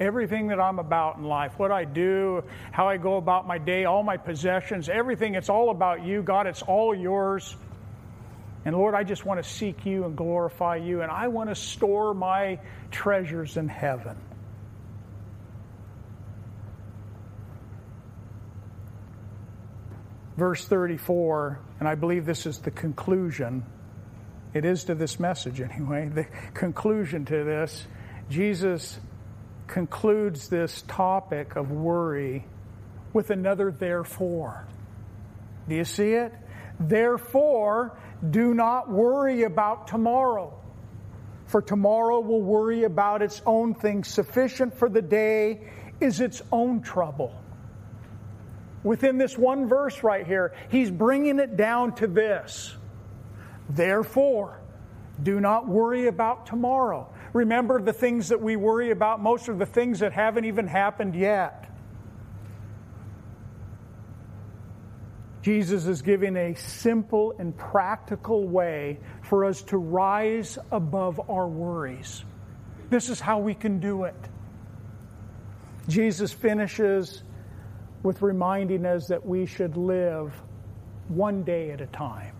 Everything 0.00 0.48
that 0.48 0.58
I'm 0.58 0.80
about 0.80 1.18
in 1.18 1.24
life, 1.24 1.56
what 1.58 1.70
I 1.70 1.84
do, 1.84 2.42
how 2.72 2.88
I 2.88 2.96
go 2.96 3.18
about 3.18 3.46
my 3.46 3.58
day, 3.58 3.84
all 3.84 4.02
my 4.02 4.16
possessions, 4.16 4.88
everything, 4.88 5.36
it's 5.36 5.48
all 5.48 5.70
about 5.70 6.04
you, 6.04 6.22
God. 6.22 6.48
It's 6.48 6.62
all 6.62 6.92
yours. 6.92 7.56
And 8.64 8.76
Lord, 8.76 8.94
I 8.94 9.02
just 9.02 9.24
want 9.24 9.42
to 9.42 9.48
seek 9.48 9.84
you 9.84 10.04
and 10.04 10.16
glorify 10.16 10.76
you, 10.76 11.02
and 11.02 11.10
I 11.10 11.28
want 11.28 11.48
to 11.48 11.54
store 11.54 12.14
my 12.14 12.60
treasures 12.90 13.56
in 13.56 13.68
heaven. 13.68 14.16
Verse 20.36 20.66
34, 20.66 21.60
and 21.78 21.88
I 21.88 21.94
believe 21.94 22.24
this 22.24 22.46
is 22.46 22.58
the 22.58 22.70
conclusion. 22.70 23.64
It 24.54 24.64
is 24.64 24.84
to 24.84 24.94
this 24.94 25.18
message 25.18 25.60
anyway. 25.60 26.08
The 26.08 26.26
conclusion 26.54 27.24
to 27.26 27.44
this. 27.44 27.86
Jesus 28.30 28.98
concludes 29.66 30.48
this 30.48 30.82
topic 30.88 31.56
of 31.56 31.70
worry 31.70 32.44
with 33.12 33.30
another 33.30 33.70
therefore. 33.70 34.66
Do 35.68 35.74
you 35.74 35.84
see 35.84 36.12
it? 36.12 36.32
Therefore, 36.80 37.96
do 38.30 38.54
not 38.54 38.88
worry 38.88 39.42
about 39.42 39.88
tomorrow, 39.88 40.58
for 41.46 41.60
tomorrow 41.60 42.20
will 42.20 42.42
worry 42.42 42.84
about 42.84 43.22
its 43.22 43.42
own 43.44 43.74
things. 43.74 44.08
Sufficient 44.08 44.74
for 44.74 44.88
the 44.88 45.02
day 45.02 45.68
is 46.00 46.20
its 46.20 46.42
own 46.52 46.82
trouble. 46.82 47.34
Within 48.84 49.18
this 49.18 49.38
one 49.38 49.68
verse 49.68 50.02
right 50.02 50.26
here, 50.26 50.54
he's 50.70 50.90
bringing 50.90 51.38
it 51.38 51.56
down 51.56 51.94
to 51.96 52.06
this. 52.06 52.74
Therefore, 53.70 54.60
do 55.22 55.40
not 55.40 55.68
worry 55.68 56.08
about 56.08 56.46
tomorrow. 56.46 57.08
Remember, 57.32 57.80
the 57.80 57.92
things 57.92 58.28
that 58.28 58.40
we 58.40 58.56
worry 58.56 58.90
about, 58.90 59.22
most 59.22 59.48
are 59.48 59.54
the 59.54 59.66
things 59.66 60.00
that 60.00 60.12
haven't 60.12 60.44
even 60.44 60.66
happened 60.66 61.14
yet. 61.14 61.71
Jesus 65.42 65.86
is 65.86 66.02
giving 66.02 66.36
a 66.36 66.54
simple 66.54 67.34
and 67.36 67.56
practical 67.56 68.46
way 68.46 69.00
for 69.22 69.44
us 69.44 69.60
to 69.62 69.76
rise 69.76 70.56
above 70.70 71.20
our 71.28 71.48
worries. 71.48 72.24
This 72.90 73.08
is 73.08 73.18
how 73.18 73.40
we 73.40 73.54
can 73.54 73.80
do 73.80 74.04
it. 74.04 74.14
Jesus 75.88 76.32
finishes 76.32 77.24
with 78.04 78.22
reminding 78.22 78.86
us 78.86 79.08
that 79.08 79.26
we 79.26 79.46
should 79.46 79.76
live 79.76 80.32
one 81.08 81.42
day 81.42 81.72
at 81.72 81.80
a 81.80 81.86
time. 81.86 82.36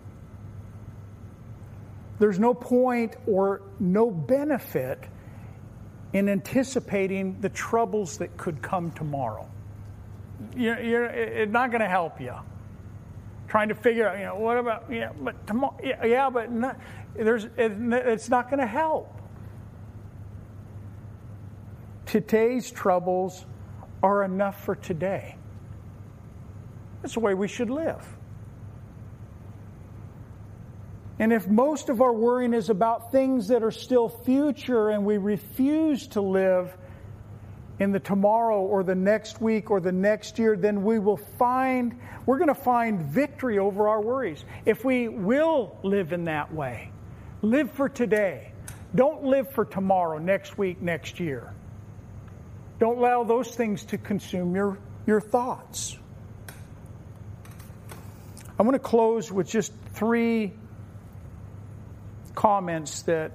There's 2.19 2.39
no 2.39 2.53
point 2.53 3.17
or 3.27 3.63
no 3.81 4.11
benefit 4.11 5.03
in 6.13 6.29
anticipating 6.29 7.41
the 7.41 7.49
troubles 7.49 8.19
that 8.19 8.37
could 8.37 8.61
come 8.61 8.91
tomorrow. 8.91 9.49
You're, 10.55 10.79
you're, 10.79 11.05
it's 11.05 11.51
not 11.51 11.71
going 11.71 11.81
to 11.81 11.89
help 11.89 12.21
you 12.21 12.35
trying 13.47 13.69
to 13.69 13.75
figure 13.75 14.07
out, 14.07 14.17
you 14.17 14.25
know, 14.25 14.35
what 14.35 14.57
about, 14.57 14.85
yeah, 14.91 15.11
but 15.19 15.45
tomorrow, 15.45 15.77
yeah, 15.83 16.05
yeah 16.05 16.29
but 16.29 16.51
not, 16.51 16.79
there's, 17.15 17.45
it, 17.45 17.51
it's 17.57 18.29
not 18.29 18.49
going 18.49 18.59
to 18.59 18.67
help. 18.67 19.21
Today's 22.05 22.71
troubles 22.71 23.45
are 24.01 24.23
enough 24.23 24.63
for 24.63 24.75
today. 24.75 25.35
That's 27.01 27.13
the 27.15 27.19
way 27.19 27.33
we 27.33 27.47
should 27.47 27.69
live. 27.69 28.05
And 31.19 31.31
if 31.31 31.47
most 31.47 31.89
of 31.89 32.01
our 32.01 32.13
worrying 32.13 32.53
is 32.53 32.69
about 32.69 33.11
things 33.11 33.47
that 33.49 33.63
are 33.63 33.71
still 33.71 34.09
future 34.09 34.89
and 34.89 35.05
we 35.05 35.17
refuse 35.17 36.07
to 36.09 36.21
live 36.21 36.75
in 37.79 37.91
the 37.91 37.99
tomorrow 37.99 38.61
or 38.61 38.83
the 38.83 38.95
next 38.95 39.41
week 39.41 39.71
or 39.71 39.79
the 39.79 39.91
next 39.91 40.37
year, 40.37 40.55
then 40.55 40.83
we 40.83 40.99
will 40.99 41.17
find, 41.17 41.99
we're 42.25 42.37
going 42.37 42.47
to 42.47 42.55
find 42.55 43.01
victory 43.01 43.59
over 43.59 43.87
our 43.87 44.01
worries. 44.01 44.43
If 44.65 44.85
we 44.85 45.07
will 45.07 45.77
live 45.83 46.13
in 46.13 46.25
that 46.25 46.53
way, 46.53 46.91
live 47.41 47.71
for 47.71 47.89
today. 47.89 48.51
Don't 48.95 49.23
live 49.23 49.49
for 49.51 49.65
tomorrow, 49.65 50.19
next 50.19 50.57
week, 50.57 50.81
next 50.81 51.19
year. 51.19 51.51
Don't 52.79 52.97
allow 52.97 53.23
those 53.23 53.49
things 53.55 53.85
to 53.85 53.97
consume 53.97 54.55
your, 54.55 54.77
your 55.07 55.19
thoughts. 55.19 55.97
I 58.59 58.63
want 58.63 58.75
to 58.75 58.79
close 58.79 59.31
with 59.31 59.49
just 59.49 59.73
three 59.93 60.53
comments 62.35 63.01
that 63.03 63.31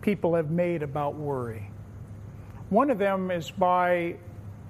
people 0.00 0.34
have 0.34 0.50
made 0.50 0.82
about 0.82 1.14
worry. 1.14 1.67
One 2.70 2.90
of 2.90 2.98
them 2.98 3.30
is 3.30 3.50
by 3.50 4.16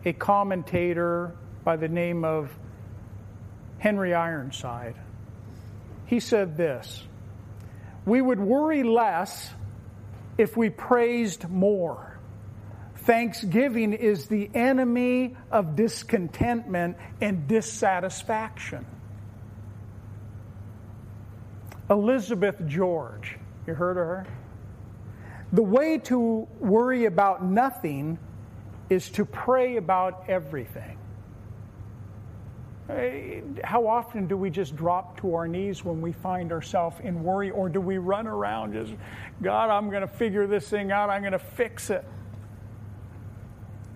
a 0.04 0.12
commentator 0.12 1.34
by 1.64 1.76
the 1.76 1.88
name 1.88 2.24
of 2.24 2.50
Henry 3.78 4.14
Ironside. 4.14 4.94
He 6.06 6.20
said 6.20 6.56
this 6.56 7.02
We 8.04 8.22
would 8.22 8.40
worry 8.40 8.82
less 8.84 9.50
if 10.36 10.56
we 10.56 10.70
praised 10.70 11.48
more. 11.48 12.18
Thanksgiving 12.98 13.94
is 13.94 14.26
the 14.26 14.50
enemy 14.54 15.36
of 15.50 15.76
discontentment 15.76 16.96
and 17.20 17.48
dissatisfaction. 17.48 18.84
Elizabeth 21.90 22.66
George, 22.66 23.38
you 23.66 23.74
heard 23.74 23.96
of 23.96 24.06
her? 24.06 24.26
The 25.52 25.62
way 25.62 25.98
to 25.98 26.46
worry 26.60 27.06
about 27.06 27.42
nothing 27.42 28.18
is 28.90 29.10
to 29.10 29.24
pray 29.24 29.76
about 29.76 30.24
everything. 30.28 30.98
Eh, 32.90 33.40
how 33.64 33.86
often 33.86 34.26
do 34.26 34.36
we 34.36 34.50
just 34.50 34.74
drop 34.76 35.20
to 35.20 35.34
our 35.34 35.46
knees 35.46 35.84
when 35.84 36.00
we 36.00 36.12
find 36.12 36.52
ourselves 36.52 36.96
in 37.00 37.22
worry, 37.22 37.50
or 37.50 37.68
do 37.68 37.80
we 37.80 37.98
run 37.98 38.26
around 38.26 38.72
just, 38.72 38.94
God, 39.42 39.70
I'm 39.70 39.90
going 39.90 40.02
to 40.02 40.08
figure 40.08 40.46
this 40.46 40.68
thing 40.68 40.90
out, 40.90 41.10
I'm 41.10 41.20
going 41.20 41.32
to 41.32 41.38
fix 41.38 41.90
it? 41.90 42.04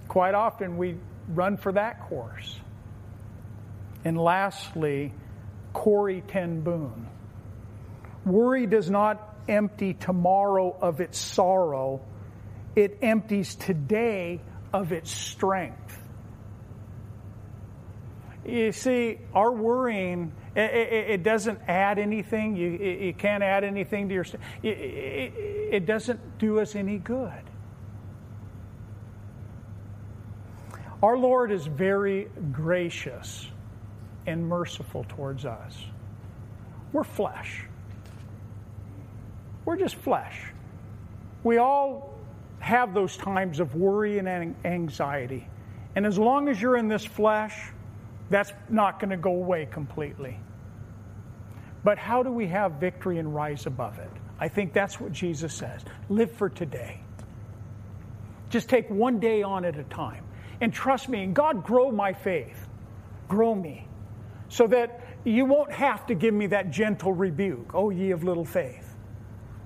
Quite 0.08 0.34
often 0.34 0.76
we 0.76 0.96
run 1.28 1.56
for 1.56 1.72
that 1.72 2.00
course. 2.02 2.60
And 4.04 4.18
lastly, 4.18 5.14
Corrie 5.72 6.22
ten 6.26 6.60
Boom. 6.60 7.08
Worry 8.26 8.66
does 8.66 8.90
not 8.90 9.31
empty 9.48 9.94
tomorrow 9.94 10.76
of 10.80 11.00
its 11.00 11.18
sorrow, 11.18 12.00
it 12.74 12.98
empties 13.02 13.54
today 13.54 14.40
of 14.72 14.92
its 14.92 15.10
strength. 15.10 15.98
You 18.44 18.72
see, 18.72 19.18
our 19.34 19.52
worrying, 19.52 20.32
it, 20.56 20.74
it, 20.74 21.10
it 21.10 21.22
doesn't 21.22 21.60
add 21.68 21.98
anything. 21.98 22.56
You, 22.56 22.72
it, 22.74 23.00
you, 23.00 23.14
can't 23.14 23.42
add 23.42 23.62
anything 23.62 24.08
to 24.08 24.14
your. 24.14 24.26
It, 24.62 25.86
doesn't 25.86 26.38
do 26.38 26.58
us 26.58 26.74
any 26.74 26.98
good. 26.98 27.30
Our 31.02 31.16
Lord 31.16 31.52
is 31.52 31.66
very 31.66 32.28
gracious 32.52 33.48
and 34.26 34.48
merciful 34.48 35.04
towards 35.08 35.44
us. 35.44 35.76
We're 36.92 37.04
flesh. 37.04 37.64
We're 39.64 39.76
just 39.76 39.94
flesh. 39.96 40.52
We 41.44 41.58
all 41.58 42.14
have 42.60 42.94
those 42.94 43.16
times 43.16 43.60
of 43.60 43.74
worry 43.74 44.18
and 44.18 44.54
anxiety. 44.64 45.48
And 45.94 46.06
as 46.06 46.18
long 46.18 46.48
as 46.48 46.60
you're 46.60 46.76
in 46.76 46.88
this 46.88 47.04
flesh, 47.04 47.70
that's 48.30 48.52
not 48.68 48.98
going 48.98 49.10
to 49.10 49.16
go 49.16 49.32
away 49.32 49.66
completely. 49.66 50.38
But 51.84 51.98
how 51.98 52.22
do 52.22 52.30
we 52.32 52.46
have 52.46 52.72
victory 52.74 53.18
and 53.18 53.34
rise 53.34 53.66
above 53.66 53.98
it? 53.98 54.10
I 54.38 54.48
think 54.48 54.72
that's 54.72 55.00
what 55.00 55.12
Jesus 55.12 55.52
says. 55.52 55.82
Live 56.08 56.32
for 56.32 56.48
today. 56.48 57.00
Just 58.50 58.68
take 58.68 58.88
one 58.90 59.18
day 59.18 59.42
on 59.42 59.64
at 59.64 59.78
a 59.78 59.84
time. 59.84 60.24
And 60.60 60.72
trust 60.72 61.08
me, 61.08 61.24
and 61.24 61.34
God, 61.34 61.64
grow 61.64 61.90
my 61.90 62.12
faith. 62.12 62.68
Grow 63.28 63.54
me. 63.54 63.86
So 64.48 64.66
that 64.68 65.00
you 65.24 65.44
won't 65.44 65.72
have 65.72 66.06
to 66.06 66.14
give 66.14 66.34
me 66.34 66.48
that 66.48 66.70
gentle 66.70 67.12
rebuke, 67.12 67.72
oh, 67.74 67.90
ye 67.90 68.10
of 68.10 68.22
little 68.24 68.44
faith. 68.44 68.81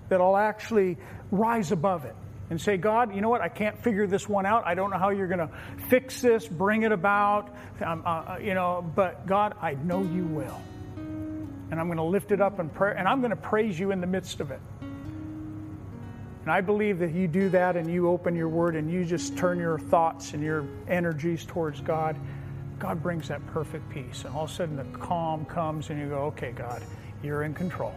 That 0.08 0.20
I'll 0.20 0.36
actually 0.36 0.98
rise 1.30 1.72
above 1.72 2.04
it 2.04 2.14
and 2.50 2.60
say, 2.60 2.76
God, 2.76 3.14
you 3.14 3.20
know 3.20 3.28
what? 3.28 3.40
I 3.40 3.48
can't 3.48 3.82
figure 3.82 4.06
this 4.06 4.28
one 4.28 4.46
out. 4.46 4.66
I 4.66 4.74
don't 4.74 4.90
know 4.90 4.98
how 4.98 5.10
you're 5.10 5.26
going 5.26 5.40
to 5.40 5.50
fix 5.88 6.20
this, 6.20 6.46
bring 6.46 6.82
it 6.82 6.92
about, 6.92 7.54
um, 7.84 8.02
uh, 8.06 8.38
you 8.40 8.54
know, 8.54 8.88
but 8.94 9.26
God, 9.26 9.54
I 9.60 9.74
know 9.74 10.02
you 10.02 10.24
will. 10.24 10.60
And 10.96 11.80
I'm 11.80 11.86
going 11.86 11.96
to 11.96 12.04
lift 12.04 12.30
it 12.30 12.40
up 12.40 12.60
in 12.60 12.68
prayer, 12.68 12.92
and 12.92 13.08
I'm 13.08 13.20
going 13.20 13.30
to 13.30 13.36
praise 13.36 13.76
you 13.78 13.90
in 13.90 14.00
the 14.00 14.06
midst 14.06 14.40
of 14.40 14.52
it. 14.52 14.60
And 16.46 16.52
I 16.52 16.60
believe 16.60 17.00
that 17.00 17.12
you 17.12 17.26
do 17.26 17.48
that 17.48 17.76
and 17.76 17.92
you 17.92 18.08
open 18.08 18.36
your 18.36 18.48
word 18.48 18.76
and 18.76 18.88
you 18.88 19.04
just 19.04 19.36
turn 19.36 19.58
your 19.58 19.80
thoughts 19.80 20.32
and 20.32 20.44
your 20.44 20.64
energies 20.86 21.44
towards 21.44 21.80
God. 21.80 22.16
God 22.78 23.02
brings 23.02 23.26
that 23.26 23.44
perfect 23.48 23.90
peace. 23.90 24.24
And 24.24 24.32
all 24.32 24.44
of 24.44 24.50
a 24.50 24.54
sudden 24.54 24.76
the 24.76 24.84
calm 24.98 25.44
comes 25.44 25.90
and 25.90 25.98
you 25.98 26.08
go, 26.08 26.18
okay, 26.26 26.52
God, 26.52 26.84
you're 27.20 27.42
in 27.42 27.52
control. 27.52 27.92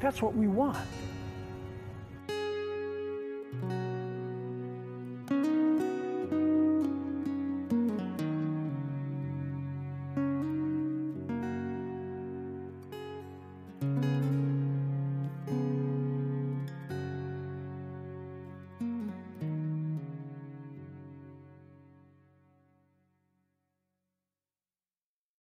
That's 0.00 0.22
what 0.22 0.34
we 0.34 0.46
want. 0.46 0.78